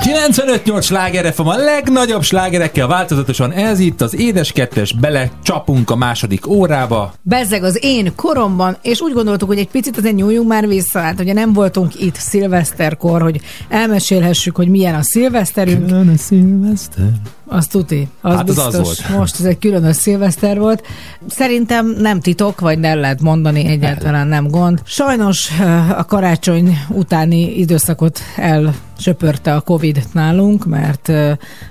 95-8 0.00 0.82
sláger 0.82 1.32
FM 1.32 1.46
a 1.46 1.56
legnagyobb 1.56 2.22
slágerekkel 2.22 2.86
változatosan 2.86 3.52
ez 3.52 3.78
itt 3.78 4.00
az 4.00 4.18
édes 4.18 4.52
kettes, 4.52 4.92
bele 4.92 5.30
csapunk 5.42 5.90
a 5.90 5.96
második 5.96 6.46
órába. 6.46 7.12
Bezzeg 7.22 7.62
az 7.62 7.78
én 7.80 8.12
koromban, 8.16 8.76
és 8.82 9.00
úgy 9.00 9.12
gondoltuk, 9.12 9.48
hogy 9.48 9.58
egy 9.58 9.68
picit 9.68 9.96
azért 9.96 10.14
nyúljunk 10.14 10.48
már 10.48 10.68
vissza, 10.68 11.00
hát 11.00 11.20
ugye 11.20 11.32
nem 11.32 11.52
voltunk 11.52 12.00
itt 12.00 12.14
szilveszterkor, 12.14 13.22
hogy 13.22 13.40
elmesélhessük, 13.68 14.56
hogy 14.56 14.68
milyen 14.68 14.94
a 14.94 15.02
szilveszterünk, 15.02 15.86
Külön 15.86 16.16
szilveszter. 16.16 17.10
Az 17.52 17.66
tuti. 17.66 18.08
Az 18.20 18.34
Hát 18.34 18.48
az 18.48 18.54
biztos. 18.54 18.74
az 18.74 18.80
volt. 18.80 19.18
Most 19.18 19.40
ez 19.40 19.44
egy 19.44 19.58
különös 19.58 19.96
szilveszter 19.96 20.58
volt. 20.58 20.86
Szerintem 21.28 21.86
nem 21.98 22.20
titok, 22.20 22.60
vagy 22.60 22.78
nem 22.78 22.98
lehet 22.98 23.20
mondani, 23.20 23.64
egyáltalán 23.66 24.26
nem 24.26 24.48
gond. 24.48 24.80
Sajnos 24.84 25.50
a 25.96 26.04
karácsony 26.04 26.78
utáni 26.88 27.58
időszakot 27.58 28.20
elsöpörte 28.36 29.54
a 29.54 29.60
Covid 29.60 30.02
nálunk, 30.12 30.66
mert 30.66 31.12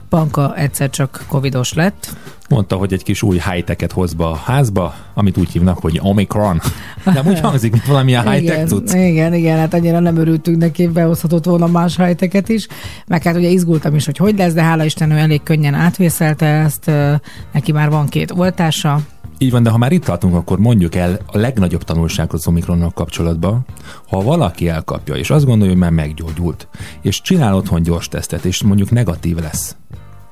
Panka 0.10 0.56
egyszer 0.56 0.90
csak 0.90 1.26
covidos 1.28 1.74
lett. 1.74 2.16
Mondta, 2.50 2.76
hogy 2.76 2.94
egy 2.94 3.04
kis 3.04 3.22
új 3.22 3.42
high-tech-et 3.50 3.92
hoz 3.92 4.14
be 4.14 4.26
a 4.26 4.36
házba, 4.36 4.94
amit 5.14 5.38
úgy 5.38 5.50
hívnak, 5.50 5.80
hogy 5.80 6.00
Omicron. 6.04 6.62
Nem 7.04 7.28
úgy 7.28 7.40
hangzik, 7.40 7.72
mint 7.72 7.86
valamilyen 7.86 8.22
high-tech 8.30 8.56
igen, 8.56 8.68
cucc. 8.68 8.94
igen, 8.94 9.34
igen, 9.34 9.58
hát 9.58 9.74
annyira 9.74 10.00
nem 10.00 10.18
örültünk 10.18 10.58
neki, 10.58 10.88
behozhatott 10.88 11.46
volna 11.46 11.68
más 11.68 11.96
hajteket 11.96 12.50
is. 12.50 12.68
Meg 13.08 13.24
hát 13.24 13.36
ugye 13.36 13.48
izgultam 13.48 13.96
is, 13.96 14.06
hogy 14.06 14.18
hogy 14.18 14.38
lesz, 14.38 14.54
de 14.54 14.64
hála 14.64 14.84
Isten 14.84 15.12
ő 15.12 15.18
elég 15.18 15.44
könnyen 15.44 15.74
átvészelte 15.74 16.46
ezt, 16.46 16.92
neki 17.52 17.72
már 17.72 17.90
van 17.90 18.08
két 18.08 18.32
oltása, 18.32 19.00
Így 19.42 19.52
van, 19.52 19.64
de 19.64 19.70
ha 19.70 19.78
már 19.78 19.92
itt 19.92 20.04
tartunk, 20.04 20.36
akkor 20.36 20.60
mondjuk 20.60 20.96
el 20.96 21.20
a 21.26 21.38
legnagyobb 21.38 21.84
tanulságot 21.84 22.34
az 22.34 22.48
Omikronnal 22.48 22.92
kapcsolatban. 22.92 23.66
Ha 24.08 24.22
valaki 24.22 24.68
elkapja, 24.68 25.16
és 25.16 25.30
azt 25.30 25.46
gondolja, 25.46 25.74
hogy 25.74 25.82
már 25.82 25.92
meggyógyult, 25.92 26.68
és 27.02 27.22
csinál 27.22 27.56
otthon 27.56 27.84
gyors 27.84 28.08
tesztet, 28.08 28.46
és 28.46 28.64
mondjuk 28.64 28.92
negatív 28.92 29.38
lesz, 29.38 29.76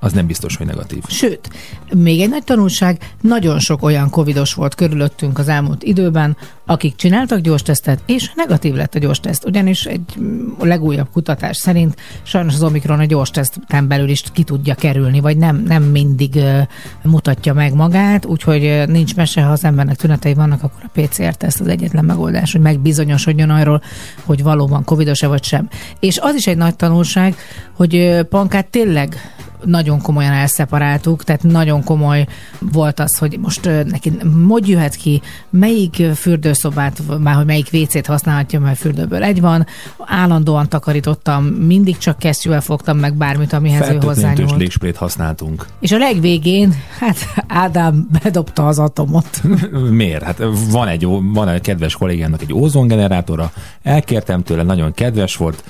az 0.08 0.14
nem 0.14 0.28
biztos, 0.28 0.56
hogy 0.56 0.66
negatív. 0.66 1.04
Sőt, 1.08 1.50
még 1.96 2.22
egy 2.22 2.30
nagy 2.30 2.44
tanulság, 2.44 3.14
nagyon 3.22 3.60
sok 3.60 3.84
olyan 3.84 4.10
covidos 4.10 4.54
volt 4.54 4.76
körülöttünk 4.76 5.40
az 5.40 5.48
elmúlt 5.48 5.84
időben, 5.84 6.38
akik 6.66 6.96
csináltak 6.96 7.40
gyors 7.40 7.62
tesztet, 7.62 8.00
és 8.06 8.32
negatív 8.36 8.74
lett 8.74 8.96
a 8.96 9.00
gyors 9.00 9.20
teszt. 9.20 9.46
Ugyanis 9.46 9.86
egy 9.86 10.02
mm, 10.20 10.48
legújabb 10.60 11.08
kutatás 11.14 11.58
szerint 11.58 11.96
sajnos 12.24 12.54
az 12.54 12.64
Omikron 12.64 13.00
a 13.00 13.06
gyors 13.06 13.30
teszten 13.30 13.88
belül 13.88 14.10
is 14.10 14.24
ki 14.34 14.44
tudja 14.44 14.76
kerülni, 14.76 15.20
vagy 15.20 15.38
nem, 15.38 15.64
nem 15.68 15.84
mindig 15.84 16.36
uh, 16.36 16.62
mutatja 17.04 17.54
meg 17.54 17.74
magát, 17.74 18.26
úgyhogy 18.26 18.64
uh, 18.64 18.86
nincs 18.86 19.16
mese, 19.16 19.42
ha 19.42 19.52
az 19.52 19.64
embernek 19.64 19.96
tünetei 19.96 20.34
vannak, 20.34 20.64
akkor 20.64 20.82
a 20.84 21.00
PCR-teszt 21.00 21.60
az 21.60 21.68
egyetlen 21.68 22.06
megoldás, 22.06 22.52
hogy 22.52 22.62
megbizonyosodjon 22.62 23.50
arról, 23.50 23.82
hogy 24.24 24.44
valóban 24.44 24.84
covidos-e 24.84 25.28
vagy 25.28 25.44
sem. 25.44 25.70
És 26.00 26.18
az 26.18 26.36
is 26.36 26.48
egy 26.48 26.58
nagy 26.58 26.76
tanulság, 26.76 27.36
hogy 27.74 27.96
uh, 27.96 28.22
Pankát 28.22 28.68
tényleg 28.68 29.16
nagyon 29.64 30.02
komolyan 30.02 30.32
elszeparáltuk, 30.32 31.24
tehát 31.24 31.44
nagyon 31.44 31.84
komoly 31.84 32.28
volt 32.60 33.00
az, 33.00 33.18
hogy 33.18 33.38
most 33.42 33.70
neki 33.86 34.12
hogy 34.48 34.68
jöhet 34.68 34.96
ki, 34.96 35.22
melyik 35.50 36.04
fürdőszobát, 36.16 37.02
már 37.20 37.36
hogy 37.36 37.46
melyik 37.46 37.70
WC-t 37.72 38.06
használhatja, 38.06 38.60
mert 38.60 38.78
fürdőből 38.78 39.24
egy 39.24 39.42
van, 39.42 39.66
állandóan 40.06 40.70
takarítottam, 40.70 41.44
mindig 41.46 41.98
csak 41.98 42.18
kesztyűvel 42.18 42.62
fogtam 42.62 42.98
meg 42.98 43.14
bármit, 43.14 43.54
amihez 43.54 43.90
ő 43.90 43.98
hozzányúlt. 44.02 44.58
légsprét 44.58 44.96
használtunk. 44.96 45.66
És 45.80 45.92
a 45.92 45.98
legvégén, 45.98 46.74
hát 47.00 47.18
Ádám 47.48 48.08
bedobta 48.24 48.68
az 48.68 48.80
atomot. 48.80 49.42
Miért? 49.90 50.24
Hát 50.24 50.42
van 50.72 50.88
egy, 50.88 51.08
van 51.34 51.48
egy 51.48 51.62
kedves 51.62 51.96
kollégának 51.96 52.42
egy 52.42 52.54
ózongenerátora, 52.54 53.52
elkértem 53.84 54.44
tőle, 54.44 54.64
nagyon 54.64 54.94
kedves 54.94 55.36
volt, 55.36 55.64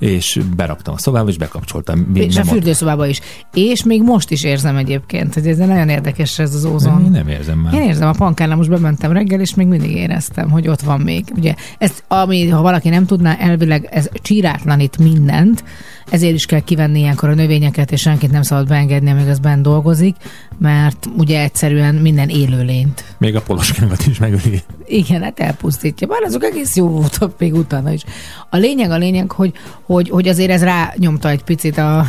és 0.00 0.40
beraktam 0.56 0.94
a 0.94 0.98
szobába, 0.98 1.28
és 1.28 1.36
bekapcsoltam. 1.36 2.10
És 2.14 2.36
a 2.36 2.44
fürdőszobába 2.44 3.06
is. 3.06 3.20
És 3.54 3.84
még 3.84 4.02
most 4.02 4.30
is 4.30 4.44
érzem 4.44 4.76
egyébként, 4.76 5.34
hogy 5.34 5.46
ez 5.46 5.56
nagyon 5.56 5.88
érdekes 5.88 6.38
ez 6.38 6.54
az 6.54 6.64
Én 6.64 6.70
ózon. 6.72 7.08
nem 7.10 7.28
érzem 7.28 7.58
már. 7.58 7.74
Én 7.74 7.82
érzem 7.82 8.08
a 8.08 8.12
pankánál, 8.12 8.56
most 8.56 8.68
bementem 8.68 9.12
reggel, 9.12 9.40
és 9.40 9.54
még 9.54 9.66
mindig 9.66 9.90
éreztem, 9.90 10.50
hogy 10.50 10.68
ott 10.68 10.80
van 10.80 11.00
még. 11.00 11.24
Ugye, 11.36 11.54
ez, 11.78 11.92
ami, 12.08 12.48
ha 12.48 12.62
valaki 12.62 12.88
nem 12.88 13.06
tudná, 13.06 13.36
elvileg 13.36 13.88
ez 13.90 14.08
csírátlanít 14.22 14.98
mindent, 14.98 15.64
ezért 16.10 16.34
is 16.34 16.46
kell 16.46 16.60
kivenni 16.60 16.98
ilyenkor 16.98 17.28
a 17.28 17.34
növényeket, 17.34 17.92
és 17.92 18.00
senkit 18.00 18.30
nem 18.30 18.42
szabad 18.42 18.68
beengedni, 18.68 19.10
amíg 19.10 19.28
az 19.28 19.38
benn 19.38 19.62
dolgozik, 19.62 20.16
mert 20.58 21.08
ugye 21.16 21.40
egyszerűen 21.40 21.94
minden 21.94 22.28
élőlényt. 22.28 23.04
Még 23.18 23.36
a 23.36 23.40
poloskámat 23.40 24.06
is 24.06 24.18
megöli. 24.18 24.62
Igen, 24.90 25.22
hát 25.22 25.40
elpusztítja. 25.40 26.06
Bár 26.06 26.22
azok 26.22 26.44
egész 26.44 26.76
jó 26.76 26.88
voltak 26.88 27.34
még 27.38 27.54
utána 27.54 27.92
is. 27.92 28.04
A 28.50 28.56
lényeg 28.56 28.90
a 28.90 28.96
lényeg, 28.96 29.30
hogy, 29.30 29.52
hogy, 29.82 30.08
hogy 30.08 30.28
azért 30.28 30.50
ez 30.50 30.62
rányomta 30.62 31.28
egy 31.28 31.42
picit, 31.42 31.78
a, 31.78 32.06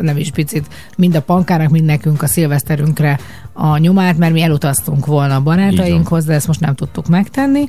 nem 0.00 0.16
is 0.16 0.30
picit, 0.30 0.66
mind 0.96 1.14
a 1.14 1.22
pankának, 1.22 1.70
mind 1.70 1.84
nekünk 1.84 2.22
a 2.22 2.26
szilveszterünkre 2.26 3.18
a 3.52 3.76
nyomát, 3.76 4.18
mert 4.18 4.32
mi 4.32 4.42
elutaztunk 4.42 5.06
volna 5.06 5.34
a 5.34 5.40
barátainkhoz, 5.40 6.24
de 6.24 6.32
ezt 6.34 6.46
most 6.46 6.60
nem 6.60 6.74
tudtuk 6.74 7.06
megtenni. 7.08 7.68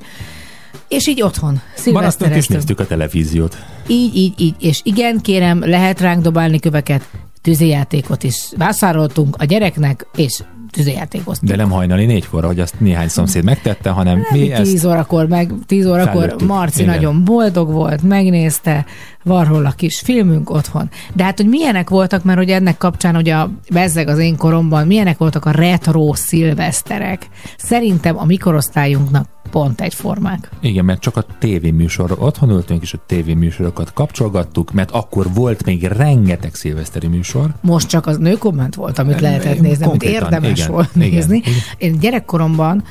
És 0.87 1.07
így 1.07 1.21
otthon, 1.21 1.49
Maradtunk 1.49 1.75
és 1.75 1.81
szilvesztereztünk. 1.81 2.59
néztük 2.59 2.79
a 2.79 2.85
televíziót. 2.85 3.57
Így, 3.87 4.15
így, 4.15 4.33
így. 4.37 4.55
És 4.59 4.81
igen, 4.83 5.21
kérem, 5.21 5.59
lehet 5.65 5.99
ránk 5.99 6.21
dobálni 6.21 6.59
köveket, 6.59 7.09
tűzijátékot 7.41 8.23
is 8.23 8.35
vásároltunk 8.57 9.35
a 9.39 9.45
gyereknek, 9.45 10.05
és 10.15 10.43
tűzijátékoztunk. 10.71 11.51
De 11.51 11.57
nem 11.57 11.69
hajnali 11.69 12.05
négykor, 12.05 12.43
hogy 12.43 12.59
azt 12.59 12.79
néhány 12.79 13.07
szomszéd 13.07 13.43
megtette, 13.43 13.89
hanem 13.89 14.25
mi 14.31 14.39
Mi 14.39 14.51
ezt 14.51 14.71
10 14.71 14.85
órakor, 14.85 15.27
meg 15.27 15.51
10 15.65 15.85
órakor 15.85 16.13
Felnőttük. 16.13 16.47
Marci 16.47 16.81
Igen. 16.81 16.93
nagyon 16.93 17.23
boldog 17.23 17.71
volt, 17.71 18.01
megnézte, 18.01 18.85
van 19.23 19.45
róla 19.45 19.71
kis 19.71 19.99
filmünk 19.99 20.49
otthon. 20.49 20.89
De 21.13 21.23
hát, 21.23 21.37
hogy 21.37 21.47
milyenek 21.47 21.89
voltak, 21.89 22.23
mert 22.23 22.37
hogy 22.37 22.49
ennek 22.49 22.77
kapcsán, 22.77 23.15
hogy 23.15 23.29
a 23.29 23.49
bezzeg 23.71 24.07
az 24.07 24.17
én 24.17 24.37
koromban, 24.37 24.87
milyenek 24.87 25.17
voltak 25.17 25.45
a 25.45 25.51
retro 25.51 26.13
szilveszterek. 26.13 27.27
Szerintem 27.57 28.17
a 28.17 28.25
mikorosztályunknak 28.25 29.27
pont 29.49 29.81
egyformák. 29.81 30.49
Igen, 30.59 30.85
mert 30.85 31.01
csak 31.01 31.17
a 31.17 31.25
tévéműsor, 31.39 32.15
otthon 32.19 32.49
ültünk 32.49 32.81
és 32.81 32.93
a 32.93 32.99
tévéműsorokat 33.05 33.93
kapcsolgattuk, 33.93 34.71
mert 34.71 34.91
akkor 34.91 35.33
volt 35.33 35.65
még 35.65 35.83
rengeteg 35.83 36.55
szilveszteri 36.55 37.07
műsor. 37.07 37.53
Most 37.61 37.87
csak 37.87 38.05
az 38.05 38.17
nőkomment 38.17 38.75
volt, 38.75 38.99
amit 38.99 39.19
lehetett 39.19 39.59
nézni, 39.59 39.85
amit 39.85 40.03
érdemes 40.03 40.59
igen, 40.59 40.71
volt 40.71 40.89
igen, 40.95 41.09
nézni. 41.09 41.37
igen. 41.37 41.53
Én 41.77 41.99
gyerekkoromban 41.99 42.83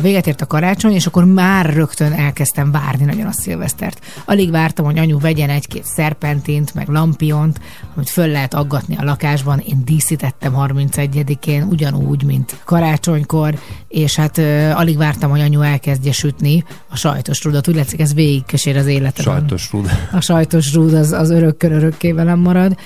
véget 0.00 0.26
ért 0.26 0.40
a 0.40 0.46
karácsony, 0.46 0.92
és 0.92 1.06
akkor 1.06 1.24
már 1.24 1.74
rögtön 1.74 2.12
elkezdtem 2.12 2.70
várni 2.70 3.04
nagyon 3.04 3.26
a 3.26 3.32
szilvesztert. 3.32 4.04
Alig 4.24 4.50
vártam, 4.50 4.84
hogy 4.84 4.98
anyu 4.98 5.18
vegyen 5.18 5.50
egy-két 5.50 5.84
szerpentint, 5.84 6.74
meg 6.74 6.88
lampiont, 6.88 7.60
amit 7.94 8.10
föl 8.10 8.26
lehet 8.26 8.54
aggatni 8.54 8.96
a 8.96 9.04
lakásban. 9.04 9.58
Én 9.58 9.82
díszítettem 9.84 10.54
31-én, 10.56 11.62
ugyanúgy, 11.62 12.22
mint 12.22 12.56
karácsonykor, 12.64 13.58
és 13.88 14.16
hát 14.16 14.38
ö, 14.38 14.70
alig 14.70 14.96
vártam, 14.96 15.30
hogy 15.30 15.40
anyu 15.40 15.60
elkezdje 15.60 16.12
sütni 16.12 16.64
a 16.88 16.96
sajtos 16.96 17.44
rudat. 17.44 17.68
Úgy 17.68 17.74
látszik, 17.74 18.00
ez 18.00 18.14
végigkísér 18.14 18.76
az 18.76 18.86
életemben 18.86 19.34
Sajtos 19.34 19.70
rúd. 19.72 19.90
a 20.12 20.20
sajtos 20.20 20.74
rúd 20.74 20.94
az, 20.94 21.12
az 21.12 21.30
örökkön 21.30 21.72
örökké 21.72 22.12
velem 22.12 22.38
marad. 22.38 22.76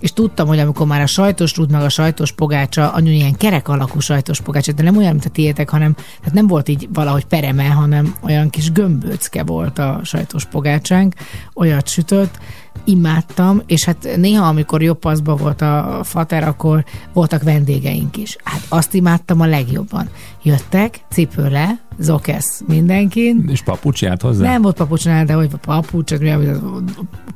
És 0.00 0.12
tudtam, 0.12 0.46
hogy 0.46 0.58
amikor 0.58 0.86
már 0.86 1.00
a 1.00 1.06
sajtos 1.06 1.56
rúd 1.56 1.70
meg 1.70 1.82
a 1.82 1.88
sajtos 1.88 2.32
pogácsa, 2.32 2.92
anyu 2.92 3.10
ilyen 3.10 3.34
kerek 3.34 3.68
alakú 3.68 4.00
sajtos 4.00 4.40
pogácsa, 4.40 4.72
de 4.72 4.82
nem 4.82 4.96
olyan, 4.96 5.12
mint 5.12 5.24
a 5.24 5.28
tiétek, 5.28 5.68
hanem 5.68 5.94
tehát 5.94 6.34
nem 6.34 6.46
volt 6.46 6.68
így 6.68 6.88
valahogy 6.92 7.24
pereme, 7.24 7.64
hanem 7.64 8.14
olyan 8.20 8.50
kis 8.50 8.72
gömböcke 8.72 9.42
volt 9.42 9.78
a 9.78 10.00
sajtos 10.02 10.44
pogácsánk, 10.44 11.14
olyat 11.54 11.88
sütött, 11.88 12.38
imádtam, 12.84 13.62
és 13.66 13.84
hát 13.84 14.08
néha, 14.16 14.46
amikor 14.46 14.82
jobb 14.82 14.98
paszba 14.98 15.36
volt 15.36 15.60
a 15.60 16.00
fater, 16.02 16.48
akkor 16.48 16.84
voltak 17.12 17.42
vendégeink 17.42 18.16
is. 18.16 18.36
Hát 18.44 18.62
azt 18.68 18.94
imádtam 18.94 19.40
a 19.40 19.46
legjobban. 19.46 20.08
Jöttek, 20.42 21.00
cipőle, 21.10 21.78
zokesz 21.98 22.62
mindenkin, 22.66 23.48
És 23.48 23.62
papucs 23.62 24.02
járt 24.02 24.22
hozzá? 24.22 24.44
nem 24.50 24.62
volt 24.62 24.76
papucsnál, 24.76 25.24
de 25.24 25.32
hogy 25.32 25.50
papucs, 25.60 26.12
ez 26.12 26.20
mi 26.20 26.30
a 26.30 26.60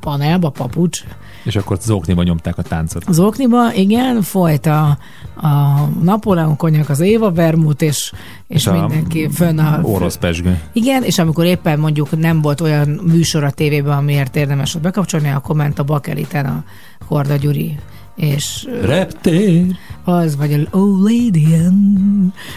panelba 0.00 0.50
papucs. 0.50 1.04
És 1.42 1.56
akkor 1.56 1.78
zokniba 1.80 2.22
nyomták 2.22 2.58
a 2.58 2.62
táncot. 2.62 3.04
Az 3.06 3.18
okniba, 3.18 3.74
igen, 3.74 4.22
folyt 4.22 4.66
a, 4.66 4.98
a 5.34 5.84
Napóleon 6.02 6.56
konyak, 6.56 6.88
az 6.88 7.00
Éva 7.00 7.32
Vermut, 7.32 7.82
és, 7.82 8.12
és, 8.46 8.66
a 8.66 8.72
mindenki 8.72 9.28
fönn 9.32 9.58
a... 9.58 9.80
Orosz 9.82 10.16
pesgő. 10.16 10.60
Igen, 10.72 11.02
és 11.02 11.18
amikor 11.18 11.44
éppen 11.44 11.78
mondjuk 11.78 12.18
nem 12.18 12.40
volt 12.40 12.60
olyan 12.60 12.88
műsor 12.88 13.44
a 13.44 13.50
tévében, 13.50 13.96
amiért 13.96 14.36
érdemes 14.36 14.74
ott 14.74 14.82
bekapcsolni, 14.82 15.28
akkor 15.28 15.56
ment 15.56 15.78
a 15.78 15.82
Bakeliten 15.82 16.46
a 16.46 16.64
Korda 17.08 17.36
Gyuri 17.36 17.78
és 18.18 18.68
Reptér. 18.82 19.76
az, 20.04 20.36
vagy 20.36 20.52
a 20.52 20.76
Oh 20.76 21.02
Lady. 21.02 21.46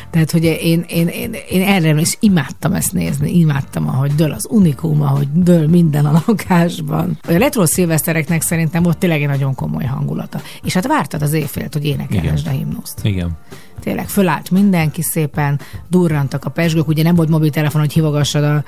Tehát, 0.10 0.32
hogy 0.32 0.44
én, 0.44 0.86
én, 0.88 1.08
én, 1.08 1.36
én 1.50 1.62
erre 1.62 2.00
is 2.00 2.18
imádtam 2.20 2.74
ezt 2.74 2.94
nézni, 2.94 3.38
imádtam, 3.38 3.88
ahogy 3.88 4.12
dől 4.16 4.32
az 4.32 4.48
unikum, 4.50 5.02
ahogy 5.02 5.28
dől 5.34 5.68
minden 5.68 6.06
a 6.06 6.24
lakásban. 6.28 7.18
A 7.28 7.32
retro 7.32 7.66
szilvesztereknek 7.66 8.42
szerintem 8.42 8.86
ott 8.86 9.00
tényleg 9.00 9.22
egy 9.22 9.28
nagyon 9.28 9.56
komoly 9.56 9.86
hangulata. 9.86 10.42
És 10.64 10.74
hát 10.74 10.88
vártad 10.88 11.22
az 11.22 11.34
éjfélt, 11.34 11.74
hogy 11.74 11.86
énekelhessd 11.86 12.48
a 12.48 12.50
himnuszt. 12.50 13.00
Igen. 13.04 13.38
Tényleg 13.82 14.10
fölállt 14.10 14.52
mindenki 14.52 15.02
szépen, 15.02 15.60
durrantak 15.90 16.46
a 16.46 16.50
pesgők, 16.50 16.88
ugye 16.88 17.04
nem 17.04 17.16
volt 17.16 17.30
mobiltelefon, 17.30 17.82
hogy 17.82 17.94
hívogassad 17.94 18.44
a 18.44 18.64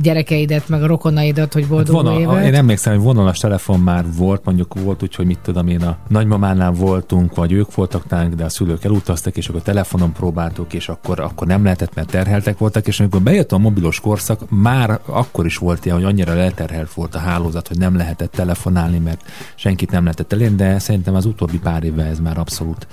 gyerekeidet, 0.00 0.68
meg 0.68 0.82
a 0.82 0.86
rokonaidat, 0.86 1.52
hogy 1.52 1.62
Hát 1.62 1.70
boldog 1.70 1.96
új 1.96 2.02
vonal, 2.02 2.20
évet. 2.20 2.44
én 2.44 2.54
emlékszem, 2.54 2.92
hogy 2.94 3.02
vonalas 3.02 3.38
telefon 3.38 3.80
már 3.80 4.04
volt, 4.16 4.44
mondjuk 4.44 4.74
volt 4.82 5.02
úgy, 5.02 5.14
hogy 5.14 5.26
mit 5.26 5.38
tudom 5.38 5.68
én, 5.68 5.82
a 5.82 5.96
nagymamánál 6.08 6.70
voltunk, 6.70 7.34
vagy 7.34 7.52
ők 7.52 7.74
voltak 7.74 8.08
nálunk, 8.08 8.34
de 8.34 8.44
a 8.44 8.48
szülők 8.48 8.84
elutaztak, 8.84 9.36
és 9.36 9.48
akkor 9.48 9.62
telefonon 9.62 10.12
próbáltuk, 10.12 10.72
és 10.72 10.88
akkor, 10.88 11.20
akkor 11.20 11.46
nem 11.46 11.62
lehetett, 11.62 11.94
mert 11.94 12.10
terheltek 12.10 12.58
voltak, 12.58 12.86
és 12.86 13.00
amikor 13.00 13.20
bejött 13.20 13.52
a 13.52 13.58
mobilos 13.58 14.00
korszak, 14.00 14.40
már 14.48 15.00
akkor 15.06 15.46
is 15.46 15.56
volt 15.56 15.84
ilyen, 15.84 15.96
hogy 15.96 16.06
annyira 16.06 16.34
leterhelt 16.34 16.92
volt 16.92 17.14
a 17.14 17.18
hálózat, 17.18 17.68
hogy 17.68 17.78
nem 17.78 17.96
lehetett 17.96 18.30
telefonálni, 18.30 18.98
mert 18.98 19.22
senkit 19.54 19.90
nem 19.90 20.02
lehetett 20.02 20.32
elérni, 20.32 20.56
de 20.56 20.78
szerintem 20.78 21.14
az 21.14 21.24
utóbbi 21.24 21.58
pár 21.58 21.84
évben 21.84 22.06
ez 22.06 22.18
már 22.18 22.38
abszolút 22.38 22.86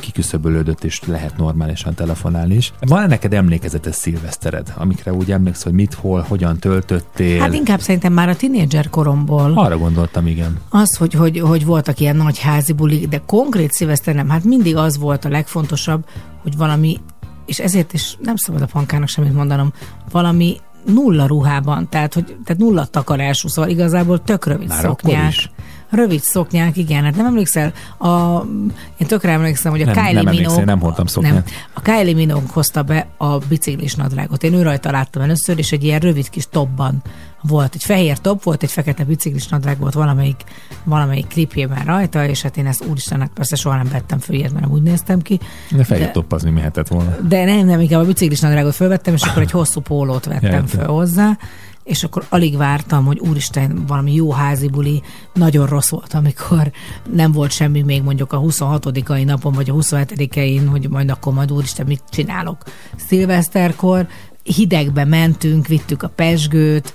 kiküszöbölődött, 0.00 0.84
és 0.84 1.00
lehet 1.06 1.36
normálisan 1.36 1.94
telefonálni 1.94 2.54
is. 2.54 2.72
Van 2.80 3.08
neked 3.08 3.32
emlékezetes 3.32 3.94
szilvesztered, 3.94 4.72
amikre 4.76 5.12
úgy 5.12 5.32
emlékszel, 5.32 5.64
hogy 5.64 5.80
mit, 5.80 5.94
hol, 5.94 6.24
hogyan 6.28 6.58
töltöttél? 6.58 7.40
Hát 7.40 7.54
inkább 7.54 7.80
szerintem 7.80 8.12
már 8.12 8.28
a 8.28 8.36
tinédzser 8.36 8.90
koromból. 8.90 9.52
Arra 9.54 9.78
gondoltam, 9.78 10.26
igen. 10.26 10.58
Az, 10.68 10.96
hogy, 10.96 11.14
hogy, 11.14 11.38
hogy 11.38 11.64
voltak 11.64 12.00
ilyen 12.00 12.16
nagy 12.16 12.38
házi 12.38 12.72
bulik, 12.72 13.08
de 13.08 13.22
konkrét 13.26 13.72
szilveszter 13.72 14.14
nem. 14.14 14.28
Hát 14.28 14.44
mindig 14.44 14.76
az 14.76 14.98
volt 14.98 15.24
a 15.24 15.28
legfontosabb, 15.28 16.04
hogy 16.42 16.56
valami, 16.56 17.00
és 17.46 17.58
ezért 17.58 17.92
is 17.92 18.16
nem 18.20 18.36
szabad 18.36 18.62
a 18.62 18.66
pankának 18.66 19.08
semmit 19.08 19.34
mondanom, 19.34 19.72
valami 20.10 20.56
nulla 20.86 21.26
ruhában, 21.26 21.88
tehát, 21.88 22.14
hogy, 22.14 22.36
tehát 22.44 22.62
nulla 22.62 22.84
takarású, 22.84 23.48
szóval 23.48 23.70
igazából 23.70 24.22
tök 24.22 24.46
rövid 24.46 24.68
Már 24.68 24.84
akkor 24.84 25.00
szoknyák. 25.00 25.30
is? 25.30 25.50
Rövid 25.92 26.20
szoknyák, 26.22 26.76
igen, 26.76 27.02
hát 27.04 27.16
nem 27.16 27.26
emlékszel, 27.26 27.72
a, 27.98 28.40
én 28.96 29.06
tökre 29.06 29.30
emlékszem, 29.32 29.72
hogy 29.72 29.82
a 29.82 29.84
Nem- 29.84 29.94
Kylie 29.94 30.22
nem 30.22 30.34
Minogue, 30.34 30.64
nem 30.64 30.80
hordtam 30.80 31.06
szoknyát. 31.06 31.32
Nem, 31.32 31.44
a 31.72 31.80
Kylie 31.80 32.14
Minogue 32.14 32.48
hozta 32.52 32.82
be 32.82 33.06
a 33.16 33.38
biciklis 33.38 33.94
nadrágot. 33.94 34.42
Én 34.42 34.54
ő 34.54 34.62
rajta 34.62 34.90
láttam 34.90 35.22
először, 35.22 35.58
és 35.58 35.72
egy 35.72 35.84
ilyen 35.84 36.00
rövid 36.00 36.28
kis 36.30 36.46
topban 36.50 37.02
volt. 37.42 37.74
Egy 37.74 37.82
fehér 37.84 38.18
top 38.18 38.42
volt, 38.42 38.62
egy 38.62 38.70
fekete 38.70 39.04
biciklis 39.04 39.48
nadrág 39.48 39.78
volt 39.78 39.94
valamelyik, 39.94 40.44
valamelyik 40.84 41.26
klipjében 41.26 41.84
rajta, 41.84 42.26
és 42.26 42.42
hát 42.42 42.56
én 42.56 42.66
ezt 42.66 42.84
úristennek 42.84 43.30
persze 43.34 43.56
soha 43.56 43.76
nem 43.76 43.88
vettem 43.92 44.18
föl 44.18 44.36
ilyet, 44.36 44.52
mert 44.52 44.64
nem 44.64 44.74
úgy 44.74 44.82
néztem 44.82 45.20
ki. 45.22 45.40
De 45.70 45.84
fehér 45.84 46.04
De- 46.04 46.10
toppazni 46.10 46.50
mehetett 46.50 46.88
volna. 46.88 47.16
De 47.28 47.44
nem, 47.44 47.66
nem, 47.66 47.80
inkább 47.80 48.00
a 48.00 48.04
biciklis 48.06 48.40
nadrágot 48.40 48.74
fölvettem, 48.74 49.14
és 49.14 49.22
akkor 49.22 49.42
egy 49.42 49.50
hosszú 49.50 49.80
pólót 49.80 50.24
vettem 50.24 50.50
Értem. 50.50 50.66
föl 50.66 50.86
hozzá, 50.86 51.38
és 51.84 52.04
akkor 52.04 52.26
alig 52.28 52.56
vártam, 52.56 53.04
hogy 53.04 53.18
úristen, 53.18 53.84
valami 53.86 54.14
jó 54.14 54.32
házi 54.32 54.68
buli, 54.68 55.02
nagyon 55.34 55.66
rossz 55.66 55.90
volt, 55.90 56.14
amikor 56.14 56.72
nem 57.12 57.32
volt 57.32 57.50
semmi 57.50 57.82
még 57.82 58.02
mondjuk 58.02 58.32
a 58.32 58.40
26-ai 58.40 59.24
napon, 59.24 59.52
vagy 59.52 59.70
a 59.70 59.74
27-én, 59.74 60.68
hogy 60.68 60.88
majd 60.90 61.10
akkor 61.10 61.32
majd 61.32 61.52
úristen, 61.52 61.86
mit 61.86 62.02
csinálok? 62.10 62.62
Szilveszterkor, 62.96 64.06
hidegbe 64.42 65.04
mentünk, 65.04 65.66
vittük 65.66 66.02
a 66.02 66.08
pesgőt, 66.08 66.94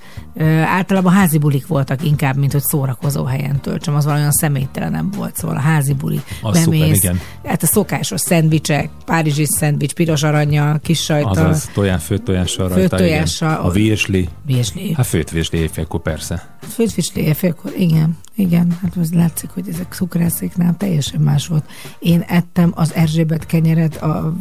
általában 0.64 1.12
házi 1.12 1.38
bulik 1.38 1.66
voltak 1.66 2.04
inkább, 2.04 2.36
mint 2.36 2.52
hogy 2.52 2.62
szórakozó 2.62 3.24
helyen 3.24 3.60
töltsem, 3.60 3.94
az 3.94 4.04
valami 4.04 4.20
olyan 4.20 4.32
személytelen 4.32 4.90
nem 4.90 5.10
volt, 5.16 5.36
szóval 5.36 5.56
a 5.56 5.60
házi 5.60 5.92
buli, 5.94 6.20
Az 6.42 6.58
szuper, 6.58 6.94
igen. 6.94 7.20
hát 7.44 7.62
a 7.62 7.66
szokásos 7.66 8.20
szendvicsek, 8.20 8.90
párizsi 9.04 9.44
szendvics, 9.46 9.92
piros 9.92 10.22
aranya, 10.22 10.78
kis 10.82 11.02
sajta, 11.02 11.28
Azaz 11.28 11.70
tojás, 11.74 12.04
főtt 12.04 12.24
tojással 12.24 12.68
Főtt 12.68 12.76
rajta, 12.76 12.96
tojással, 12.96 13.52
igen. 13.52 13.64
A 13.64 13.70
virsli. 13.70 14.28
virsli. 14.46 14.92
Hát 14.94 15.06
főtt 15.06 15.30
virsli 15.30 15.58
éjfélkor 15.58 16.02
persze. 16.02 16.58
Főtvisli 16.68 17.22
éjfélkor, 17.22 17.72
igen, 17.76 18.18
igen, 18.34 18.78
hát 18.82 18.96
az 19.00 19.12
látszik, 19.12 19.50
hogy 19.50 19.68
ezek 19.68 19.92
cukrászéknál 19.92 20.74
teljesen 20.76 21.20
más 21.20 21.46
volt. 21.46 21.64
Én 21.98 22.24
ettem 22.26 22.72
az 22.74 22.94
Erzsébet 22.94 23.46
kenyeret, 23.46 23.96
a, 23.96 24.34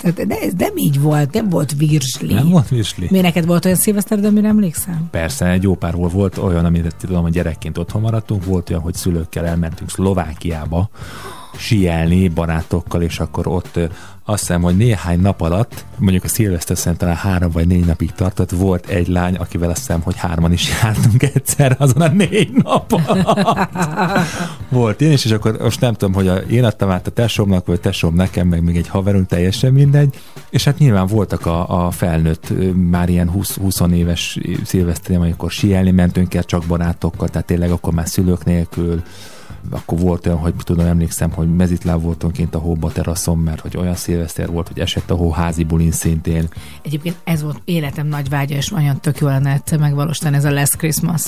tehát 0.00 0.26
de 0.26 0.40
ez 0.40 0.52
nem 0.58 0.76
így 0.76 1.00
volt, 1.00 1.32
nem 1.32 1.48
volt 1.48 1.74
virsli. 1.76 2.34
Nem 2.34 2.48
volt 2.48 2.68
virsli? 2.68 3.06
Mi 3.10 3.20
neked 3.20 3.46
volt 3.46 3.64
olyan 3.64 3.76
szilveszter, 3.76 4.20
de 4.20 4.26
amire 4.26 4.48
emlékszem? 4.48 5.08
Persze, 5.10 5.35
egy 5.40 5.62
jó 5.62 5.74
pár 5.74 5.94
volt, 5.94 6.38
olyan, 6.38 6.64
amit 6.64 6.96
tudom, 6.96 7.22
hogy 7.22 7.32
gyerekként 7.32 7.78
otthon 7.78 8.00
maradtunk, 8.02 8.44
volt 8.44 8.70
olyan, 8.70 8.82
hogy 8.82 8.94
szülőkkel 8.94 9.46
elmentünk 9.46 9.90
Szlovákiába 9.90 10.88
sielni 11.56 12.28
barátokkal, 12.28 13.02
és 13.02 13.20
akkor 13.20 13.46
ott 13.46 13.78
azt 14.28 14.40
hiszem, 14.40 14.62
hogy 14.62 14.76
néhány 14.76 15.20
nap 15.20 15.40
alatt, 15.40 15.84
mondjuk 15.98 16.24
a 16.24 16.28
szilveszter 16.28 16.76
szerintem 16.76 17.14
három 17.14 17.50
vagy 17.50 17.66
négy 17.66 17.84
napig 17.84 18.12
tartott, 18.12 18.50
volt 18.50 18.86
egy 18.86 19.08
lány, 19.08 19.34
akivel 19.34 19.70
azt 19.70 19.78
hiszem, 19.78 20.00
hogy 20.00 20.16
hárman 20.16 20.52
is 20.52 20.70
jártunk 20.82 21.22
egyszer 21.22 21.76
azon 21.78 22.02
a 22.02 22.08
négy 22.08 22.50
nap 22.62 22.92
alatt. 22.92 23.68
volt 24.68 25.00
én 25.00 25.12
is, 25.12 25.24
és 25.24 25.30
akkor 25.30 25.56
most 25.60 25.80
nem 25.80 25.94
tudom, 25.94 26.14
hogy 26.14 26.28
a, 26.28 26.36
én 26.36 26.64
adtam 26.64 26.90
át 26.90 27.06
a 27.06 27.10
tesómnak, 27.10 27.66
vagy 27.66 27.80
tesóm 27.80 28.14
nekem, 28.14 28.48
meg 28.48 28.62
még 28.62 28.76
egy 28.76 28.88
haverunk, 28.88 29.26
teljesen 29.26 29.72
mindegy. 29.72 30.14
És 30.50 30.64
hát 30.64 30.78
nyilván 30.78 31.06
voltak 31.06 31.46
a, 31.46 31.86
a 31.86 31.90
felnőtt, 31.90 32.52
már 32.90 33.08
ilyen 33.08 33.30
20, 33.30 33.56
20 33.56 33.80
éves 33.92 34.38
szilveszterem, 34.64 35.20
amikor 35.20 35.50
sielni 35.50 35.90
mentünk 35.90 36.34
el 36.34 36.44
csak 36.44 36.64
barátokkal, 36.66 37.28
tehát 37.28 37.46
tényleg 37.46 37.70
akkor 37.70 37.92
már 37.92 38.08
szülők 38.08 38.44
nélkül, 38.44 39.02
akkor 39.70 39.98
volt 39.98 40.26
olyan, 40.26 40.38
hogy 40.38 40.54
tudom, 40.58 40.86
emlékszem, 40.86 41.30
hogy 41.32 41.54
mezitláb 41.56 42.02
voltunk 42.02 42.32
kint 42.32 42.54
a 42.54 42.58
hóba 42.58 42.92
teraszon, 42.92 43.38
mert 43.38 43.60
hogy 43.60 43.76
olyan 43.76 43.94
szilveszter 43.94 44.50
volt, 44.50 44.68
hogy 44.68 44.78
esett 44.78 45.10
a 45.10 45.14
hó 45.14 45.30
házi 45.30 45.64
bulin 45.64 45.92
szintén. 45.92 46.48
Egyébként 46.82 47.16
ez 47.24 47.42
volt 47.42 47.60
életem 47.64 48.06
nagy 48.06 48.28
vágya, 48.28 48.54
és 48.56 48.72
olyan 48.72 49.00
tök 49.00 49.18
jól 49.18 49.30
lenne 49.30 49.52
egyszer 49.52 49.78
megvalósítani 49.78 50.36
ez 50.36 50.44
a 50.44 50.50
Last 50.50 50.76
Christmas. 50.76 51.22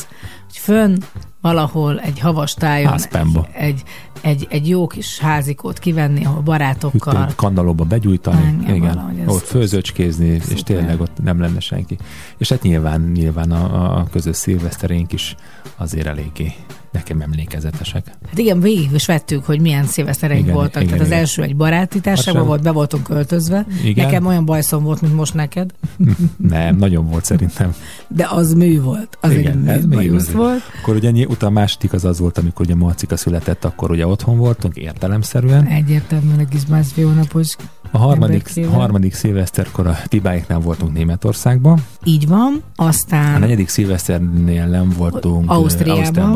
Hogy 0.46 0.56
fönn 0.56 0.96
valahol 1.40 2.00
egy 2.00 2.18
havas 2.18 2.54
tájon 2.54 2.90
Házpámba. 2.90 3.48
egy, 3.52 3.82
egy, 4.20 4.46
egy 4.50 4.68
jó 4.68 4.86
kis 4.86 5.18
házikót 5.18 5.78
kivenni, 5.78 6.24
ahol 6.24 6.40
barátokkal. 6.40 7.14
Hűtőt 7.14 7.34
kandalóba 7.34 7.84
begyújtani, 7.84 8.42
Engem 8.42 8.74
igen, 8.74 9.28
ott 9.28 9.44
főzőcskézni, 9.44 10.26
és 10.26 10.42
szuper. 10.42 10.62
tényleg 10.62 11.00
ott 11.00 11.22
nem 11.22 11.40
lenne 11.40 11.60
senki. 11.60 11.98
És 12.38 12.48
hát 12.48 12.62
nyilván, 12.62 13.00
nyilván 13.00 13.50
a, 13.50 13.96
a 13.98 14.06
közös 14.10 14.36
szilveszterénk 14.36 15.12
is 15.12 15.36
azért 15.76 16.06
eléggé 16.06 16.52
nekem 16.92 17.20
emlékezetesek. 17.20 18.06
Hát 18.26 18.38
igen, 18.38 18.60
végig 18.60 18.90
is 18.92 19.06
vettük, 19.06 19.44
hogy 19.44 19.60
milyen 19.60 19.84
szilvesztereink 19.84 20.42
Igen, 20.44 20.54
voltak. 20.54 20.82
igen, 20.82 20.86
Tehát 20.86 21.00
az 21.00 21.06
igen. 21.06 21.18
első 21.18 21.42
egy 21.42 21.56
baráti 21.56 22.00
társaságban 22.00 22.40
Hát 22.42 22.50
volt, 22.50 22.62
be 22.62 22.70
voltunk 22.70 23.02
költözve. 23.02 23.66
Igen. 23.84 24.04
Nekem 24.04 24.26
olyan 24.26 24.44
bajszom 24.44 24.82
volt, 24.84 25.00
mint 25.00 25.14
most 25.14 25.34
neked, 25.34 25.70
Nem, 26.36 26.76
nagyon 26.76 27.08
volt 27.08 27.24
szerintem. 27.24 27.74
de 28.08 28.26
az 28.30 28.52
mű 28.52 28.80
volt. 28.80 29.18
Az 29.20 29.32
Igen, 29.32 29.68
egy 29.68 29.76
ez 29.76 29.84
mű 29.84 29.94
bajusz 29.94 30.22
azért. 30.22 30.36
volt. 30.36 30.60
Akkor 30.82 30.94
ugye 30.94 31.26
utána 31.26 31.52
a 31.52 31.54
második 31.60 31.92
az 31.92 32.04
az 32.04 32.18
volt, 32.18 32.38
amikor 32.38 32.66
ugye 32.66 32.74
Marcika 32.74 33.16
született, 33.16 33.64
akkor 33.64 33.90
ugye 33.90 34.06
otthon 34.06 34.36
voltunk, 34.38 34.76
értelemszerűen. 34.76 35.66
Egyértelműen 35.66 36.38
egy 36.38 36.48
kis 36.48 36.62
hónapos. 37.04 37.56
A 37.90 37.98
harmadik, 37.98 38.66
harmadik 38.66 39.14
szilveszterkor 39.14 39.86
a 39.86 39.98
Tibáiknál 40.06 40.58
voltunk 40.58 40.92
Németországban. 40.92 41.84
Így 42.04 42.28
van. 42.28 42.62
A 42.76 42.84
Aztán 42.84 43.40
negyedik 43.40 43.68
szilveszternél 43.68 44.66
nem 44.66 44.92
voltunk 44.96 45.50
Ausztriában. 45.50 46.00
Ausztriában, 46.00 46.32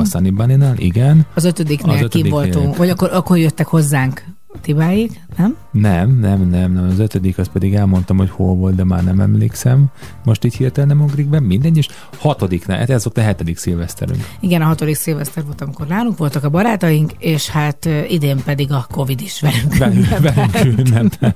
Bunny-nál, 0.47 0.78
igen. 0.78 1.26
az 1.34 1.45
ötödiknél 1.45 1.95
Az 1.95 2.03
ötödiknél. 2.03 2.32
voltunk. 2.32 2.76
Vagy 2.76 2.90
akkor, 2.90 3.11
akkor 3.12 3.38
jöttek 3.38 3.66
hozzánk 3.66 4.24
Tibáig, 4.61 5.20
nem? 5.36 5.57
Nem, 5.73 6.18
nem, 6.18 6.49
nem, 6.49 6.73
nem. 6.73 6.85
Az 6.85 6.99
ötödik, 6.99 7.39
az 7.39 7.49
pedig 7.53 7.75
elmondtam, 7.75 8.16
hogy 8.16 8.31
hol 8.31 8.55
volt, 8.55 8.75
de 8.75 8.85
már 8.85 9.05
nem 9.05 9.20
emlékszem. 9.20 9.85
Most 10.25 10.45
így 10.45 10.55
hirtelen 10.55 10.97
nem 10.97 11.01
ugrik 11.07 11.27
be, 11.27 11.41
mindegy, 11.41 11.77
és 11.77 11.89
hatodiknál, 12.18 12.79
hát 12.79 12.91
ez 12.91 13.05
volt 13.05 13.18
a 13.18 13.20
hetedik 13.20 13.59
szilveszterünk. 13.59 14.29
Igen, 14.41 14.62
a 14.62 14.64
hatodik 14.64 14.95
szilveszter 14.95 15.45
volt, 15.45 15.61
amikor 15.61 15.87
nálunk 15.87 16.18
voltak 16.18 16.45
a 16.45 16.51
barátaink, 16.51 17.12
és 17.18 17.49
hát 17.49 17.89
idén 18.09 18.43
pedig 18.45 18.73
a 18.73 18.87
Covid 18.91 19.20
is 19.20 19.41
velünk. 19.41 19.77
Velünk, 19.77 20.18
velünk 20.18 20.64
ünnepel. 20.79 21.35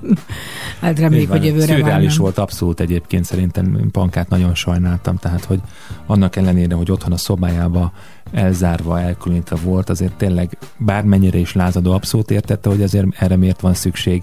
Hát 0.81 0.99
reméljük, 0.99 1.31
hogy 1.31 1.45
jövőre 1.45 1.67
Szürreális 1.67 2.15
nem. 2.15 2.23
volt 2.23 2.39
abszolút 2.39 2.81
egyébként, 2.81 3.25
szerintem 3.25 3.89
Pankát 3.93 4.29
nagyon 4.29 4.55
sajnáltam, 4.55 5.17
tehát 5.17 5.45
hogy 5.45 5.61
annak 6.07 6.37
ellenére, 6.37 6.75
hogy 6.75 6.91
otthon 6.91 7.13
a 7.13 7.17
szobájába 7.17 7.93
elzárva, 8.33 9.01
elkülönítve 9.01 9.57
volt, 9.57 9.91
azért 9.91 10.13
tényleg 10.13 10.59
bármennyire 10.77 11.39
is 11.39 11.53
lázadó 11.53 11.93
abszolút 11.93 12.31
értette, 12.31 12.69
hogy 12.69 12.83
azért 12.83 13.07
erre 13.19 13.37
miért 13.37 13.61
van 13.61 13.75
szükség, 13.75 14.23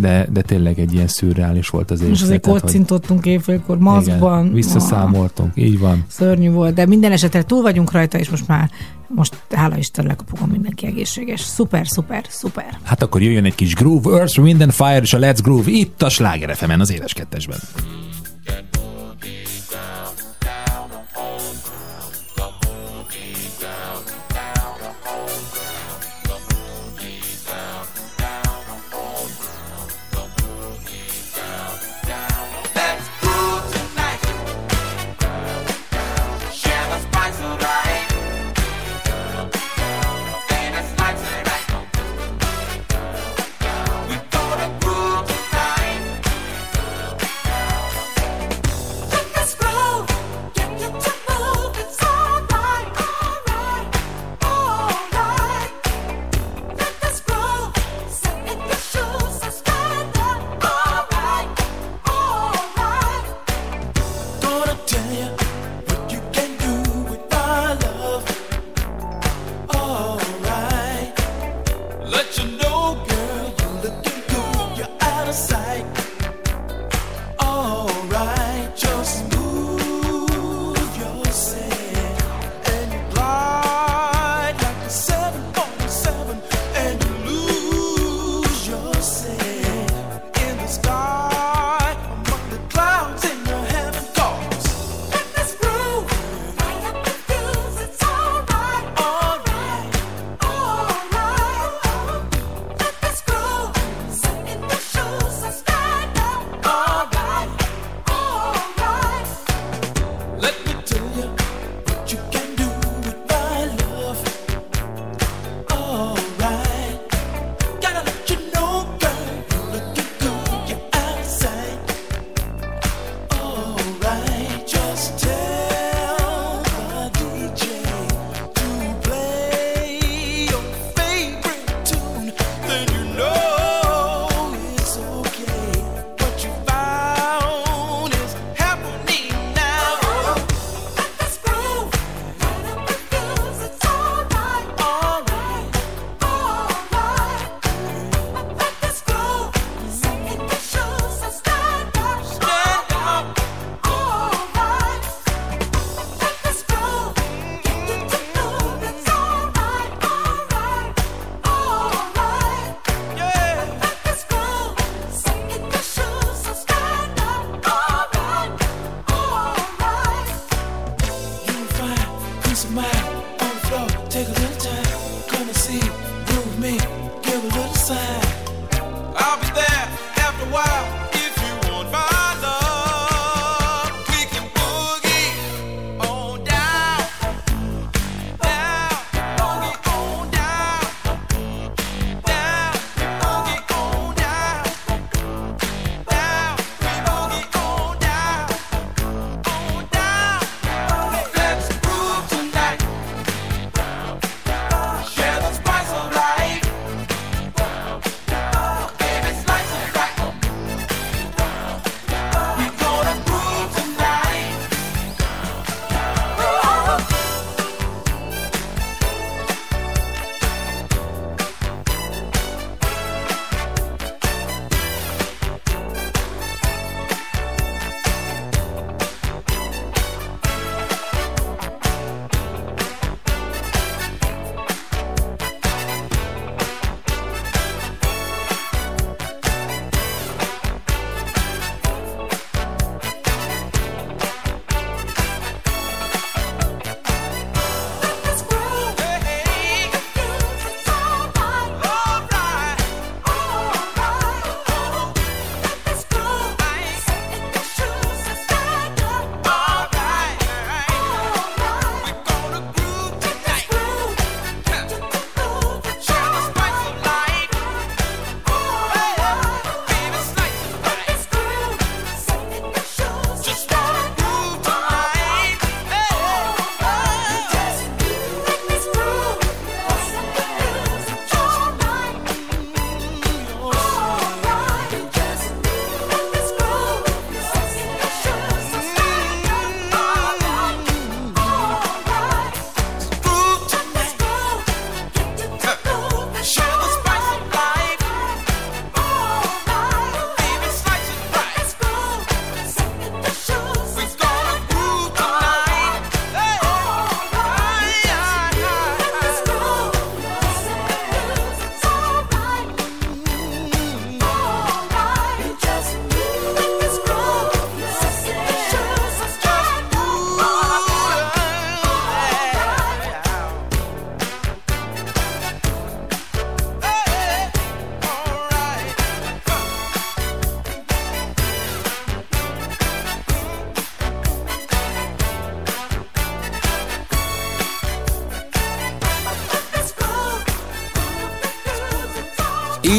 de, 0.00 0.26
de 0.32 0.42
tényleg 0.42 0.78
egy 0.78 0.92
ilyen 0.94 1.06
szürreális 1.06 1.68
volt 1.68 1.90
az 1.90 1.98
Most 2.00 2.10
érzet. 2.10 2.24
azért 2.26 2.42
tehát, 2.42 2.60
hogy- 2.60 2.70
kocintottunk 2.70 3.26
éjfélkor 3.26 3.78
maszkban. 3.78 4.40
Igen, 4.42 4.54
visszaszámoltunk, 4.54 5.52
így 5.54 5.78
van. 5.78 5.90
Ah, 5.92 5.98
szörnyű 6.08 6.50
volt, 6.50 6.74
de 6.74 6.86
minden 6.86 7.12
esetre 7.12 7.42
túl 7.42 7.62
vagyunk 7.62 7.92
rajta, 7.92 8.18
és 8.18 8.28
most 8.30 8.46
már, 8.48 8.70
most 9.08 9.36
hála 9.50 9.76
Isten 9.76 10.06
lekapogom 10.06 10.48
mindenki 10.50 10.86
egészséges. 10.86 11.40
Szuper, 11.40 11.88
szuper, 11.88 12.24
szuper. 12.28 12.78
Hát 12.82 13.02
akkor 13.02 13.22
jöjjön 13.22 13.44
egy 13.44 13.54
kis 13.54 13.74
groove, 13.74 14.18
Earth, 14.18 14.38
Wind 14.38 14.60
and 14.60 14.72
Fire 14.72 15.00
és 15.00 15.12
a 15.12 15.18
Let's 15.18 15.38
Groove 15.42 15.70
itt 15.70 16.02
a 16.02 16.08
Sláger 16.08 16.56
fm 16.56 16.80
az 16.80 16.92
éles 16.92 17.12
kettesben. 17.12 17.58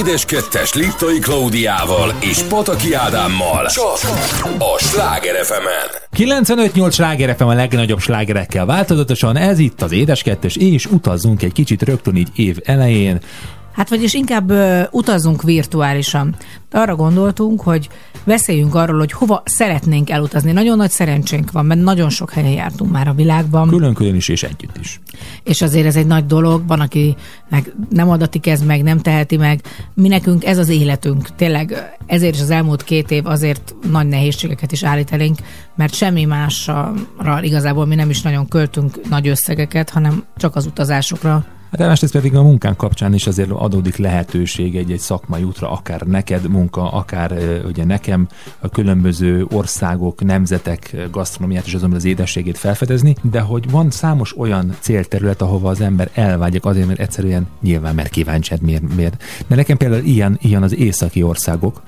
Édes 0.10 0.26
kettes 0.26 0.74
Liptai 0.74 1.20
Klaudiával 1.20 2.14
és 2.20 2.42
Pataki 2.42 2.94
Ádámmal 2.94 3.66
csak 3.68 4.00
a 4.58 4.78
Sláger 4.78 5.46
fm 5.46 5.68
95-8 6.18 6.92
sláger 6.94 7.36
FM 7.36 7.44
a 7.44 7.54
legnagyobb 7.54 8.00
slágerekkel 8.00 8.66
változatosan, 8.66 9.38
ez 9.38 9.60
itt 9.60 9.82
az 9.82 9.92
Édes 9.92 10.22
Kettes, 10.22 10.56
és 10.56 10.86
utazzunk 10.86 11.42
egy 11.42 11.52
kicsit 11.52 11.82
rögtön 11.82 12.16
így 12.16 12.30
év 12.36 12.58
elején. 12.64 13.20
Hát 13.80 13.90
vagyis 13.90 14.14
inkább 14.14 14.50
ö, 14.50 14.82
utazzunk 14.92 15.44
virtuálisan. 15.44 16.36
De 16.70 16.80
arra 16.80 16.96
gondoltunk, 16.96 17.62
hogy 17.62 17.90
beszéljünk 18.24 18.76
arról, 18.76 18.98
hogy 18.98 19.12
hova 19.12 19.42
szeretnénk 19.46 20.10
elutazni. 20.10 20.52
Nagyon 20.52 20.78
nagy 20.78 20.90
szerencsénk 20.90 21.52
van, 21.52 21.66
mert 21.66 21.82
nagyon 21.82 22.10
sok 22.10 22.32
helyen 22.32 22.52
jártunk 22.52 22.92
már 22.92 23.08
a 23.08 23.14
világban. 23.14 23.68
Külön-külön 23.68 24.16
is 24.16 24.28
és 24.28 24.44
együtt 24.44 24.78
is. 24.80 25.00
és 25.44 25.62
azért 25.62 25.86
ez 25.86 25.96
egy 25.96 26.08
nagy 26.08 26.26
dolog, 26.26 26.68
van, 26.68 26.80
akinek 26.80 27.74
nem 27.90 28.10
adatik 28.10 28.48
ez 28.48 28.62
meg, 28.62 28.84
nem 28.84 29.00
teheti 29.00 29.38
meg. 29.38 29.62
Mi 30.00 30.08
nekünk 30.08 30.46
ez 30.46 30.58
az 30.58 30.70
életünk. 30.70 31.36
Tényleg 31.36 31.96
ezért 32.06 32.36
is 32.36 32.42
az 32.42 32.50
elmúlt 32.50 32.84
két 32.84 33.12
év 33.12 33.26
azért 33.26 33.76
nagy 33.92 34.08
nehézségeket 34.08 34.72
is 34.72 34.84
állít 34.84 35.12
elénk, 35.12 35.38
mert 35.76 35.94
semmi 35.94 36.26
másra 36.26 36.94
igazából 37.42 37.86
mi 37.86 37.96
nem 37.96 38.10
is 38.10 38.22
nagyon 38.22 38.48
költünk 38.48 39.10
nagy 39.10 39.28
összegeket, 39.28 39.90
hanem 39.90 40.24
csak 40.38 40.56
az 40.56 40.66
utazásokra. 40.66 41.46
Hát 41.72 41.80
másrészt 41.80 42.14
pedig 42.14 42.36
a 42.36 42.44
munkánk 42.44 42.78
kapcsán 42.78 43.14
is 43.14 43.28
azért 43.28 43.50
adódik 43.50 43.98
lehetőség 43.98 44.76
egy-egy 44.76 45.00
szakmai 45.00 45.44
útra, 45.44 45.72
akár 45.72 46.02
neked 46.02 46.50
munka, 46.50 46.92
akár 46.92 47.34
ugye 47.66 47.86
nekem 47.86 48.28
a 48.60 48.70
különböző 48.70 49.46
országok, 49.52 50.24
nemzetek 50.24 50.96
gasztronómiát 51.12 51.66
és 51.66 51.74
azonban 51.74 51.98
az 51.98 52.06
édességét 52.06 52.58
felfedezni, 52.58 53.16
de 53.22 53.40
hogy 53.40 53.70
van 53.70 53.92
számos 53.92 54.38
olyan 54.38 54.76
célterület, 54.80 55.42
ahova 55.42 55.70
az 55.70 55.82
ember 55.82 56.10
elvágyik 56.14 56.66
azért, 56.66 56.88
mert 56.88 57.00
egyszerűen 57.00 57.48
nyilván 57.62 57.96
mert 57.96 58.10
kíváncsi, 58.10 58.50
hát 58.50 58.62
miért, 58.62 58.96
miért. 58.96 59.24
De 59.48 59.56
nekem 59.56 59.78
például 59.78 60.04
ilyen, 60.04 60.38
ilyen 60.42 60.64
az 60.64 60.76
északi 60.76 61.24
országok, 61.24 61.82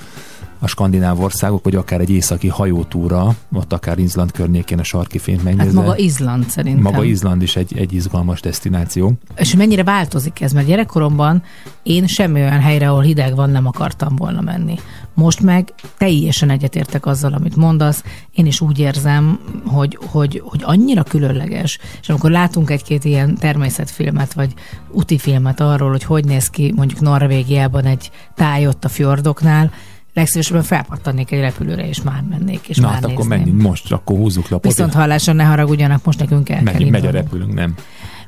a 0.63 0.67
skandináv 0.67 1.19
országok, 1.19 1.63
vagy 1.63 1.75
akár 1.75 1.99
egy 1.99 2.09
északi 2.09 2.47
hajótúra, 2.47 3.35
ott 3.53 3.73
akár 3.73 3.99
Izland 3.99 4.31
környékén 4.31 4.79
a 4.79 4.83
sarki 4.83 5.17
fényt 5.17 5.41
Hát 5.41 5.55
megnézve. 5.55 5.81
maga 5.81 5.97
Izland 5.97 6.49
szerintem. 6.49 6.81
Maga 6.81 7.03
Izland 7.03 7.41
is 7.41 7.55
egy, 7.55 7.77
egy 7.77 7.93
izgalmas 7.93 8.41
destináció. 8.41 9.13
És 9.35 9.55
mennyire 9.55 9.83
változik 9.83 10.41
ez, 10.41 10.51
mert 10.51 10.67
gyerekkoromban 10.67 11.43
én 11.83 12.07
semmi 12.07 12.39
olyan 12.41 12.59
helyre, 12.59 12.89
ahol 12.89 13.01
hideg 13.01 13.35
van, 13.35 13.49
nem 13.49 13.67
akartam 13.67 14.15
volna 14.15 14.41
menni. 14.41 14.75
Most 15.13 15.39
meg 15.41 15.73
teljesen 15.97 16.49
egyetértek 16.49 17.05
azzal, 17.05 17.33
amit 17.33 17.55
mondasz. 17.55 18.03
Én 18.31 18.45
is 18.45 18.61
úgy 18.61 18.79
érzem, 18.79 19.39
hogy, 19.65 19.97
hogy, 20.11 20.41
hogy 20.45 20.61
annyira 20.63 21.03
különleges, 21.03 21.79
és 22.01 22.09
amikor 22.09 22.31
látunk 22.31 22.69
egy-két 22.69 23.05
ilyen 23.05 23.35
természetfilmet, 23.35 24.33
vagy 24.33 24.53
úti 24.91 25.17
filmet 25.17 25.59
arról, 25.59 25.89
hogy 25.89 26.03
hogy 26.03 26.25
néz 26.25 26.49
ki 26.49 26.73
mondjuk 26.75 26.99
Norvégiában 26.99 27.85
egy 27.85 28.11
táj 28.35 28.67
ott 28.67 28.85
a 28.85 28.89
fjordoknál, 28.89 29.71
legszívesebben 30.13 30.63
felpattannék 30.63 31.31
egy 31.31 31.39
repülőre, 31.39 31.88
és 31.88 32.01
már 32.01 32.23
mennék, 32.29 32.67
és 32.67 32.77
Na 32.77 32.83
már 32.85 32.93
hát 32.93 33.03
akkor 33.03 33.17
nézném. 33.17 33.38
menjünk 33.38 33.61
most, 33.61 33.91
akkor 33.91 34.17
húzzuk 34.17 34.49
lapot. 34.49 34.71
Viszont 34.71 34.93
hallásra 34.93 35.33
ne 35.33 35.43
haragudjanak, 35.43 36.05
most 36.05 36.19
nekünk 36.19 36.49
el 36.49 36.63
kell 36.63 36.73
megy, 36.73 36.89
megy 36.89 37.05
a 37.05 37.11
repülünk, 37.11 37.53
nem? 37.53 37.75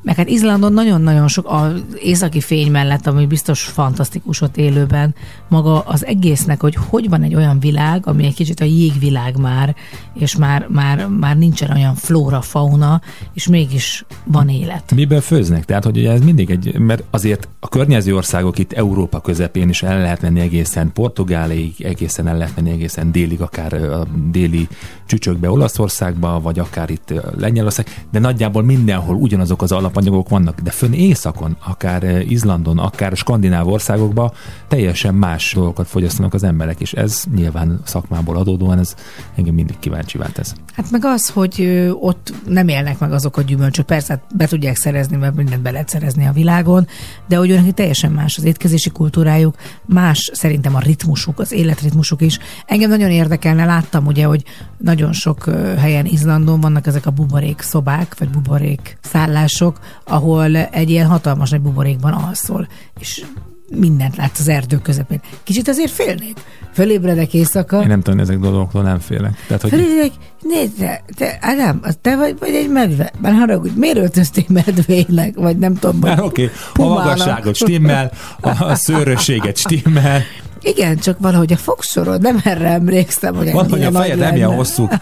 Meg 0.04 0.16
hát 0.16 0.30
Izlandon 0.30 0.74
nagyon-nagyon 0.74 1.28
sok, 1.28 1.46
az 1.50 1.84
északi 2.02 2.42
fény 2.42 2.72
mellett, 2.72 3.08
ami 3.08 3.26
biztos 3.26 3.64
fantasztikus 3.64 4.42
ott 4.42 4.58
élőben, 4.58 5.16
maga 5.48 5.80
az 5.80 6.06
egésznek, 6.06 6.62
hogy 6.62 6.76
hogy 6.76 7.10
van 7.10 7.24
egy 7.24 7.36
olyan 7.36 7.60
világ, 7.60 8.08
ami 8.08 8.26
egy 8.26 8.36
kicsit 8.36 8.60
a 8.60 8.66
jégvilág 8.66 9.38
már, 9.38 9.76
és 10.14 10.36
már, 10.36 10.68
már, 10.70 11.08
már 11.08 11.38
nincsen 11.38 11.72
olyan 11.72 11.96
flóra, 11.96 12.42
fauna, 12.42 13.02
és 13.34 13.48
mégis 13.48 14.06
van 14.24 14.50
élet. 14.50 14.94
Miből 14.96 15.22
főznek? 15.22 15.66
Tehát, 15.66 15.84
hogy 15.84 15.98
ugye 15.98 16.12
ez 16.12 16.22
mindig 16.22 16.50
egy, 16.50 16.80
mert 16.80 17.04
azért 17.10 17.48
a 17.60 17.68
környező 17.68 18.16
országok 18.16 18.58
itt 18.58 18.74
Európa 18.74 19.20
közepén 19.20 19.70
is 19.70 19.84
el 19.84 20.02
lehet 20.02 20.22
menni 20.22 20.40
egészen 20.40 20.92
Portugáliig, 20.94 21.74
egészen 21.78 22.28
el 22.28 22.38
lehet 22.38 22.56
menni 22.56 22.72
egészen 22.72 23.12
délig, 23.12 23.42
akár 23.42 23.74
a 23.74 24.08
déli 24.32 24.68
csücsökbe 25.06 25.52
Olaszországba, 25.52 26.40
vagy 26.40 26.60
akár 26.60 26.90
itt 26.90 27.14
Lengyelország, 27.38 28.06
de 28.12 28.20
nagyjából 28.20 28.64
mindenhol 28.64 29.16
ugyanazok 29.16 29.62
az 29.62 29.72
alap 29.72 29.93
alapanyagok 29.94 30.30
vannak, 30.30 30.60
de 30.60 30.72
fönn 30.72 30.94
északon, 30.94 31.58
akár 31.66 32.04
eh, 32.04 32.32
Izlandon, 32.32 32.80
akár 32.80 33.16
skandináv 33.16 33.68
országokban 33.68 34.32
teljesen 34.68 35.16
más 35.16 35.54
dolgokat 35.54 35.88
fogyasztanak 35.88 36.34
az 36.34 36.44
emberek, 36.44 36.80
és 36.80 36.94
ez 36.94 37.24
nyilván 37.36 37.82
szakmából 37.84 38.38
adódóan 38.38 38.80
ez 38.80 38.96
engem 39.36 39.54
mindig 39.54 39.80
kíváncsivá 39.80 40.28
tesz. 40.28 40.56
Hát 40.76 40.92
meg 40.92 41.06
az, 41.06 41.30
hogy 41.30 41.88
ott 42.00 42.34
nem 42.48 42.68
élnek 42.68 43.00
meg 43.00 43.12
azok 43.12 43.38
a 43.38 43.42
gyümölcsök. 43.42 43.86
Persze 43.86 44.14
hát 44.14 44.36
be 44.36 44.48
tudják 44.48 44.76
szerezni, 44.76 45.18
mert 45.18 45.36
mindent 45.36 45.62
be 45.62 45.72
lehet 45.72 45.90
szerezni 45.90 46.28
a 46.28 46.32
világon, 46.32 46.88
de 47.28 47.36
hogy 47.36 47.52
önnek 47.52 47.74
teljesen 47.74 48.12
más 48.12 48.38
az 48.38 48.44
étkezési 48.44 48.90
kultúrájuk, 48.90 49.56
más 49.86 50.32
szerintem 50.34 50.76
a 50.76 50.80
ritmusuk, 50.80 51.40
az 51.40 51.52
életritmusuk 51.52 52.22
is. 52.22 52.40
Engem 52.66 52.90
nagyon 52.90 53.10
érdekelne, 53.10 53.66
láttam 53.66 54.06
ugye, 54.06 54.26
hogy 54.26 54.44
nagyon 54.78 55.14
sok 55.14 55.44
helyen 55.78 56.06
Izlandon 56.06 56.60
vannak 56.60 56.88
ezek 56.88 57.06
a 57.06 57.12
buborék 57.12 57.62
szobák, 57.62 58.16
vagy 58.20 58.30
buborék 58.30 58.98
szállások, 59.02 59.80
ahol 60.04 60.58
egy 60.58 60.90
ilyen 60.90 61.08
hatalmas 61.08 61.50
nagy 61.50 61.62
buborékban 61.62 62.14
alszol, 62.14 62.68
és 63.00 63.26
mindent 63.70 64.16
látsz 64.16 64.40
az 64.40 64.48
erdő 64.48 64.78
közepén. 64.78 65.22
Kicsit 65.44 65.68
azért 65.68 65.92
félnék. 65.92 66.38
Fölébredek 66.74 67.34
éjszaka. 67.34 67.82
Én 67.82 67.88
nem 67.88 68.02
tudom, 68.02 68.20
ezek 68.20 68.40
dolgoktól 68.40 68.82
nem 68.84 69.00
félek. 69.00 69.44
Tehát, 69.48 69.62
hogy 69.62 69.72
Fölébredek, 69.72 70.12
nézd, 70.42 70.78
te, 70.78 71.02
te, 71.18 71.38
Ádám, 71.42 71.80
az 71.84 71.98
te 72.02 72.16
vagy, 72.16 72.36
vagy 72.40 72.54
egy 72.54 72.70
medve? 72.70 73.12
Már 73.22 73.34
haragudj, 73.34 73.80
miért 73.80 73.98
öltöztél 73.98 74.44
medvének? 74.48 75.36
Vagy 75.36 75.58
nem 75.58 75.76
tudom, 75.76 76.02
Hát 76.02 76.20
oké, 76.20 76.50
okay, 76.74 76.86
a 76.86 76.90
magasságot 76.90 77.56
stimmel, 77.56 78.12
a, 78.42 78.64
a 78.64 78.76
szőrösséget 78.76 79.58
stimmel, 79.58 80.22
Igen, 80.64 80.98
csak 80.98 81.20
valahogy 81.20 81.54
a 81.54 81.58
fogsorod, 81.58 82.22
nem 82.22 82.40
erre 82.44 82.68
emlékszem, 82.68 83.36
hogy 83.36 83.52
valahogy 83.52 83.82
ennyire 83.82 83.98
a 83.98 84.02
fejed 84.02 84.18
nem 84.18 84.36
ilyen 84.36 84.56
hosszú. 84.56 84.88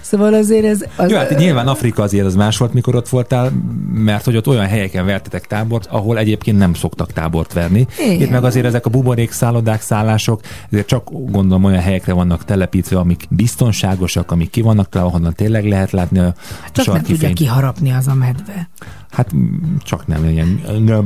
Szóval 0.00 0.34
azért 0.34 0.64
ez... 0.64 0.84
Az, 0.96 1.10
Jó, 1.10 1.16
hát 1.16 1.36
nyilván 1.38 1.68
Afrika 1.68 2.02
azért 2.02 2.26
az 2.26 2.34
más 2.34 2.56
volt, 2.58 2.72
mikor 2.72 2.94
ott 2.94 3.08
voltál, 3.08 3.52
mert 3.94 4.24
hogy 4.24 4.36
ott 4.36 4.48
olyan 4.48 4.66
helyeken 4.66 5.06
vertetek 5.06 5.46
tábort, 5.46 5.86
ahol 5.86 6.18
egyébként 6.18 6.58
nem 6.58 6.74
szoktak 6.74 7.12
tábort 7.12 7.52
verni. 7.52 7.86
Igen. 7.98 8.20
Itt 8.20 8.30
meg 8.30 8.44
azért 8.44 8.66
ezek 8.66 8.86
a 8.86 8.90
buborék 8.90 9.32
szállodák, 9.32 9.80
szállások, 9.80 10.40
ezért 10.70 10.86
csak 10.86 11.08
gondolom 11.10 11.64
olyan 11.64 11.80
helyekre 11.82 12.12
vannak 12.12 12.44
telepítve, 12.44 12.98
amik 12.98 13.26
biztonságosak, 13.30 14.30
amik 14.30 14.50
ki 14.50 14.60
vannak 14.60 14.88
találva, 14.88 15.12
ahonnan 15.12 15.34
tényleg 15.34 15.64
lehet 15.64 15.90
látni 15.90 16.18
a 16.18 16.34
csak 16.72 16.86
nem 16.86 17.02
tudja 17.02 17.32
kiharapni 17.32 17.92
az 17.92 18.06
a 18.06 18.14
medve. 18.14 18.68
Hát 19.10 19.34
mm, 19.34 19.76
csak 19.84 20.06
nem 20.06 20.24
ilyen 20.24 20.46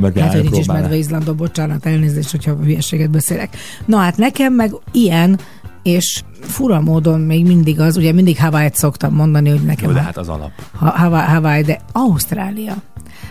meg 0.00 0.18
Hát, 0.18 0.32
hogy 0.32 0.42
nincs 0.42 0.58
is 0.58 0.66
medve 0.66 0.96
Izlandon, 0.96 1.36
bocsánat, 1.36 1.86
elnézést, 1.86 2.30
hogyha 2.30 2.54
hülyeséget 2.54 3.10
beszélek. 3.10 3.56
Na 3.84 3.96
hát 3.98 4.16
nekem 4.16 4.52
meg 4.52 4.72
ilyen, 4.92 5.38
és 5.82 6.22
fura 6.40 6.80
módon 6.80 7.20
még 7.20 7.46
mindig 7.46 7.80
az, 7.80 7.96
ugye 7.96 8.12
mindig 8.12 8.38
Hawaii-t 8.38 8.74
szoktam 8.74 9.14
mondani, 9.14 9.48
hogy 9.50 9.62
nekem 9.64 9.88
Jó, 9.88 9.94
de 9.94 10.02
hát 10.02 10.16
az 10.16 10.28
alap. 10.28 10.50
Ha- 10.74 11.18
Hawaii, 11.20 11.62
de 11.62 11.80
Ausztrália. 11.92 12.74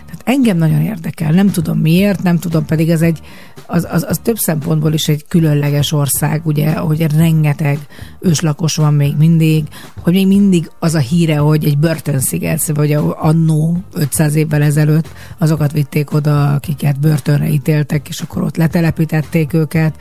Tehát 0.05 0.21
engem 0.23 0.57
nagyon 0.57 0.81
érdekel, 0.81 1.31
nem 1.31 1.51
tudom 1.51 1.79
miért, 1.79 2.23
nem 2.23 2.37
tudom, 2.37 2.65
pedig 2.65 2.89
ez 2.89 3.01
egy, 3.01 3.19
az, 3.65 3.87
az, 3.91 4.05
az 4.09 4.19
több 4.23 4.37
szempontból 4.37 4.93
is 4.93 5.07
egy 5.07 5.25
különleges 5.27 5.91
ország, 5.91 6.41
ugye, 6.45 6.73
hogy 6.73 7.05
rengeteg 7.17 7.79
őslakos 8.19 8.75
van 8.75 8.93
még 8.93 9.15
mindig, 9.17 9.63
hogy 10.01 10.13
még 10.13 10.27
mindig 10.27 10.71
az 10.79 10.95
a 10.95 10.99
híre, 10.99 11.37
hogy 11.37 11.65
egy 11.65 11.77
börtönsziget, 11.77 12.65
vagy 12.65 12.93
annó 13.15 13.77
500 13.93 14.35
évvel 14.35 14.61
ezelőtt 14.61 15.07
azokat 15.37 15.71
vitték 15.71 16.13
oda, 16.13 16.53
akiket 16.53 16.99
börtönre 16.99 17.49
ítéltek, 17.49 18.07
és 18.09 18.21
akkor 18.21 18.43
ott 18.43 18.57
letelepítették 18.57 19.53
őket, 19.53 19.95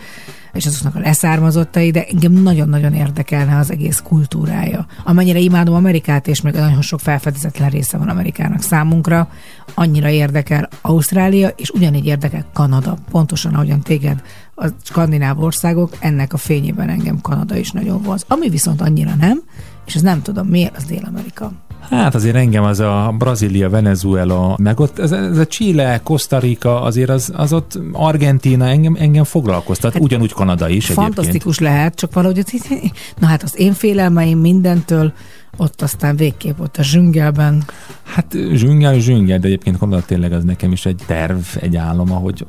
és 0.57 0.66
azoknak 0.66 0.95
a 0.95 0.99
leszármazottai, 0.99 1.91
de 1.91 2.05
engem 2.05 2.33
nagyon-nagyon 2.33 2.95
érdekelne 2.95 3.57
az 3.57 3.70
egész 3.70 4.01
kultúrája. 4.01 4.87
Amennyire 5.05 5.39
imádom 5.39 5.74
Amerikát, 5.74 6.28
és 6.28 6.41
még 6.41 6.55
nagyon 6.55 6.83
sok 6.83 7.01
felfedezetlen 7.01 7.70
része 7.70 7.99
van 7.99 8.09
Amerikának 8.09 8.62
számunkra, 8.62 9.28
annyira 9.74 10.09
érdekel 10.09 10.69
Ausztrália, 10.81 11.49
és 11.49 11.70
ugyanígy 11.70 12.07
érdekel 12.07 12.45
Kanada. 12.53 12.97
Pontosan 13.11 13.55
ahogyan 13.55 13.81
téged 13.81 14.23
a 14.55 14.69
skandináv 14.83 15.43
országok, 15.43 15.97
ennek 16.01 16.33
a 16.33 16.37
fényében 16.37 16.89
engem 16.89 17.20
Kanada 17.20 17.57
is 17.57 17.70
nagyon 17.70 18.03
vonz. 18.03 18.24
Ami 18.28 18.49
viszont 18.49 18.81
annyira 18.81 19.15
nem, 19.15 19.43
és 19.87 19.95
ez 19.95 20.03
nem 20.03 20.23
tudom 20.23 20.47
miért, 20.47 20.77
az 20.77 20.85
Dél-Amerika. 20.85 21.66
Hát 21.91 22.15
azért 22.15 22.37
engem 22.37 22.65
az 22.65 22.81
a 22.81 23.15
Brazília, 23.19 23.71
Venezuela, 23.71 24.57
meg 24.63 24.81
ott 24.81 24.99
ez, 24.99 25.13
ez 25.13 25.39
a 25.39 25.47
Chile, 25.47 26.01
Costa 26.03 26.39
Rica, 26.39 26.83
azért 26.83 27.11
az, 27.11 27.33
az 27.37 27.53
ott 27.53 27.79
Argentína 27.93 28.67
engem, 28.67 28.97
engem 28.99 29.25
foglalkoztat, 29.25 29.93
hát, 29.93 30.03
ugyanúgy 30.03 30.33
Kanada 30.33 30.69
is 30.69 30.85
egyébként. 30.85 31.15
Fantasztikus 31.15 31.59
lehet, 31.59 31.95
csak 31.95 32.13
valahogy, 32.13 32.45
na 33.19 33.27
hát 33.27 33.43
az 33.43 33.59
én 33.59 33.73
félelmeim 33.73 34.39
mindentől, 34.39 35.13
ott 35.57 35.83
aztán 35.83 36.16
végképp 36.16 36.61
ott 36.61 36.77
a 36.77 36.83
zsüngelben, 36.83 37.65
Hát 38.16 38.37
zsüngel, 38.53 38.99
zsüngel, 38.99 39.39
de 39.39 39.47
egyébként 39.47 39.78
Kanada 39.78 40.03
tényleg 40.03 40.33
az 40.33 40.45
nekem 40.45 40.73
is 40.73 40.87
egy 40.87 41.03
terv, 41.07 41.39
egy 41.61 41.77
álom, 41.77 42.12
ahogy 42.12 42.47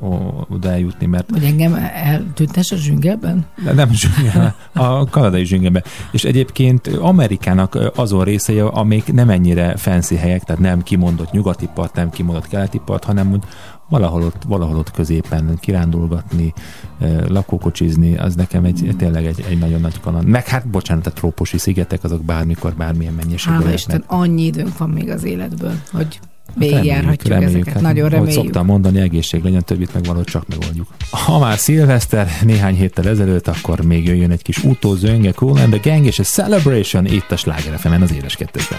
oda 0.48 0.70
eljutni, 0.70 1.06
mert 1.06 1.30
hogy 1.30 1.44
engem 1.44 1.74
eltüntes 1.94 2.70
a 2.70 2.76
zsüngelben. 2.76 3.46
de 3.64 3.72
nem 3.72 3.92
zsüngel, 3.92 4.54
a 4.72 5.04
kanadai 5.04 5.44
zsüngelbe. 5.44 5.82
És 6.10 6.24
egyébként 6.24 6.86
Amerikának 6.86 7.78
azon 7.94 8.24
részei, 8.24 8.58
amik 8.58 9.12
nem 9.12 9.30
ennyire 9.30 9.76
fancy 9.76 10.16
helyek, 10.16 10.42
tehát 10.42 10.62
nem 10.62 10.82
kimondott 10.82 11.30
nyugati 11.30 11.68
part, 11.74 11.94
nem 11.94 12.10
kimondott 12.10 12.48
keleti 12.48 12.80
part, 12.84 13.04
hanem 13.04 13.32
úgy 13.32 13.42
valahol 13.88 14.22
ott, 14.22 14.42
valahol 14.46 14.76
ott 14.76 14.90
középen 14.90 15.58
kirándulgatni, 15.60 16.52
eh, 16.98 17.20
lakókocsizni, 17.26 18.16
az 18.16 18.34
nekem 18.34 18.64
egy, 18.64 18.94
tényleg 18.98 19.26
egy, 19.26 19.44
egy 19.48 19.58
nagyon 19.58 19.80
nagy 19.80 20.00
kaland. 20.00 20.28
Meg 20.28 20.46
hát, 20.46 20.68
bocsánat, 20.68 21.06
a 21.06 21.12
trópusi 21.12 21.58
szigetek, 21.58 22.04
azok 22.04 22.24
bármikor, 22.24 22.74
bármilyen 22.74 23.14
mennyiségben 23.14 23.62
lehetnek. 23.62 23.78
Isten, 23.98 24.04
annyi 24.06 24.42
időnk 24.42 24.78
van 24.78 24.90
még 24.90 25.10
az 25.10 25.24
életből, 25.24 25.72
hogy 25.92 26.20
Hát 26.48 26.58
végigjárhatjuk 26.58 27.42
ezeket. 27.42 27.72
hát, 27.72 27.82
Nagyon 27.82 28.08
reméljük. 28.08 28.42
szoktam 28.42 28.66
mondani, 28.66 29.00
egészség 29.00 29.42
legyen, 29.42 29.64
többit 29.64 29.94
meg 29.94 30.04
valahogy 30.04 30.26
csak 30.26 30.48
megoldjuk. 30.48 30.86
Ha 31.10 31.38
már 31.38 31.58
szilveszter 31.58 32.28
néhány 32.42 32.74
héttel 32.74 33.08
ezelőtt, 33.08 33.48
akkor 33.48 33.80
még 33.80 34.06
jöjjön 34.06 34.30
egy 34.30 34.42
kis 34.42 34.64
utózönge, 34.64 35.32
Cool 35.32 35.58
and 35.58 35.78
the 35.78 35.90
Gang 35.90 36.06
és 36.06 36.18
a 36.18 36.22
Celebration 36.22 37.06
itt 37.06 37.30
a 37.30 37.36
Sláger 37.36 37.80
az 38.02 38.12
éles 38.12 38.36
kettesben. 38.36 38.78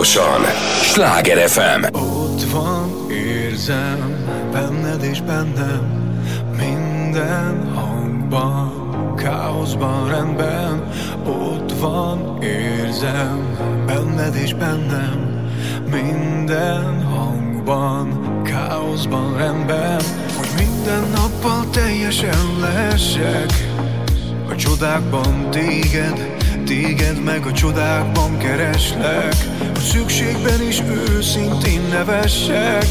Változatosan. 0.00 0.40
Sláger 0.82 1.48
FM. 1.48 1.96
Ott 1.96 2.42
van, 2.42 3.10
érzem, 3.10 4.26
benned 4.52 5.02
és 5.02 5.20
bennem, 5.20 6.12
minden 6.56 7.72
hangban, 7.74 9.14
káoszban, 9.16 10.08
rendben. 10.08 10.88
Ott 11.26 11.72
van, 11.80 12.42
érzem, 12.42 13.56
benned 13.86 14.34
és 14.34 14.54
bennem, 14.54 15.48
minden 15.90 17.02
hangban, 17.02 18.40
káoszban, 18.42 19.36
rendben. 19.36 20.00
Hogy 20.36 20.48
minden 20.56 21.10
nappal 21.14 21.70
teljesen 21.70 22.58
lehessek, 22.60 23.52
a 24.50 24.54
csodákban 24.56 25.50
téged, 25.50 26.29
téged 26.70 27.22
meg 27.24 27.46
a 27.46 27.52
csodákban 27.52 28.38
kereslek. 28.38 29.34
Hogy 29.58 29.82
szükségben 29.82 30.62
is 30.68 30.80
őszintén 30.80 31.80
nevessek. 31.88 32.86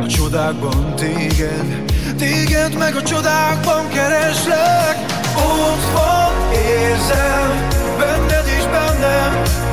A 0.00 0.06
csodákban 0.06 0.94
téged, 0.94 1.84
téged 2.16 2.78
meg 2.78 2.96
a 2.96 3.02
csodákban 3.02 3.88
kereslek. 3.88 4.96
Ott 5.36 5.92
van, 5.92 6.52
érzem, 6.52 7.68
benned 7.98 8.46
és 8.58 8.64
bennem 8.64 9.65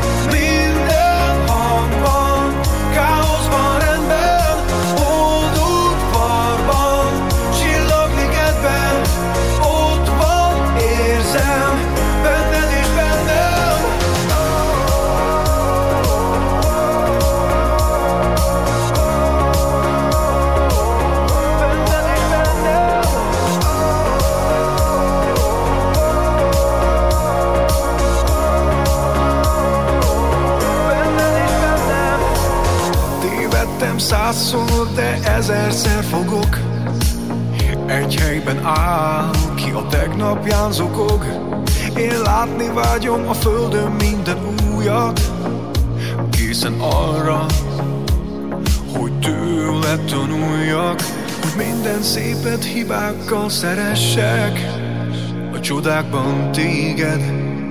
A 55.84 55.86
csodákban 55.86 56.52
téged, 56.52 57.22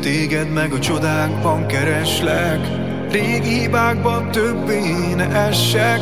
téged 0.00 0.52
meg 0.52 0.72
a 0.72 0.78
csodákban 0.78 1.66
kereslek. 1.66 2.60
Régi 3.10 3.58
hibákban 3.58 4.30
többé 4.30 5.14
ne 5.14 5.46
essek. 5.46 6.00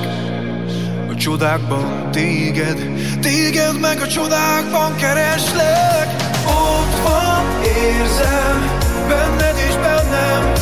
A 1.10 1.14
csodákban 1.14 2.10
téged, 2.10 2.78
téged 3.20 3.80
meg 3.80 4.00
a 4.00 4.06
csodákban 4.06 4.96
kereslek. 4.96 6.08
Ott 6.46 7.02
van, 7.02 7.44
érzem, 7.62 8.70
benned 9.08 9.56
és 9.68 9.74
bennem 9.74 10.52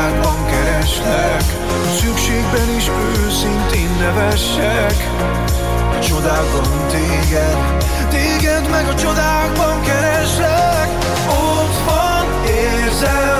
csodákban 0.00 0.46
kereslek. 0.46 1.42
Szükségben 2.00 2.68
is 2.76 2.88
őszintén 2.88 3.90
nevessek. 3.98 4.96
A 5.96 5.98
csodákban 5.98 6.86
téged, 6.88 7.58
téged 8.08 8.70
meg 8.70 8.88
a 8.88 8.94
csodákban 8.94 9.82
kereslek. 9.82 10.88
Ott 11.28 11.76
van, 11.86 12.26
érzem, 12.46 13.39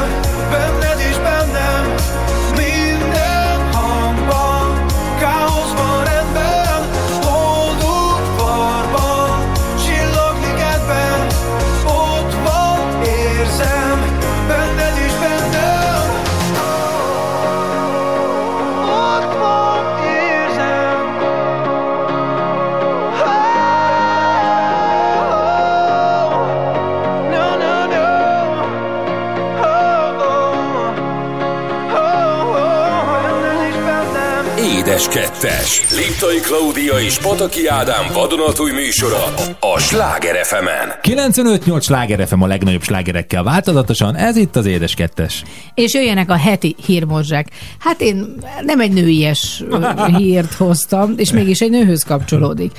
Édes 35.40 35.80
kettes. 35.80 35.96
Liptai 35.96 36.40
Klaudia 36.40 36.98
és 36.98 37.18
Pataki 37.18 37.66
Ádám 37.66 38.06
vadonatúj 38.12 38.72
műsora 38.72 39.24
a 39.60 39.78
Sláger 39.78 40.44
fm 40.44 40.66
95-8 41.02 41.82
sláger 41.82 42.26
FM 42.26 42.40
a 42.40 42.46
legnagyobb 42.46 42.82
slágerekkel 42.82 43.42
változatosan, 43.42 44.16
ez 44.16 44.36
itt 44.36 44.56
az 44.56 44.66
Édes 44.66 44.94
Kettes. 44.94 45.44
És 45.74 45.94
jöjjenek 45.94 46.30
a 46.30 46.36
heti 46.36 46.76
hírmorzsák. 46.86 47.48
Hát 47.78 48.00
én 48.00 48.34
nem 48.62 48.80
egy 48.80 48.92
nőies 48.92 49.64
hírt 50.16 50.54
hoztam, 50.54 51.14
és 51.16 51.32
mégis 51.32 51.60
egy 51.60 51.70
nőhöz 51.70 52.02
kapcsolódik. 52.02 52.72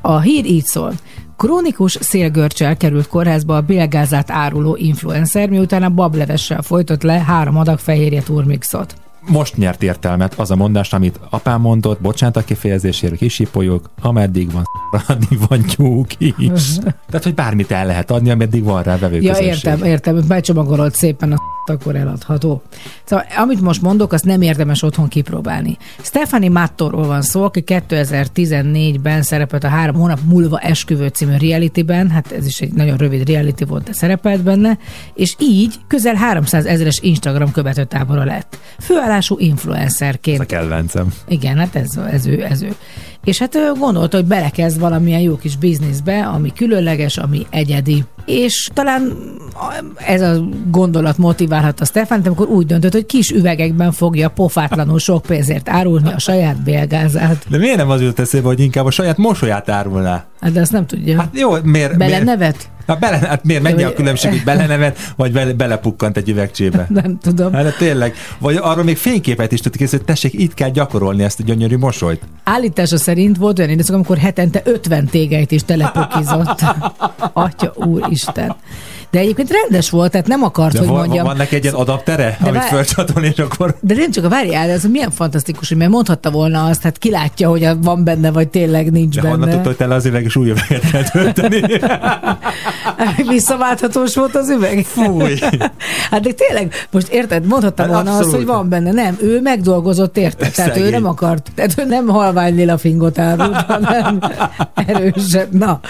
A 0.00 0.20
hír 0.20 0.44
így 0.44 0.64
szól. 0.64 0.92
Krónikus 1.36 1.98
szélgörcsel 2.00 2.76
került 2.76 3.08
kórházba 3.08 3.56
a 3.56 3.60
bélgázát 3.60 4.30
áruló 4.30 4.76
influencer, 4.76 5.48
miután 5.48 5.82
a 5.82 5.90
bablevessel 5.90 6.62
folytott 6.62 7.02
le 7.02 7.18
három 7.18 7.56
adag 7.56 7.78
fehérje 7.78 8.22
turmixot. 8.22 8.94
Most 9.26 9.56
nyert 9.56 9.82
értelmet 9.82 10.34
az 10.34 10.50
a 10.50 10.56
mondás, 10.56 10.92
amit 10.92 11.20
apám 11.30 11.60
mondott, 11.60 12.00
bocsánat 12.00 12.36
a 12.36 12.44
kifejezésért, 12.44 13.16
kisipoljuk, 13.16 13.90
ameddig 14.00 14.52
van 14.52 14.64
addig 15.08 15.38
van 15.48 15.62
tyúk 15.62 16.10
is. 16.18 16.74
Tehát, 17.10 17.22
hogy 17.22 17.34
bármit 17.34 17.70
el 17.70 17.86
lehet 17.86 18.10
adni, 18.10 18.30
ameddig 18.30 18.64
van 18.64 18.82
rá 18.82 18.98
vevő 18.98 19.20
Ja, 19.20 19.38
értem, 19.38 19.84
értem, 19.84 20.20
becsomagolod 20.28 20.94
szépen 20.94 21.32
a 21.32 21.55
akkor 21.70 21.96
eladható. 21.96 22.62
Szóval, 23.04 23.24
amit 23.36 23.60
most 23.60 23.82
mondok, 23.82 24.12
azt 24.12 24.24
nem 24.24 24.42
érdemes 24.42 24.82
otthon 24.82 25.08
kipróbálni. 25.08 25.76
Stefani 26.02 26.48
Mattorról 26.48 27.06
van 27.06 27.22
szó, 27.22 27.44
aki 27.44 27.64
2014-ben 27.66 29.22
szerepelt 29.22 29.64
a 29.64 29.68
három 29.68 29.96
hónap 29.96 30.18
múlva 30.24 30.58
esküvő 30.58 31.08
című 31.08 31.36
realityben, 31.36 32.10
hát 32.10 32.32
ez 32.32 32.46
is 32.46 32.60
egy 32.60 32.72
nagyon 32.72 32.96
rövid 32.96 33.28
reality 33.28 33.64
volt, 33.64 33.84
de 33.84 33.92
szerepelt 33.92 34.42
benne, 34.42 34.78
és 35.14 35.34
így 35.38 35.74
közel 35.86 36.14
300 36.14 36.66
ezeres 36.66 36.98
Instagram 37.02 37.52
követő 37.52 37.84
tábora 37.84 38.24
lett. 38.24 38.58
Főállású 38.78 39.38
influencerként. 39.38 40.40
Ez 40.40 40.46
a 40.50 40.58
kedvencem. 40.58 41.12
Igen, 41.28 41.56
hát 41.56 41.76
ez, 41.76 41.96
ez 42.10 42.26
ő, 42.26 42.44
ez 42.44 42.62
ő. 42.62 42.74
És 43.24 43.38
hát 43.38 43.54
ő 43.54 43.72
gondolta, 43.78 44.16
hogy 44.16 44.26
belekezd 44.26 44.80
valamilyen 44.80 45.20
jó 45.20 45.36
kis 45.36 45.56
bizniszbe, 45.56 46.26
ami 46.26 46.52
különleges, 46.52 47.16
ami 47.16 47.46
egyedi. 47.50 48.04
És 48.26 48.68
talán 48.74 49.12
ez 49.96 50.20
a 50.20 50.48
gondolat 50.70 51.18
motiválhatta 51.18 51.84
Stefánt, 51.84 52.26
amikor 52.26 52.48
úgy 52.48 52.66
döntött, 52.66 52.92
hogy 52.92 53.06
kis 53.06 53.30
üvegekben 53.30 53.92
fogja 53.92 54.28
pofátlanul 54.28 54.98
sok 54.98 55.22
pénzért 55.22 55.68
árulni 55.68 56.12
a 56.12 56.18
saját 56.18 56.62
bélgázát. 56.62 57.46
De 57.48 57.58
miért 57.58 57.76
nem 57.76 57.90
az 57.90 58.02
jut 58.02 58.18
eszébe, 58.18 58.46
hogy 58.46 58.60
inkább 58.60 58.86
a 58.86 58.90
saját 58.90 59.16
mosolyát 59.16 59.68
árulná? 59.68 60.24
Hát 60.40 60.52
de 60.52 60.60
ezt 60.60 60.72
nem 60.72 60.86
tudja. 60.86 61.20
Hát 61.20 61.28
jó, 61.32 61.50
miért? 61.50 61.64
miért? 61.64 61.96
Belenevet? 61.96 62.68
Hát, 62.86 62.98
bele, 62.98 63.16
hát 63.16 63.44
miért? 63.44 63.62
Mennyi 63.62 63.82
a 63.82 63.92
különbség, 63.92 64.30
hogy 64.30 64.44
belenevet, 64.44 65.12
vagy 65.16 65.32
bele, 65.32 65.52
belepukkant 65.52 66.16
egy 66.16 66.28
üvegcsébe? 66.28 66.86
Nem 67.02 67.18
tudom. 67.18 67.52
Hát 67.52 67.76
tényleg. 67.76 68.14
Vagy 68.38 68.56
arról 68.56 68.84
még 68.84 68.96
fényképet 68.96 69.52
is 69.52 69.60
tudtuk 69.60 69.80
készíteni, 69.80 70.04
hogy 70.06 70.14
tessék, 70.14 70.40
itt 70.40 70.54
kell 70.54 70.70
gyakorolni 70.70 71.22
ezt 71.22 71.40
a 71.40 71.42
gyönyörű 71.42 71.76
mosolyt. 71.76 72.20
Állítása 72.44 72.96
szerint 72.96 73.36
volt 73.36 73.58
olyan 73.58 73.70
időszak, 73.70 73.94
amikor 73.94 74.18
hetente 74.18 74.62
50 74.64 75.06
tégeit 75.06 75.50
is 75.50 75.64
telepukizott. 75.64 76.60
Atya 77.32 77.72
úristen. 78.24 78.54
De 79.10 79.18
egyébként 79.18 79.50
rendes 79.50 79.90
volt, 79.90 80.10
tehát 80.10 80.26
nem 80.26 80.42
akart, 80.42 80.72
De 80.72 80.78
hogy 80.78 80.88
van, 80.88 80.96
mondjam. 80.96 81.24
van 81.26 81.36
neki 81.36 81.54
egy 81.54 81.62
ilyen 81.62 81.74
adaptere, 81.74 82.36
De 82.40 82.48
amit 82.48 82.60
vár- 82.60 82.68
fölcsatol, 82.68 83.22
és 83.22 83.38
akkor... 83.38 83.76
De 83.80 83.94
nem 83.94 84.10
csak 84.10 84.24
a 84.24 84.28
várjál, 84.28 84.70
ez 84.70 84.84
milyen 84.84 85.10
fantasztikus, 85.10 85.68
hogy 85.68 85.76
mert 85.76 85.90
mondhatta 85.90 86.30
volna 86.30 86.64
azt, 86.64 86.82
hát 86.82 86.98
ki 86.98 87.10
látja, 87.10 87.48
hogy 87.48 87.68
van 87.82 88.04
benne, 88.04 88.30
vagy 88.30 88.48
tényleg 88.48 88.90
nincs 88.92 89.14
De 89.14 89.20
benne. 89.20 89.32
honnan 89.34 89.50
tudta, 89.50 89.66
hogy 89.68 89.76
tele 89.76 89.94
az 89.94 90.04
üveg, 90.06 90.24
és 90.24 90.36
új 90.36 90.48
üveget 90.50 90.90
kell 90.90 91.02
tölteni? 91.02 91.60
Visszaválthatós 93.28 94.14
volt 94.14 94.34
az 94.36 94.48
üveg? 94.50 94.84
Fúj. 94.84 95.38
Hát 96.10 96.20
de 96.20 96.30
tényleg, 96.32 96.72
most 96.90 97.08
érted, 97.08 97.46
mondhatta 97.46 97.82
Hát 97.82 97.90
volna 97.92 98.10
azt, 98.10 98.18
abszolút. 98.18 98.36
hogy 98.36 98.46
van 98.46 98.68
benne. 98.68 98.92
Nem, 98.92 99.16
ő 99.20 99.40
megdolgozott, 99.40 100.16
érted? 100.16 100.52
Tehát 100.52 100.76
ő 100.76 100.90
nem 100.90 101.06
akart, 101.06 101.50
tehát 101.54 101.74
ő 101.78 101.84
nem 101.84 102.06
halvány 102.08 102.54
lila 102.54 102.78
fingot 102.78 103.18
árult, 103.18 103.54
hanem 103.60 104.18
erősebb. 104.74 105.52
Na. 105.52 105.80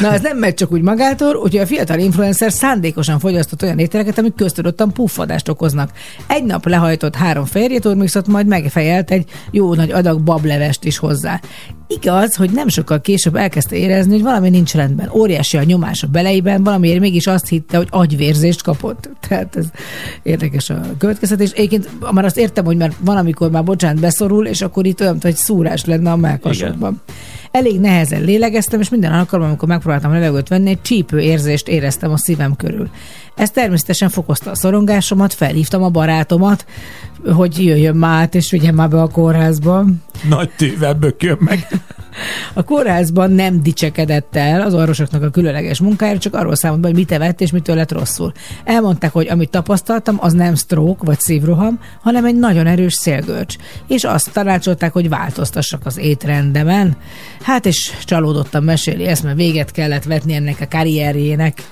Na, 0.00 0.12
ez 0.12 0.20
nem 0.20 0.38
megy 0.38 0.54
csak 0.54 0.72
úgy 0.72 0.82
magától, 0.82 1.34
úgyhogy 1.34 1.60
a 1.60 1.66
fiatal 1.66 1.98
influencer 1.98 2.52
szándékosan 2.52 3.18
fogyasztott 3.18 3.62
olyan 3.62 3.78
ételeket, 3.78 4.18
amik 4.18 4.34
köztudottan 4.34 4.92
puffadást 4.92 5.48
okoznak. 5.48 5.90
Egy 6.26 6.44
nap 6.44 6.66
lehajtott 6.66 7.14
három 7.14 7.44
fehérjéturmixot, 7.44 8.26
majd 8.26 8.46
megfejelt 8.46 9.10
egy 9.10 9.28
jó 9.50 9.74
nagy 9.74 9.90
adag 9.90 10.22
bablevest 10.22 10.84
is 10.84 10.98
hozzá. 10.98 11.40
Igaz, 11.88 12.34
hogy 12.34 12.50
nem 12.50 12.68
sokkal 12.68 13.00
később 13.00 13.36
elkezdte 13.36 13.76
érezni, 13.76 14.12
hogy 14.12 14.22
valami 14.22 14.50
nincs 14.50 14.74
rendben. 14.74 15.10
Óriási 15.12 15.56
a 15.56 15.62
nyomás 15.62 16.02
a 16.02 16.06
beleiben, 16.06 16.64
valamiért 16.64 17.00
mégis 17.00 17.26
azt 17.26 17.48
hitte, 17.48 17.76
hogy 17.76 17.88
agyvérzést 17.90 18.62
kapott. 18.62 19.10
Tehát 19.28 19.56
ez 19.56 19.66
érdekes 20.22 20.70
a 20.70 20.80
következtetés. 20.98 21.50
Egyébként 21.50 22.12
már 22.12 22.24
azt 22.24 22.38
értem, 22.38 22.64
hogy 22.64 22.76
már 22.76 22.92
van, 23.00 23.16
amikor 23.16 23.50
már 23.50 23.64
bocsánat 23.64 24.00
beszorul, 24.00 24.46
és 24.46 24.60
akkor 24.60 24.86
itt 24.86 25.00
olyan, 25.00 25.18
hogy 25.20 25.36
szúrás 25.36 25.84
lenne 25.84 26.10
a 26.10 26.16
melkasodban. 26.16 27.02
Elég 27.56 27.80
nehezen 27.80 28.22
lélegeztem, 28.22 28.80
és 28.80 28.88
minden 28.88 29.12
alkalommal, 29.12 29.50
amikor 29.50 29.68
megpróbáltam 29.68 30.12
levegőt 30.12 30.48
venni, 30.48 30.70
egy 30.70 30.82
csípő 30.82 31.20
érzést 31.20 31.68
éreztem 31.68 32.12
a 32.12 32.16
szívem 32.16 32.56
körül. 32.56 32.88
Ez 33.34 33.50
természetesen 33.50 34.08
fokozta 34.08 34.50
a 34.50 34.54
szorongásomat, 34.54 35.34
felhívtam 35.34 35.82
a 35.82 35.88
barátomat, 35.88 36.66
hogy 37.34 37.64
jöjjön 37.64 37.96
már 37.96 38.22
át, 38.22 38.34
és 38.34 38.50
vigyen 38.50 38.74
már 38.74 38.88
be 38.88 39.02
a 39.02 39.08
kórházba. 39.08 39.84
Nagy 40.28 40.50
tűvel 40.56 40.94
bökjön 40.94 41.36
meg. 41.40 41.66
A 42.54 42.62
kórházban 42.62 43.30
nem 43.30 43.62
dicsekedett 43.62 44.36
el 44.36 44.60
az 44.60 44.74
orvosoknak 44.74 45.22
a 45.22 45.30
különleges 45.30 45.80
munkájára, 45.80 46.18
csak 46.18 46.34
arról 46.34 46.54
számolt 46.54 46.80
be, 46.80 46.88
hogy 46.88 46.96
mit 46.96 47.12
evett 47.12 47.40
és 47.40 47.50
mitől 47.50 47.76
lett 47.76 47.92
rosszul. 47.92 48.32
Elmondták, 48.64 49.12
hogy 49.12 49.28
amit 49.28 49.50
tapasztaltam, 49.50 50.16
az 50.20 50.32
nem 50.32 50.54
stroke 50.54 51.04
vagy 51.04 51.20
szívroham, 51.20 51.78
hanem 52.02 52.24
egy 52.24 52.36
nagyon 52.36 52.66
erős 52.66 52.94
szélgörcs. 52.94 53.56
És 53.86 54.04
azt 54.04 54.32
tanácsolták, 54.32 54.92
hogy 54.92 55.08
változtassak 55.08 55.86
az 55.86 55.98
étrendemen. 55.98 56.96
Hát 57.42 57.66
és 57.66 57.92
csalódottan 58.04 58.62
meséli 58.62 59.04
ezt, 59.04 59.22
mert 59.22 59.36
véget 59.36 59.70
kellett 59.70 60.04
vetni 60.04 60.34
ennek 60.34 60.60
a 60.60 60.66
karrierjének. 60.68 61.62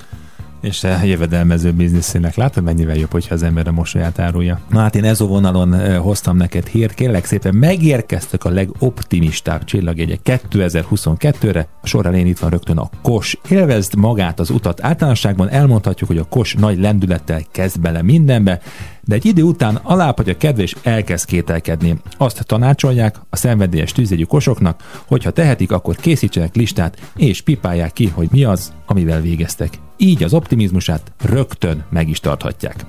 És 0.64 0.84
a 0.84 1.02
jövedelmező 1.02 1.72
bizniszének 1.72 2.34
látod, 2.34 2.62
mennyivel 2.62 2.96
jobb, 2.96 3.10
hogyha 3.10 3.34
az 3.34 3.42
ember 3.42 3.68
a 3.68 3.72
mosolyát 3.72 4.18
árulja. 4.18 4.60
Na 4.70 4.80
hát 4.80 4.94
én 4.94 5.04
ezó 5.04 5.26
vonalon 5.26 5.74
eh, 5.74 5.96
hoztam 5.96 6.36
neked 6.36 6.66
hírt, 6.66 6.94
kérlek 6.94 7.24
szépen 7.24 7.54
megérkeztek 7.54 8.44
a 8.44 8.50
legoptimistább 8.50 9.64
csillagjegyek 9.64 10.20
2022-re. 10.24 11.68
A 11.82 11.86
sor 11.86 12.06
elején 12.06 12.26
itt 12.26 12.38
van 12.38 12.50
rögtön 12.50 12.78
a 12.78 12.90
KOS. 13.02 13.38
Élvezd 13.48 13.94
magát 13.94 14.40
az 14.40 14.50
utat 14.50 14.84
általánosságban, 14.84 15.48
elmondhatjuk, 15.48 16.08
hogy 16.08 16.18
a 16.18 16.24
KOS 16.24 16.54
nagy 16.54 16.78
lendülettel 16.78 17.42
kezd 17.50 17.80
bele 17.80 18.02
mindenbe, 18.02 18.60
de 19.06 19.14
egy 19.14 19.24
idő 19.24 19.42
után 19.42 19.80
alábbhagy 19.82 20.28
a 20.28 20.36
kedve 20.36 20.64
elkezd 20.82 21.26
kételkedni. 21.26 21.96
Azt 22.16 22.46
tanácsolják 22.46 23.16
a 23.30 23.36
szenvedélyes 23.36 23.92
tűzjegyű 23.92 24.24
kosoknak, 24.24 25.02
hogy 25.06 25.24
ha 25.24 25.30
tehetik, 25.30 25.72
akkor 25.72 25.96
készítsenek 25.96 26.54
listát 26.54 27.12
és 27.16 27.40
pipálják 27.40 27.92
ki, 27.92 28.06
hogy 28.06 28.28
mi 28.30 28.44
az, 28.44 28.72
amivel 28.86 29.20
végeztek. 29.20 29.78
Így 29.96 30.22
az 30.22 30.34
optimizmusát 30.34 31.12
rögtön 31.22 31.84
meg 31.90 32.08
is 32.08 32.20
tarthatják. 32.20 32.84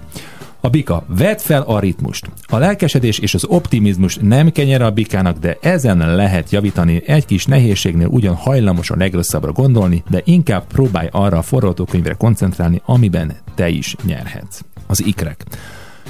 A 0.66 0.70
bika, 0.70 1.06
vedd 1.08 1.38
fel 1.38 1.62
a 1.62 1.80
ritmust. 1.80 2.30
A 2.48 2.58
lelkesedés 2.58 3.20
és 3.20 3.34
az 3.34 3.46
optimizmus 3.46 4.18
nem 4.22 4.52
kenyere 4.52 4.86
a 4.86 4.92
bikának, 4.92 5.38
de 5.38 5.58
ezen 5.62 6.16
lehet 6.16 6.52
javítani. 6.52 7.02
Egy 7.06 7.26
kis 7.26 7.46
nehézségnél 7.46 8.08
ugyan 8.08 8.36
hajlamos 8.36 8.90
a 8.90 8.96
legrosszabbra 8.96 9.52
gondolni, 9.52 10.04
de 10.10 10.22
inkább 10.24 10.68
próbálj 10.68 11.08
arra 11.12 11.38
a 11.38 11.42
forgatókönyvre 11.42 12.14
koncentrálni, 12.14 12.82
amiben 12.86 13.36
te 13.56 13.70
is 13.70 13.96
nyerhetsz. 14.04 14.62
Az 14.88 15.06
ikrek. 15.06 15.44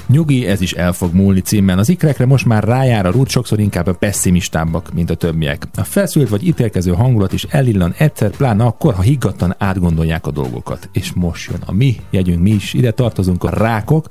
Nyugi, 0.06 0.46
ez 0.46 0.60
is 0.60 0.72
el 0.72 0.92
fog 0.92 1.14
múlni 1.14 1.40
címmel. 1.40 1.78
Az 1.78 1.88
ikrekre 1.88 2.26
most 2.26 2.46
már 2.46 2.64
rájár 2.64 3.06
a 3.06 3.10
rút, 3.10 3.28
sokszor 3.28 3.58
inkább 3.58 3.86
a 3.86 3.94
pessimistábbak, 3.94 4.92
mint 4.94 5.10
a 5.10 5.14
többiek. 5.14 5.62
A 5.74 5.84
feszült 5.84 6.28
vagy 6.28 6.46
ítélkező 6.46 6.92
hangulat 6.92 7.32
is 7.32 7.44
elillan 7.44 7.94
egyszer, 7.98 8.30
pláne 8.30 8.64
akkor, 8.64 8.94
ha 8.94 9.02
higgadtan 9.02 9.54
átgondolják 9.58 10.26
a 10.26 10.30
dolgokat. 10.30 10.88
És 10.92 11.12
most 11.12 11.50
jön 11.50 11.60
a 11.66 11.72
mi 11.72 11.96
jegyünk, 12.10 12.42
mi 12.42 12.50
is 12.50 12.74
ide 12.74 12.90
tartozunk 12.90 13.44
a 13.44 13.50
rákok, 13.50 14.06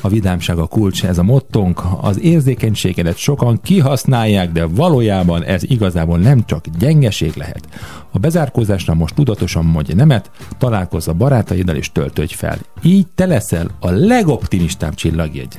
a 0.00 0.08
vidámság 0.08 0.58
a 0.58 0.66
kulcs, 0.66 1.04
ez 1.04 1.18
a 1.18 1.22
mottónk. 1.22 1.82
Az 2.00 2.20
érzékenységedet 2.20 3.16
sokan 3.16 3.60
kihasználják, 3.62 4.52
de 4.52 4.64
valójában 4.64 5.44
ez 5.44 5.62
igazából 5.62 6.18
nem 6.18 6.44
csak 6.44 6.64
gyengeség 6.78 7.32
lehet. 7.34 7.68
A 8.12 8.18
bezárkózásra 8.18 8.94
most 8.94 9.14
tudatosan 9.14 9.64
mondj 9.64 9.92
nemet, 9.92 10.30
találkozz 10.58 11.08
a 11.08 11.12
barátaiddal 11.12 11.76
és 11.76 11.92
töltődj 11.92 12.34
fel. 12.34 12.58
Így 12.82 13.06
te 13.14 13.26
leszel 13.26 13.66
a 13.80 13.90
legoptimistább 13.90 14.94
csillagjegy. 14.94 15.56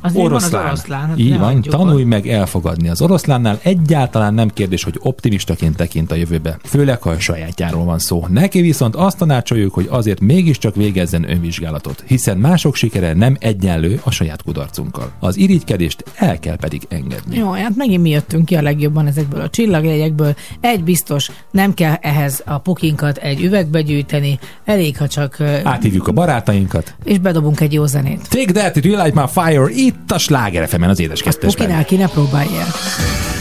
Azért 0.00 0.28
van 0.28 0.34
az 0.34 0.54
oroszlán. 0.54 1.08
hát 1.08 1.18
Így 1.18 1.38
van, 1.38 1.60
tanulj 1.62 2.04
meg 2.04 2.28
elfogadni. 2.28 2.88
Az 2.88 3.02
oroszlánnál 3.02 3.58
egyáltalán 3.62 4.34
nem 4.34 4.48
kérdés, 4.48 4.84
hogy 4.84 4.98
optimistaként 5.00 5.76
tekint 5.76 6.10
a 6.10 6.14
jövőbe, 6.14 6.58
főleg 6.64 7.02
ha 7.02 7.10
a 7.10 7.18
sajátjáról 7.18 7.84
van 7.84 7.98
szó. 7.98 8.26
Neki 8.28 8.60
viszont 8.60 8.96
azt 8.96 9.18
tanácsoljuk, 9.18 9.74
hogy 9.74 9.86
azért 9.90 10.20
mégiscsak 10.20 10.74
végezzen 10.74 11.30
önvizsgálatot, 11.30 12.04
hiszen 12.06 12.38
mások 12.38 12.74
sikere 12.74 13.12
nem 13.12 13.36
egyenlő 13.40 14.00
a 14.04 14.10
saját 14.10 14.42
kudarcunkkal. 14.42 15.12
Az 15.20 15.36
irigykedést 15.36 16.04
el 16.14 16.38
kell 16.38 16.56
pedig 16.56 16.82
engedni. 16.88 17.36
Jó, 17.36 17.50
hát 17.50 17.76
megint 17.76 18.02
mi 18.02 18.10
jöttünk 18.10 18.44
ki 18.44 18.54
a 18.54 18.62
legjobban 18.62 19.06
ezekből 19.06 19.40
a 19.40 19.50
csillagjegyekből. 19.50 20.34
Egy 20.60 20.84
biztos, 20.84 21.30
nem 21.50 21.71
kell 21.74 21.94
ehhez 22.00 22.42
a 22.46 22.58
pukinkat 22.58 23.16
egy 23.16 23.42
üvegbe 23.42 23.82
gyűjteni, 23.82 24.38
elég, 24.64 24.96
ha 24.96 25.08
csak... 25.08 25.36
Áthívjuk 25.62 26.08
a 26.08 26.12
barátainkat. 26.12 26.94
És 27.04 27.18
bedobunk 27.18 27.60
egy 27.60 27.72
jó 27.72 27.86
zenét. 27.86 28.28
Take 28.28 28.52
that, 28.52 28.76
Relight 28.76 29.14
My 29.14 29.24
Fire, 29.32 29.68
itt 29.68 30.10
a 30.10 30.18
Sláger 30.18 30.68
az 30.80 31.00
édes 31.00 31.22
kettesben. 31.22 31.66
Pukinál 31.66 31.84
ki 31.84 31.96
ne 31.96 32.06
próbálja. 32.06 32.50
Help 32.60 33.31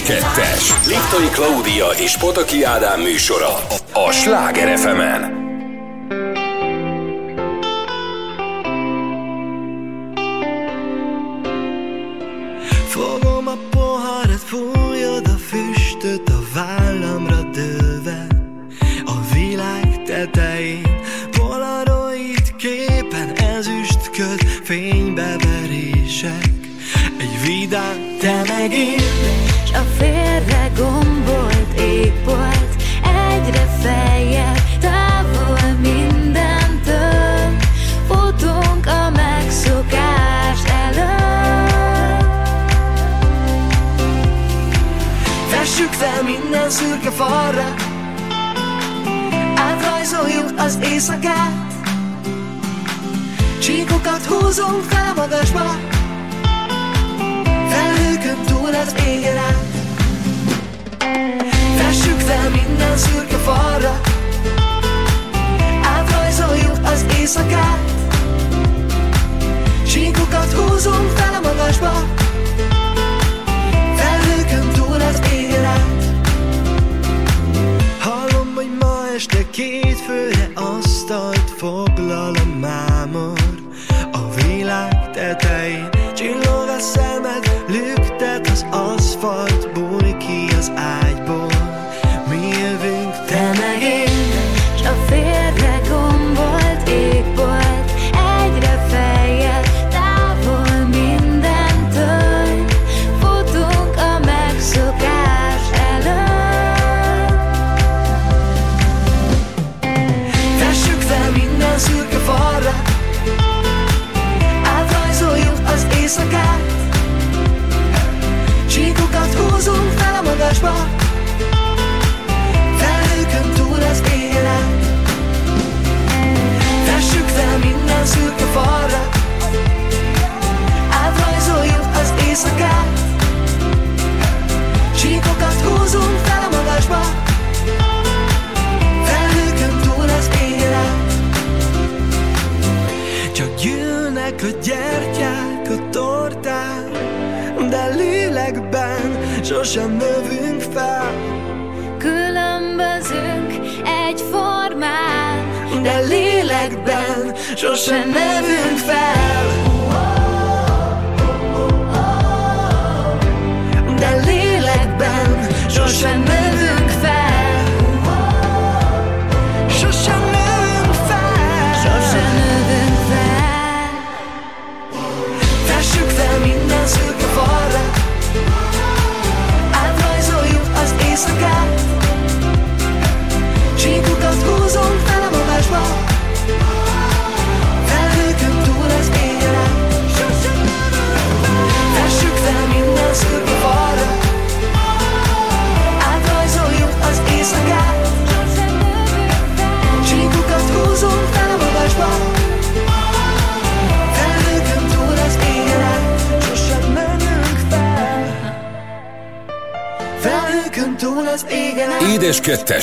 2-es. 0.00 0.86
Liptai 0.86 1.28
Klaudia 1.32 1.86
és 1.86 2.16
Pataki 2.16 2.62
Ádám 2.62 3.00
műsora 3.00 3.58
a 3.92 4.12
Sláger 4.12 4.78
fm 4.78 5.00
-en. 5.00 5.31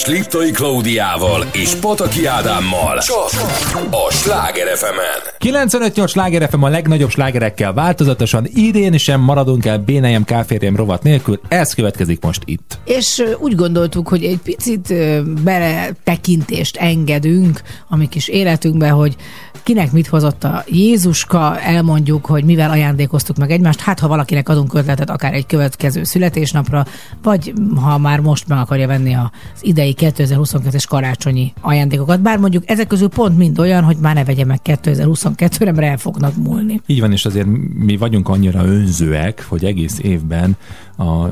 Liptai 0.10 0.52
Klaudiával 0.52 1.46
és 1.52 1.74
Pataki 1.74 2.26
Ádámmal. 2.26 2.98
Csak 2.98 3.30
a 3.92 4.12
Sláger 4.12 4.78
fm 4.78 4.86
-en. 4.86 5.68
95-8 5.68 6.08
sláger 6.08 6.50
FM 6.50 6.64
a 6.64 6.70
legnagyobb 6.70 7.10
slágerekkel 7.10 7.74
változatosan, 7.74 8.48
idén 8.54 8.98
sem 8.98 9.22
maradunk 9.22 9.66
el 9.66 9.78
Bénejem 9.78 10.24
káférjem 10.24 10.76
rovat 10.76 11.04
nélkül, 11.04 11.40
ez 11.48 11.74
következik 11.74 12.22
most 12.22 12.42
itt. 12.46 12.80
És 12.86 13.24
úgy 13.40 13.56
gondoltuk, 13.56 14.08
hogy 14.08 14.24
egy 14.24 14.40
picit 14.44 14.90
ö, 14.90 15.22
beletekintést 15.44 16.78
engedünk 16.78 17.62
a 17.88 17.96
mi 17.96 18.08
kis 18.08 18.28
életünkbe, 18.28 18.90
hogy 18.90 19.16
kinek 19.64 19.92
mit 19.92 20.08
hozott 20.08 20.44
a 20.44 20.64
Jézuska, 20.68 21.60
elmondjuk, 21.60 22.26
hogy 22.26 22.44
mivel 22.44 22.70
ajándékoztuk 22.70 23.38
meg 23.38 23.52
egymást, 23.52 23.80
hát 23.80 24.00
ha 24.00 24.08
valakinek 24.08 24.50
adunk 24.50 24.74
ötletet 24.74 25.10
akár 25.10 25.34
egy 25.34 25.46
következő 25.46 26.04
születésnapra, 26.04 26.86
vagy 27.24 27.54
ha 27.76 27.98
már 27.98 28.20
most 28.20 28.48
meg 28.48 28.58
akarja 28.58 28.88
venni 28.88 29.14
az 29.14 29.30
idei 29.62 29.96
2022-es 30.00 30.84
karácsonyi 30.90 31.54
ajándékokat, 31.62 32.22
bár 32.22 32.38
mondjuk 32.38 32.70
ezek 32.70 32.88
közül 32.88 33.10
pont 33.10 33.38
mind 33.38 33.60
olyan, 33.60 33.84
hogy 33.84 33.98
már 33.98 34.16
ne 34.16 34.24
vegye 34.24 34.46
meg 34.46 34.60
2022-re, 34.64 35.72
mert 35.72 35.88
el 35.88 35.98
fognak 35.98 36.36
múlni. 36.36 36.82
Így 36.86 37.00
van, 37.00 37.12
és 37.12 37.26
azért 37.26 37.48
mi 37.74 37.98
vagyunk 37.98 38.30
annyira 38.30 38.66
önzőek, 38.66 39.46
hogy 39.48 39.66
egész 39.66 40.00
évben 40.00 40.58
a, 40.98 41.26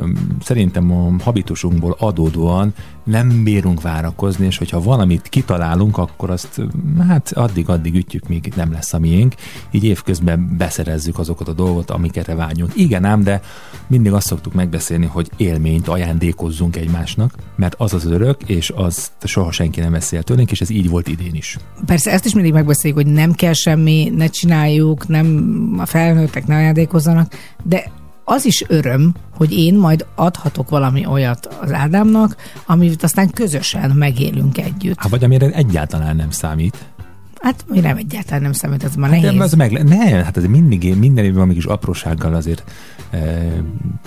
szerintem 0.44 0.92
a 0.92 1.24
habitusunkból 1.24 1.96
adódóan 2.00 2.74
nem 3.08 3.44
bírunk 3.44 3.82
várakozni, 3.82 4.46
és 4.46 4.58
hogyha 4.58 4.82
valamit 4.82 5.30
kitalálunk, 5.30 5.98
akkor 5.98 6.30
azt 6.30 6.62
hát 7.08 7.32
addig-addig 7.32 7.96
ütjük, 7.96 8.28
míg 8.28 8.54
nem 8.56 8.72
lesz 8.72 8.94
a 8.94 9.00
miénk. 9.00 9.34
Így 9.72 9.84
évközben 9.84 10.56
beszerezzük 10.58 11.20
azokat 11.20 11.48
a 11.48 11.54
dolgot, 11.54 11.90
amiket 11.90 12.26
vágyunk. 12.26 12.72
Igen 12.76 13.06
ám, 13.06 13.24
de 13.24 13.42
mindig 13.88 14.14
azt 14.14 14.28
szoktuk 14.28 14.54
megbeszélni, 14.54 15.06
hogy 15.06 15.30
élményt 15.38 15.88
ajándékozzunk 15.88 16.76
egymásnak, 16.76 17.34
mert 17.56 17.76
az 17.78 17.94
az 17.94 18.06
örök, 18.06 18.44
és 18.46 18.70
azt 18.70 19.12
soha 19.24 19.52
senki 19.52 19.80
nem 19.80 19.92
veszi 19.92 20.16
el 20.16 20.24
tőlünk, 20.24 20.52
és 20.52 20.62
ez 20.62 20.70
így 20.70 20.90
volt 20.90 21.08
idén 21.08 21.36
is. 21.36 21.58
Persze 21.86 22.12
ezt 22.12 22.26
is 22.26 22.34
mindig 22.34 22.54
megbeszéljük, 22.54 23.00
hogy 23.00 23.14
nem 23.14 23.34
kell 23.34 23.54
semmi, 23.54 24.12
ne 24.16 24.28
csináljuk, 24.28 25.08
nem 25.08 25.76
a 25.78 25.86
felnőttek 25.86 26.48
ne 26.48 26.56
ajándékozzanak, 26.56 27.34
de 27.64 27.92
az 28.30 28.46
is 28.46 28.64
öröm, 28.68 29.14
hogy 29.38 29.52
én 29.58 29.76
majd 29.78 30.06
adhatok 30.16 30.70
valami 30.70 31.06
olyat 31.06 31.46
az 31.62 31.72
Ádámnak, 31.72 32.36
amit 32.66 33.04
aztán 33.04 33.30
közösen 33.30 33.90
megélünk 33.90 34.58
együtt. 34.58 35.00
Hát 35.00 35.10
vagy 35.10 35.24
amire 35.24 35.50
egyáltalán 35.50 36.16
nem 36.16 36.32
számít. 36.32 36.86
Hát 37.42 37.66
mi 37.68 37.80
nem 37.80 37.98
egyáltalán 37.98 38.42
nem 38.42 38.52
számít, 38.54 38.84
ez 38.84 38.96
már 38.96 39.10
Hát 39.12 39.22
nehéz. 39.22 39.40
az 39.42 39.54
meg, 39.54 39.84
ne, 39.84 40.24
hát 40.24 40.38
ez 40.38 40.46
mindig, 40.46 40.96
minden 40.98 41.26
évben 41.26 41.50
kis 41.50 41.66
aprósággal 41.66 42.34
azért 42.34 42.64
e, 43.12 43.48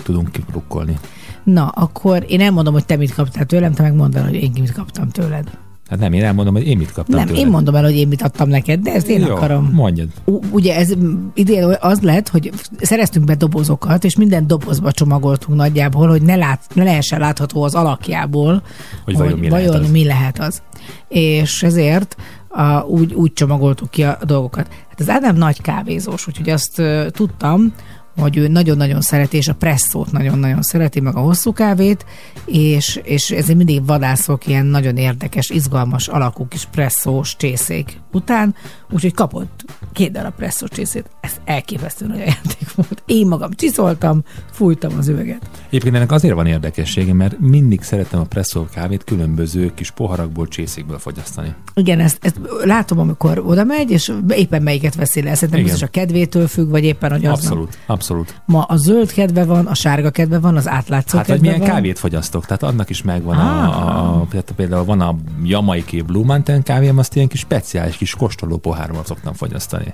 tudunk 0.03 0.31
kiprukkolni. 0.31 0.99
Na, 1.43 1.67
akkor 1.67 2.25
én 2.27 2.41
elmondom, 2.41 2.73
hogy 2.73 2.85
te 2.85 2.95
mit 2.95 3.13
kaptál 3.13 3.45
tőlem, 3.45 3.73
te 3.73 3.81
meg 3.81 3.93
mondd 3.93 4.17
el, 4.17 4.23
hogy 4.23 4.33
én 4.35 4.51
mit 4.53 4.71
kaptam 4.71 5.09
tőled. 5.09 5.57
Hát 5.91 5.99
nem, 5.99 6.13
én 6.13 6.23
elmondom, 6.23 6.53
hogy 6.53 6.67
én 6.67 6.77
mit 6.77 6.91
kaptam 6.91 7.15
nem, 7.17 7.25
tőled. 7.27 7.41
én 7.41 7.47
mondom 7.49 7.75
el, 7.75 7.83
hogy 7.83 7.95
én 7.95 8.07
mit 8.07 8.21
adtam 8.21 8.49
neked, 8.49 8.79
de 8.79 8.93
ezt 8.93 9.07
én 9.07 9.21
Jó, 9.21 9.35
akarom. 9.35 9.69
mondjad. 9.73 10.07
U- 10.25 10.45
ugye 10.51 10.75
ez 10.75 10.93
idén 11.33 11.75
az 11.79 11.99
lett, 12.01 12.27
hogy 12.29 12.51
szereztünk 12.81 13.25
be 13.25 13.35
dobozokat, 13.35 14.03
és 14.03 14.15
minden 14.15 14.47
dobozba 14.47 14.91
csomagoltunk 14.91 15.57
nagyjából, 15.57 16.07
hogy 16.07 16.21
ne, 16.21 16.35
lát, 16.35 16.61
ne 16.73 16.83
lehessen 16.83 17.19
látható 17.19 17.63
az 17.63 17.75
alakjából, 17.75 18.63
Hogy 19.05 19.17
vajon 19.17 19.39
mi 19.39 19.49
lehet 19.49 19.67
vajon 19.67 19.83
az. 19.83 19.91
mi 19.91 20.05
lehet 20.05 20.39
az. 20.39 20.61
És 21.07 21.63
ezért 21.63 22.15
a, 22.47 22.79
úgy, 22.81 23.13
úgy 23.13 23.33
csomagoltuk 23.33 23.89
ki 23.89 24.03
a 24.03 24.17
dolgokat. 24.25 24.67
Hát 24.89 24.99
az 24.99 25.09
Ádám 25.09 25.35
nagy 25.35 25.61
kávézós, 25.61 26.27
úgyhogy 26.27 26.49
azt 26.49 26.79
uh, 26.79 27.05
tudtam, 27.07 27.73
hogy 28.17 28.37
ő 28.37 28.47
nagyon-nagyon 28.47 29.01
szereti, 29.01 29.37
és 29.37 29.47
a 29.47 29.53
presszót 29.53 30.11
nagyon-nagyon 30.11 30.61
szereti, 30.61 30.99
meg 30.99 31.15
a 31.15 31.19
hosszú 31.19 31.53
kávét, 31.53 32.05
és, 32.45 32.99
és 33.03 33.31
ezért 33.31 33.57
mindig 33.57 33.85
vadászok 33.85 34.47
ilyen 34.47 34.65
nagyon 34.65 34.97
érdekes, 34.97 35.49
izgalmas 35.49 36.07
alakú 36.07 36.47
kis 36.47 36.65
presszós 36.65 37.35
csészék 37.35 37.99
után, 38.11 38.55
úgyhogy 38.91 39.13
kapott 39.13 39.63
két 39.93 40.11
darab 40.11 40.33
presszós 40.33 40.69
csészét. 40.69 41.09
Ez 41.21 41.31
elképesztő 41.45 42.07
nagy 42.07 42.17
ajándék 42.19 42.75
volt. 42.75 43.03
Én 43.05 43.27
magam 43.27 43.51
csiszoltam, 43.51 44.23
fújtam 44.51 44.97
az 44.97 45.07
üveget. 45.07 45.49
Egyébként 45.67 45.95
ennek 45.95 46.11
azért 46.11 46.33
van 46.33 46.45
érdekessége, 46.45 47.13
mert 47.13 47.39
mindig 47.39 47.81
szeretem 47.81 48.19
a 48.19 48.23
presszó 48.23 48.65
kávét 48.73 49.03
különböző 49.03 49.71
kis 49.73 49.91
poharakból, 49.91 50.47
csészékből 50.47 50.99
fogyasztani. 50.99 51.53
Igen, 51.73 51.99
ezt, 51.99 52.17
ezt 52.21 52.39
látom, 52.63 52.99
amikor 52.99 53.41
oda 53.45 53.63
megy, 53.63 53.91
és 53.91 54.13
éppen 54.29 54.61
melyiket 54.61 54.95
veszi 54.95 55.21
le. 55.21 55.33
Szerintem 55.35 55.63
biztos 55.63 55.81
a 55.81 55.87
kedvétől 55.87 56.47
függ, 56.47 56.69
vagy 56.69 56.83
éppen, 56.83 57.11
hogy 57.11 57.25
az 57.25 57.31
Abszolút, 57.39 57.77
abszolút. 57.85 58.41
Ma 58.45 58.63
a 58.63 58.75
zöld 58.75 59.11
kedve 59.11 59.45
van, 59.45 59.65
a 59.65 59.73
sárga 59.73 60.09
kedve 60.09 60.39
van, 60.39 60.55
az 60.57 60.67
átlátszó 60.67 61.17
Hát, 61.17 61.27
hogy 61.27 61.41
milyen 61.41 61.59
van. 61.59 61.67
kávét 61.67 61.99
fogyasztok, 61.99 62.45
tehát 62.45 62.63
annak 62.63 62.89
is 62.89 63.01
megvan 63.01 63.37
Ah. 63.37 63.77
a, 63.87 64.17
a, 64.17 64.21
a, 64.21 64.27
például 64.55 64.85
van 64.85 65.01
a 65.01 65.15
jamaikai 65.43 66.01
Blue 66.01 66.25
Mountain 66.25 66.63
kávém, 66.63 66.97
azt 66.97 67.15
ilyen 67.15 67.27
kis 67.27 67.39
speciális 67.39 67.95
kis 67.97 68.15
kóstoló 68.15 68.57
pohárban 68.81 69.05
szoktam 69.05 69.33
fogyasztani. 69.33 69.93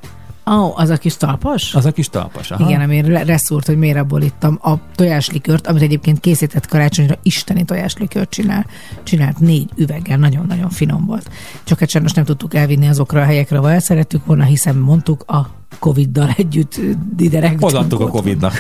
Ó, 0.52 0.54
oh, 0.54 0.80
az 0.80 0.90
a 0.90 0.98
kis 0.98 1.18
talpas? 1.18 1.76
Az 1.76 1.86
a 1.86 1.92
kis 1.92 2.10
talpas. 2.10 2.52
Aha. 2.52 2.70
Igen, 2.70 3.12
le- 3.12 3.24
reszúrt, 3.24 3.66
hogy 3.66 3.78
miért 3.78 3.98
abból 3.98 4.22
ittam 4.22 4.60
a 4.62 4.74
tojáslikört, 4.96 5.68
amit 5.68 5.82
egyébként 5.82 6.20
készített 6.20 6.68
karácsonyra, 6.68 7.16
isteni 7.24 7.64
tojáslikört 7.64 8.30
csinál. 8.30 8.66
Csinált 9.04 9.40
négy 9.40 9.70
üveggel, 9.76 10.18
nagyon-nagyon 10.18 10.70
finom 10.70 11.06
volt. 11.06 11.30
Csak 11.64 11.80
hát 11.80 11.90
sajnos 11.90 12.12
nem 12.12 12.26
tudtuk 12.26 12.56
elvinni 12.56 12.88
azokra 12.88 13.22
a 13.22 13.26
helyekre, 13.26 13.58
ahol 13.58 13.72
el 13.72 13.80
szerettük 13.80 14.26
volna, 14.26 14.44
hiszen 14.44 14.76
mondtuk 14.76 15.24
a 15.28 15.50
Covid-dal 15.80 16.30
együtt 16.38 16.80
dideregtünk. 17.16 17.66
Odaadtuk 17.66 18.00
a. 18.00 18.08
Covid-nak. 18.08 18.54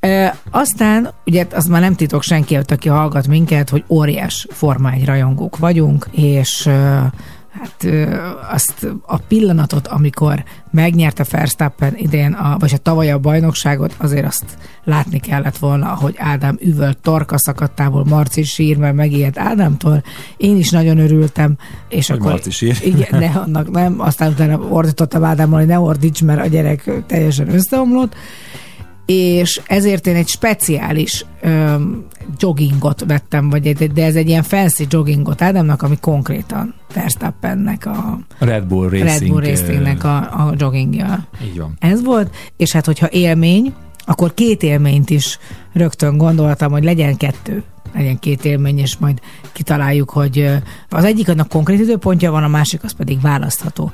E, 0.00 0.36
aztán, 0.50 1.10
ugye 1.26 1.46
az 1.54 1.66
már 1.66 1.80
nem 1.80 1.94
titok 1.94 2.22
senki, 2.22 2.54
előtt, 2.54 2.70
aki 2.70 2.88
hallgat 2.88 3.26
minket, 3.26 3.68
hogy 3.68 3.84
óriás 3.88 4.46
formány 4.50 5.04
rajongók 5.04 5.58
vagyunk, 5.58 6.08
és 6.10 6.66
e, 6.66 7.10
hát 7.50 7.84
e, 7.84 8.20
azt 8.50 8.86
a 9.06 9.16
pillanatot, 9.16 9.86
amikor 9.86 10.44
megnyerte 10.70 11.24
Verstappen 11.30 11.96
idén, 11.96 12.32
a, 12.32 12.56
vagy 12.58 12.72
a 12.74 12.76
tavaly 12.76 13.10
a 13.10 13.18
bajnokságot, 13.18 13.94
azért 13.98 14.26
azt 14.26 14.44
látni 14.84 15.18
kellett 15.18 15.56
volna, 15.56 15.86
hogy 15.86 16.14
Ádám 16.18 16.58
üvölt 16.60 16.98
torka 16.98 17.38
szakadtából, 17.38 18.04
Marci 18.04 18.42
sír, 18.42 18.76
mert 18.76 18.94
megijedt 18.94 19.38
Ádámtól. 19.38 20.02
Én 20.36 20.56
is 20.56 20.70
nagyon 20.70 20.98
örültem. 20.98 21.56
És 21.88 22.08
Hogy 22.08 22.16
akkor, 22.16 22.30
Marci 22.30 22.50
sír. 22.50 22.78
Igen, 22.84 23.20
de 23.20 23.26
annak 23.26 23.70
nem. 23.70 24.00
Aztán 24.00 24.30
utána 24.30 24.58
ordítottam 24.58 25.24
Ádámmal, 25.24 25.58
hogy 25.58 25.68
ne 25.68 25.78
ordíts, 25.78 26.22
mert 26.22 26.40
a 26.40 26.46
gyerek 26.46 26.90
teljesen 27.06 27.54
összeomlott 27.54 28.14
és 29.10 29.60
ezért 29.66 30.06
én 30.06 30.14
egy 30.14 30.28
speciális 30.28 31.24
öm, 31.40 32.06
joggingot 32.38 33.04
vettem, 33.06 33.50
vagy 33.50 33.66
egy, 33.66 33.92
de 33.92 34.04
ez 34.04 34.14
egy 34.14 34.28
ilyen 34.28 34.42
fancy 34.42 34.86
joggingot 34.90 35.42
Ádámnak, 35.42 35.82
ami 35.82 35.96
konkrétan 36.00 36.74
Verstappennek 36.94 37.86
a 37.86 38.18
Red 38.38 38.64
Bull 38.64 38.88
Racing. 38.88 39.08
Red 39.08 39.28
Bull 39.28 39.40
Racingnek 39.40 40.04
a, 40.04 40.16
a 40.16 40.54
joggingja. 40.56 41.26
Így 41.44 41.58
van. 41.58 41.76
Ez 41.78 42.04
volt, 42.04 42.34
és 42.56 42.72
hát 42.72 42.86
hogyha 42.86 43.08
élmény, 43.10 43.74
akkor 43.98 44.34
két 44.34 44.62
élményt 44.62 45.10
is 45.10 45.38
rögtön 45.72 46.16
gondoltam, 46.16 46.70
hogy 46.70 46.84
legyen 46.84 47.16
kettő 47.16 47.62
legyen 47.94 48.18
két 48.18 48.44
élmény, 48.44 48.78
és 48.78 48.96
majd 48.96 49.20
kitaláljuk, 49.52 50.10
hogy 50.10 50.50
az 50.88 51.04
egyik 51.04 51.28
annak 51.28 51.48
konkrét 51.48 51.80
időpontja 51.80 52.30
van, 52.30 52.42
a 52.42 52.48
másik 52.48 52.84
az 52.84 52.92
pedig 52.92 53.20
választható. 53.20 53.90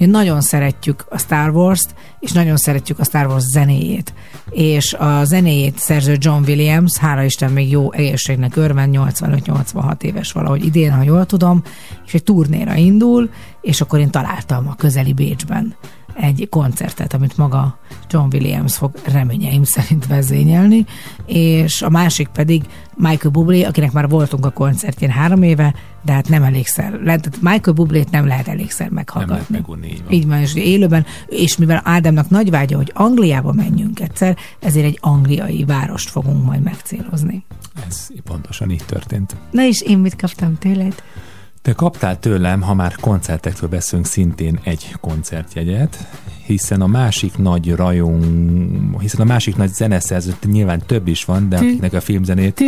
Mi 0.00 0.06
nagyon 0.06 0.40
szeretjük 0.40 1.04
a 1.08 1.18
Star 1.18 1.50
Wars-t, 1.50 1.94
és 2.20 2.32
nagyon 2.32 2.56
szeretjük 2.56 2.98
a 2.98 3.04
Star 3.04 3.26
Wars 3.26 3.44
zenéjét. 3.44 4.14
És 4.50 4.92
a 4.92 5.24
zenéjét 5.24 5.78
szerző 5.78 6.16
John 6.18 6.42
Williams, 6.42 6.96
hála 6.96 7.22
Isten 7.22 7.52
még 7.52 7.70
jó 7.70 7.92
egészségnek 7.92 8.56
örven, 8.56 8.90
85-86 8.92 10.02
éves 10.02 10.32
valahogy 10.32 10.64
idén, 10.64 10.92
ha 10.92 11.02
jól 11.02 11.26
tudom, 11.26 11.62
és 12.06 12.14
egy 12.14 12.22
turnéra 12.22 12.74
indul, 12.74 13.30
és 13.60 13.80
akkor 13.80 13.98
én 13.98 14.10
találtam 14.10 14.68
a 14.68 14.74
közeli 14.74 15.12
Bécsben 15.12 15.74
egy 16.20 16.46
koncertet, 16.50 17.14
amit 17.14 17.36
maga 17.36 17.78
John 18.10 18.28
Williams 18.34 18.76
fog 18.76 18.92
reményeim 19.04 19.64
szerint 19.64 20.06
vezényelni, 20.06 20.86
és 21.26 21.82
a 21.82 21.90
másik 21.90 22.28
pedig 22.28 22.64
Michael 22.96 23.32
Bublé, 23.32 23.62
akinek 23.62 23.92
már 23.92 24.08
voltunk 24.08 24.46
a 24.46 24.50
koncertjén 24.50 25.10
három 25.10 25.42
éve, 25.42 25.74
de 26.02 26.12
hát 26.12 26.28
nem 26.28 26.42
elégszer. 26.42 27.00
Lehet, 27.02 27.38
Michael 27.40 27.76
Bublét 27.76 28.10
nem 28.10 28.26
lehet 28.26 28.48
elégszer 28.48 28.86
Nem 28.86 28.94
lehet 28.94 29.14
meghallgatni. 29.14 29.56
megunni, 29.56 29.86
így 29.86 30.02
van. 30.02 30.12
Így 30.12 30.26
van, 30.26 30.38
és 30.38 30.54
élőben, 30.54 31.06
és 31.26 31.56
mivel 31.56 31.80
Ádámnak 31.84 32.30
nagy 32.30 32.50
vágya, 32.50 32.76
hogy 32.76 32.92
Angliába 32.94 33.52
menjünk 33.52 34.00
egyszer, 34.00 34.36
ezért 34.60 34.86
egy 34.86 34.98
angliai 35.00 35.64
várost 35.64 36.10
fogunk 36.10 36.44
majd 36.44 36.62
megcélozni. 36.62 37.44
Ez 37.86 38.08
pontosan 38.24 38.70
így 38.70 38.84
történt. 38.86 39.36
Na 39.50 39.62
és 39.66 39.80
én 39.80 39.98
mit 39.98 40.16
kaptam 40.16 40.58
tőled? 40.58 41.02
Te 41.62 41.72
kaptál 41.72 42.18
tőlem, 42.18 42.62
ha 42.62 42.74
már 42.74 42.94
koncertekről 43.00 43.70
beszélünk, 43.70 44.06
szintén 44.06 44.60
egy 44.64 44.94
koncertjegyet, 45.00 46.06
hiszen 46.44 46.80
a 46.80 46.86
másik 46.86 47.38
nagy 47.38 47.74
rajong, 47.74 49.00
hiszen 49.00 49.20
a 49.20 49.24
másik 49.24 49.56
nagy 49.56 49.68
zeneszerző, 49.68 50.34
nyilván 50.46 50.82
több 50.86 51.08
is 51.08 51.24
van, 51.24 51.48
de 51.48 51.56
akiknek 51.56 51.92
a 51.92 52.00
filmzenét. 52.00 52.64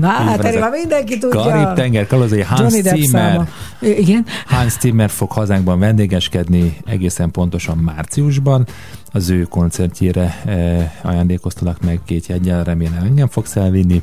Na, 0.00 0.08
hát 0.08 0.44
erről 0.44 0.60
már 0.60 0.70
mindenki 0.70 1.18
tudja. 1.18 1.40
Karib-tenger 1.40 2.06
kalózai 2.06 2.42
Hans 2.42 2.72
Zimmer. 2.72 3.48
Igen. 3.80 4.26
Hans 4.46 4.78
Zimmer 4.80 5.10
fog 5.10 5.32
hazánkban 5.32 5.78
vendégeskedni 5.78 6.76
egészen 6.86 7.30
pontosan 7.30 7.78
márciusban. 7.78 8.66
Az 9.12 9.30
ő 9.30 9.42
koncertjére 9.42 10.40
eh, 10.44 10.90
ajándékoztalak 11.02 11.84
meg 11.84 12.00
két 12.04 12.26
jegyen, 12.26 12.64
remélem 12.64 13.02
engem 13.04 13.28
fogsz 13.28 13.56
elvinni. 13.56 14.02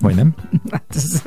Vagy 0.00 0.14
nem? 0.14 0.34
Hát, 0.70 0.84
ez, 0.88 1.22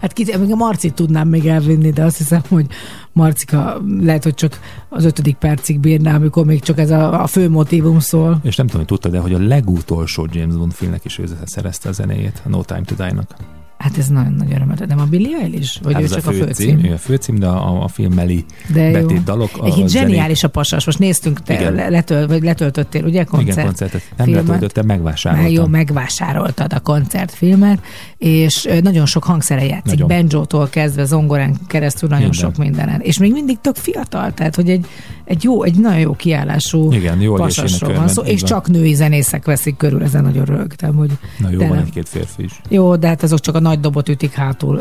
hát 0.00 0.12
kit, 0.12 0.38
még 0.38 0.52
a 0.52 0.56
Marcit 0.56 0.94
tudnám 0.94 1.28
még 1.28 1.46
elvinni, 1.46 1.90
de 1.90 2.04
azt 2.04 2.18
hiszem, 2.18 2.40
hogy 2.48 2.66
Marcika 3.12 3.80
lehet, 4.00 4.22
hogy 4.22 4.34
csak 4.34 4.60
az 4.88 5.04
ötödik 5.04 5.36
percig 5.36 5.80
bírná, 5.80 6.14
amikor 6.14 6.44
még 6.44 6.60
csak 6.60 6.78
ez 6.78 6.90
a, 6.90 7.22
a 7.22 7.26
fő 7.26 7.48
motivum 7.48 7.98
szól. 7.98 8.40
És 8.42 8.56
nem 8.56 8.66
tudom, 8.66 8.80
hogy 8.80 8.90
tudtad, 8.90 9.12
de 9.12 9.18
hogy 9.18 9.34
a 9.34 9.38
legutolsó 9.38 10.28
James 10.32 10.54
Bond 10.54 10.72
filmnek 10.72 11.04
is 11.04 11.18
ő 11.18 11.24
szerezte 11.44 11.88
a 11.88 11.92
zenéjét, 11.92 12.42
a 12.44 12.48
No 12.48 12.62
Time 12.62 12.82
to 12.84 12.94
Die-nak. 12.94 13.34
Hát 13.80 13.98
ez 13.98 14.08
nagyon 14.08 14.32
nagy 14.32 14.52
öröm. 14.52 14.72
Nem 14.88 14.98
a 14.98 15.04
Billie 15.04 15.36
Eilish? 15.42 15.82
Vagy 15.82 15.92
Hát 15.92 16.02
ő 16.02 16.06
csak 16.06 16.26
a 16.26 16.30
főcím, 16.30 16.46
főcím? 16.46 16.84
ő 16.84 16.92
a 16.92 16.98
főcím, 16.98 17.38
de 17.38 17.46
a, 17.46 17.82
a 17.82 17.88
film 17.88 18.12
mellé 18.12 18.44
De 18.72 18.82
jó. 18.82 18.92
betét 19.06 19.24
dalok. 19.24 19.50
a 19.58 19.70
zenék- 19.70 19.88
zseniális 19.88 20.44
a 20.44 20.48
pasas. 20.48 20.84
Most 20.86 20.98
néztünk, 20.98 21.42
te 21.42 21.54
Igen. 21.54 21.74
le- 21.74 21.88
letöl, 21.88 22.26
vagy 22.26 22.42
letöltöttél, 22.42 23.04
ugye, 23.04 23.24
koncert? 23.24 23.52
Igen, 23.52 23.64
koncertet. 23.64 24.02
Nem 24.16 24.26
filmet? 24.26 24.44
letöltöttem, 24.44 24.86
megvásároltam. 24.86 25.46
Már 25.50 25.56
jó, 25.60 25.66
megvásároltad 25.66 26.72
a 26.72 26.80
koncertfilmet, 26.80 27.78
és 28.20 28.68
nagyon 28.82 29.06
sok 29.06 29.24
hangszere 29.24 29.64
játszik, 29.64 29.98
Nagyon. 29.98 30.08
banjótól 30.08 30.68
kezdve, 30.68 31.04
zongorán 31.04 31.56
keresztül 31.66 32.08
nagyon 32.08 32.28
Minden. 32.28 32.40
sok 32.40 32.56
mindenen. 32.56 33.00
És 33.00 33.18
még 33.18 33.32
mindig 33.32 33.58
tök 33.60 33.74
fiatal, 33.76 34.34
tehát 34.34 34.54
hogy 34.54 34.70
egy, 34.70 34.86
egy 35.24 35.44
jó, 35.44 35.62
egy 35.62 35.78
nagyon 35.78 35.98
jó 35.98 36.12
kiállású 36.12 36.92
Igen, 36.92 37.20
jó 37.20 37.34
pasasról 37.34 37.94
van 37.94 38.08
szó, 38.08 38.22
és 38.22 38.42
csak 38.42 38.68
női 38.68 38.94
zenészek 38.94 39.44
veszik 39.44 39.76
körül, 39.76 40.02
ezen 40.02 40.22
nagyon 40.22 40.44
rögtem, 40.44 40.94
hogy 40.94 41.10
Na 41.38 41.50
jó, 41.50 41.58
van 41.58 41.68
nem. 41.68 41.78
egy-két 41.78 42.08
férfi 42.08 42.42
is. 42.42 42.60
jó, 42.68 42.96
de 42.96 43.06
hát 43.06 43.22
azok 43.22 43.40
csak 43.40 43.54
a 43.54 43.60
nagy 43.60 43.80
dobot 43.80 44.08
ütik 44.08 44.32
hátul. 44.32 44.80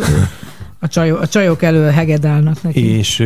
A 0.79 0.87
csajok, 0.87 1.21
a 1.21 1.27
csajok 1.27 1.61
elő 1.63 1.89
hegedálnak 1.89 2.61
neki. 2.63 2.85
És 2.97 3.23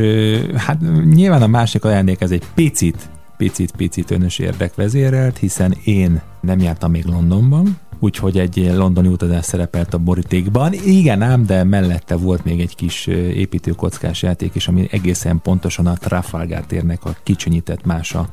hát 0.55 0.77
nyilván 1.13 1.41
a 1.41 1.47
másik 1.47 1.83
ajándék 1.85 2.21
ez 2.21 2.31
egy 2.31 2.43
picit, 2.53 3.09
picit, 3.37 3.71
picit 3.77 4.11
önös 4.11 4.39
érdekvezérelt, 4.39 5.37
hiszen 5.37 5.75
én 5.83 6.21
nem 6.41 6.59
jártam 6.59 6.91
még 6.91 7.05
Londonban, 7.05 7.77
úgyhogy 7.99 8.37
egy 8.37 8.71
londoni 8.75 9.07
utazás 9.07 9.45
szerepelt 9.45 9.93
a 9.93 9.97
borítékban. 9.97 10.73
Igen 10.73 11.21
ám, 11.21 11.45
de 11.45 11.63
mellette 11.63 12.15
volt 12.15 12.43
még 12.43 12.59
egy 12.59 12.75
kis 12.75 13.07
építőkockás 13.07 14.21
játék 14.21 14.55
is, 14.55 14.67
ami 14.67 14.87
egészen 14.91 15.41
pontosan 15.41 15.87
a 15.87 15.93
Trafalgar 15.93 16.65
térnek 16.65 17.05
a 17.05 17.15
kicsinyített 17.23 17.85
mása 17.85 18.29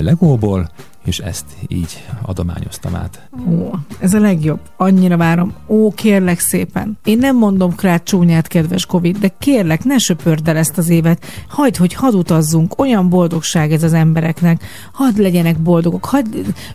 Legóból, 0.00 0.70
és 1.04 1.18
ezt 1.18 1.44
így 1.68 2.04
adományoztam 2.22 2.94
át. 2.94 3.28
Ó, 3.48 3.70
ez 3.98 4.14
a 4.14 4.20
legjobb. 4.20 4.60
Annyira 4.76 5.16
várom. 5.16 5.52
Ó, 5.66 5.90
kérlek 5.90 6.40
szépen. 6.40 6.98
Én 7.04 7.18
nem 7.18 7.36
mondom 7.36 7.74
krát 7.74 8.04
csúnyát, 8.04 8.46
kedves 8.46 8.86
Covid, 8.86 9.18
de 9.18 9.28
kérlek, 9.38 9.84
ne 9.84 9.98
söpörd 9.98 10.48
el 10.48 10.56
ezt 10.56 10.78
az 10.78 10.88
évet. 10.88 11.24
Hagyd, 11.48 11.76
hogy 11.76 11.94
hadd 11.94 12.14
utazzunk. 12.14 12.80
Olyan 12.80 13.08
boldogság 13.08 13.72
ez 13.72 13.82
az 13.82 13.92
embereknek. 13.92 14.64
Hadd 14.92 15.20
legyenek 15.20 15.58
boldogok. 15.58 16.04
Hadd 16.04 16.26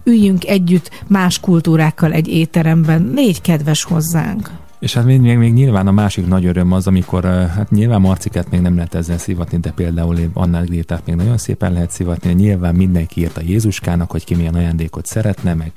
üljünk 0.04 0.46
együtt 0.46 1.04
más 1.08 1.40
kultúrákkal 1.40 2.14
egy 2.14 2.28
étteremben. 2.28 3.12
Légy 3.16 3.42
kedves 3.42 3.84
hozzánk. 3.84 4.52
És 4.80 4.94
hát 4.94 5.06
még, 5.06 5.20
még, 5.20 5.38
még 5.38 5.54
nyilván 5.54 5.88
a 5.88 5.92
másik 5.92 6.28
nagy 6.28 6.46
öröm 6.46 6.72
az, 6.72 6.88
amikor 6.88 7.26
uh, 7.26 7.48
hát 7.48 7.72
nyilván 7.72 8.02
Marcikát 8.02 8.50
még 8.50 8.62
nem 8.62 8.76
lehet 8.76 8.96
ezzel 8.96 9.18
szivatni, 9.18 9.58
de 9.58 9.72
például 9.72 10.18
annál 10.34 10.64
Grétát 10.64 11.06
még 11.06 11.16
nagyon 11.16 11.38
szépen 11.38 11.74
lehet 11.74 11.92
szivatni. 11.92 12.34
Nyilván 12.34 12.76
mindenki 12.76 13.22
írt 13.22 13.38
a 13.38 13.42
Jézuskának, 13.46 14.12
hogy 14.12 14.24
ki 14.24 14.36
milyen 14.36 14.54
ajándékot 14.54 15.06
szeretne, 15.06 15.54
meg 15.54 15.72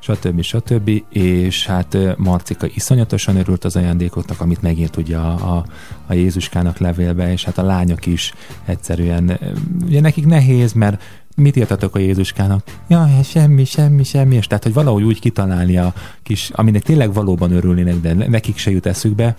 stb. 0.00 0.42
stb. 0.42 0.90
És 1.08 1.66
hát 1.66 1.94
ö, 1.94 2.12
Marcika 2.16 2.66
iszonyatosan 2.74 3.36
örült 3.36 3.64
az 3.64 3.76
ajándékoknak, 3.76 4.40
amit 4.40 4.62
megírt 4.62 4.96
ugye 4.96 5.16
a, 5.16 5.56
a, 5.56 5.64
a 6.06 6.14
Jézuskának 6.14 6.78
levélbe, 6.78 7.32
és 7.32 7.44
hát 7.44 7.58
a 7.58 7.62
lányok 7.62 8.06
is 8.06 8.32
egyszerűen, 8.64 9.28
ö, 9.28 9.34
ugye 9.84 10.00
nekik 10.00 10.26
nehéz, 10.26 10.72
mert 10.72 11.02
mit 11.40 11.56
írtatok 11.56 11.94
a 11.94 11.98
Jézuskának? 11.98 12.62
Ja, 12.88 13.08
semmi, 13.24 13.64
semmi, 13.64 14.04
semmi, 14.04 14.36
és 14.36 14.46
tehát, 14.46 14.62
hogy 14.62 14.72
valahogy 14.72 15.02
úgy 15.02 15.20
kitalálni 15.20 15.76
a 15.76 15.92
kis, 16.22 16.50
aminek 16.52 16.82
tényleg 16.82 17.12
valóban 17.12 17.52
örülnének, 17.52 18.00
de 18.00 18.12
nekik 18.12 18.56
se 18.56 18.70
jut 18.70 18.86
eszükbe, 18.86 19.36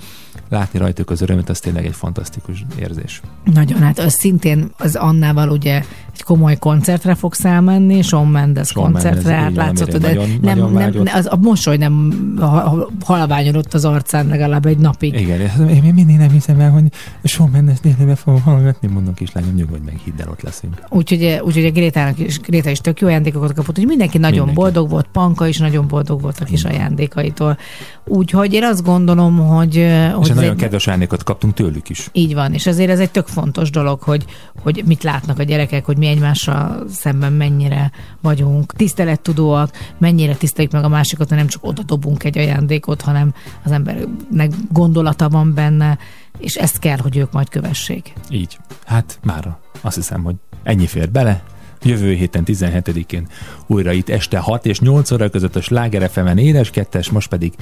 látni 0.51 0.79
rajtuk 0.79 1.09
az 1.09 1.21
örömet, 1.21 1.49
az 1.49 1.59
tényleg 1.59 1.85
egy 1.85 1.95
fantasztikus 1.95 2.65
érzés. 2.79 3.21
Nagyon, 3.53 3.79
hát 3.79 3.99
az 3.99 4.13
szintén 4.13 4.71
az 4.77 4.95
Annával 4.95 5.49
ugye 5.49 5.83
egy 6.13 6.23
komoly 6.23 6.57
koncertre 6.57 7.15
fogsz 7.15 7.45
elmenni, 7.45 8.01
Shawn 8.01 8.27
Mendes 8.27 8.67
Shawn 8.67 8.91
koncertre, 8.91 9.33
hát 9.33 9.55
látszott, 9.55 9.89
de 9.91 9.97
nagyon- 10.07 10.29
nem, 10.29 10.39
nagyon 10.41 10.71
nem, 10.71 10.73
vágyott. 10.73 11.09
az, 11.09 11.27
a 11.31 11.35
mosoly 11.41 11.77
nem 11.77 12.13
ha- 12.39 12.47
ha- 12.47 12.89
halványodott 13.05 13.73
az 13.73 13.85
arcán 13.85 14.27
legalább 14.27 14.65
egy 14.65 14.77
napig. 14.77 15.19
Igen, 15.19 15.39
én 15.69 15.93
mindig 15.93 16.17
nem 16.17 16.29
hiszem 16.29 16.59
el, 16.59 16.71
hogy 16.71 16.83
Shawn 17.23 17.49
Mendes 17.51 17.79
nézőbe 17.79 18.15
fogom 18.15 18.41
hallgatni, 18.41 18.87
mondom 18.87 19.13
kislányom, 19.13 19.53
nyugodj 19.53 19.83
meg, 19.85 19.99
hidd 20.03 20.21
el, 20.21 20.29
ott 20.29 20.41
leszünk. 20.41 20.73
Úgyhogy, 20.89 21.39
úgyhogy 21.43 21.65
a 21.65 21.71
Grétának 21.71 22.19
is, 22.19 22.39
Gréta 22.39 22.69
is 22.69 22.79
tök 22.79 22.99
jó 22.99 23.07
ajándékokat 23.07 23.53
kapott, 23.53 23.75
hogy 23.75 23.85
mindenki 23.85 24.17
nagyon 24.17 24.45
Mindenki. 24.45 24.61
boldog 24.61 24.89
volt, 24.89 25.07
Panka 25.11 25.47
is 25.47 25.57
nagyon 25.57 25.87
boldog 25.87 26.21
volt 26.21 26.39
a 26.39 26.45
kis 26.45 26.63
ajándékaitól. 26.63 27.57
Úgyhogy 28.05 28.53
én 28.53 28.63
azt 28.63 28.83
gondolom, 28.83 29.37
hogy, 29.37 29.87
hogy 30.13 30.29
egy 30.29 30.37
ez 30.37 30.40
nagyon 30.41 30.55
egy- 30.55 30.61
kedves 30.61 30.87
ajándékot 30.87 31.23
kaptunk 31.23 31.53
tőlük 31.53 31.89
is. 31.89 32.09
Így 32.11 32.33
van, 32.33 32.53
és 32.53 32.67
azért 32.67 32.89
ez 32.89 32.99
egy 32.99 33.11
tök 33.11 33.27
fontos 33.27 33.69
dolog, 33.69 34.01
hogy, 34.01 34.25
hogy 34.61 34.83
mit 34.85 35.03
látnak 35.03 35.39
a 35.39 35.43
gyerekek, 35.43 35.85
hogy 35.85 35.97
mi 35.97 36.07
egymással 36.07 36.85
szemben 36.89 37.33
mennyire 37.33 37.91
vagyunk 38.21 38.73
tisztelettudóak, 38.73 39.71
mennyire 39.97 40.35
tiszteljük 40.35 40.71
meg 40.73 40.83
a 40.83 40.87
másikat, 40.89 41.29
nem 41.29 41.47
csak 41.47 41.65
oda 41.65 41.83
dobunk 41.83 42.23
egy 42.23 42.37
ajándékot, 42.37 43.01
hanem 43.01 43.33
az 43.63 43.71
embernek 43.71 44.51
gondolata 44.71 45.29
van 45.29 45.53
benne, 45.53 45.97
és 46.37 46.55
ezt 46.55 46.79
kell, 46.79 46.97
hogy 46.97 47.17
ők 47.17 47.31
majd 47.31 47.49
kövessék. 47.49 48.13
Így. 48.29 48.57
Hát 48.85 49.19
már 49.23 49.55
azt 49.81 49.95
hiszem, 49.95 50.23
hogy 50.23 50.35
ennyi 50.63 50.87
fér 50.87 51.09
bele. 51.11 51.43
Jövő 51.83 52.13
héten 52.13 52.43
17-én 52.45 53.27
újra 53.67 53.91
itt 53.91 54.09
este 54.09 54.37
6 54.37 54.65
és 54.65 54.79
8 54.79 55.11
óra 55.11 55.29
között 55.29 55.55
a 55.55 55.61
Sláger 55.61 56.09
FM-en 56.09 56.37
édes 56.37 56.69
kettes, 56.69 57.09
most 57.09 57.29
pedig 57.29 57.53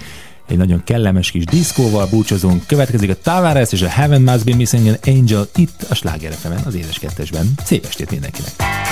egy 0.50 0.58
nagyon 0.58 0.84
kellemes 0.84 1.32
kis 1.32 1.44
diszkóval 1.44 2.08
búcsúzunk. 2.08 2.68
Következik 2.68 3.10
a 3.10 3.16
Tavares 3.22 3.72
és 3.72 3.82
a 3.82 3.88
Heaven 3.88 4.22
Must 4.22 4.46
Be 4.46 4.56
Missing 4.56 4.88
an 4.88 4.98
Angel 5.06 5.48
itt 5.56 5.86
a 5.90 5.96
Sláger 5.96 6.36
az 6.66 6.76
édes 6.76 7.00
kettesben. 7.00 7.54
Szép 7.64 7.86
estét 7.86 8.12
mindenkinek! 8.12 8.89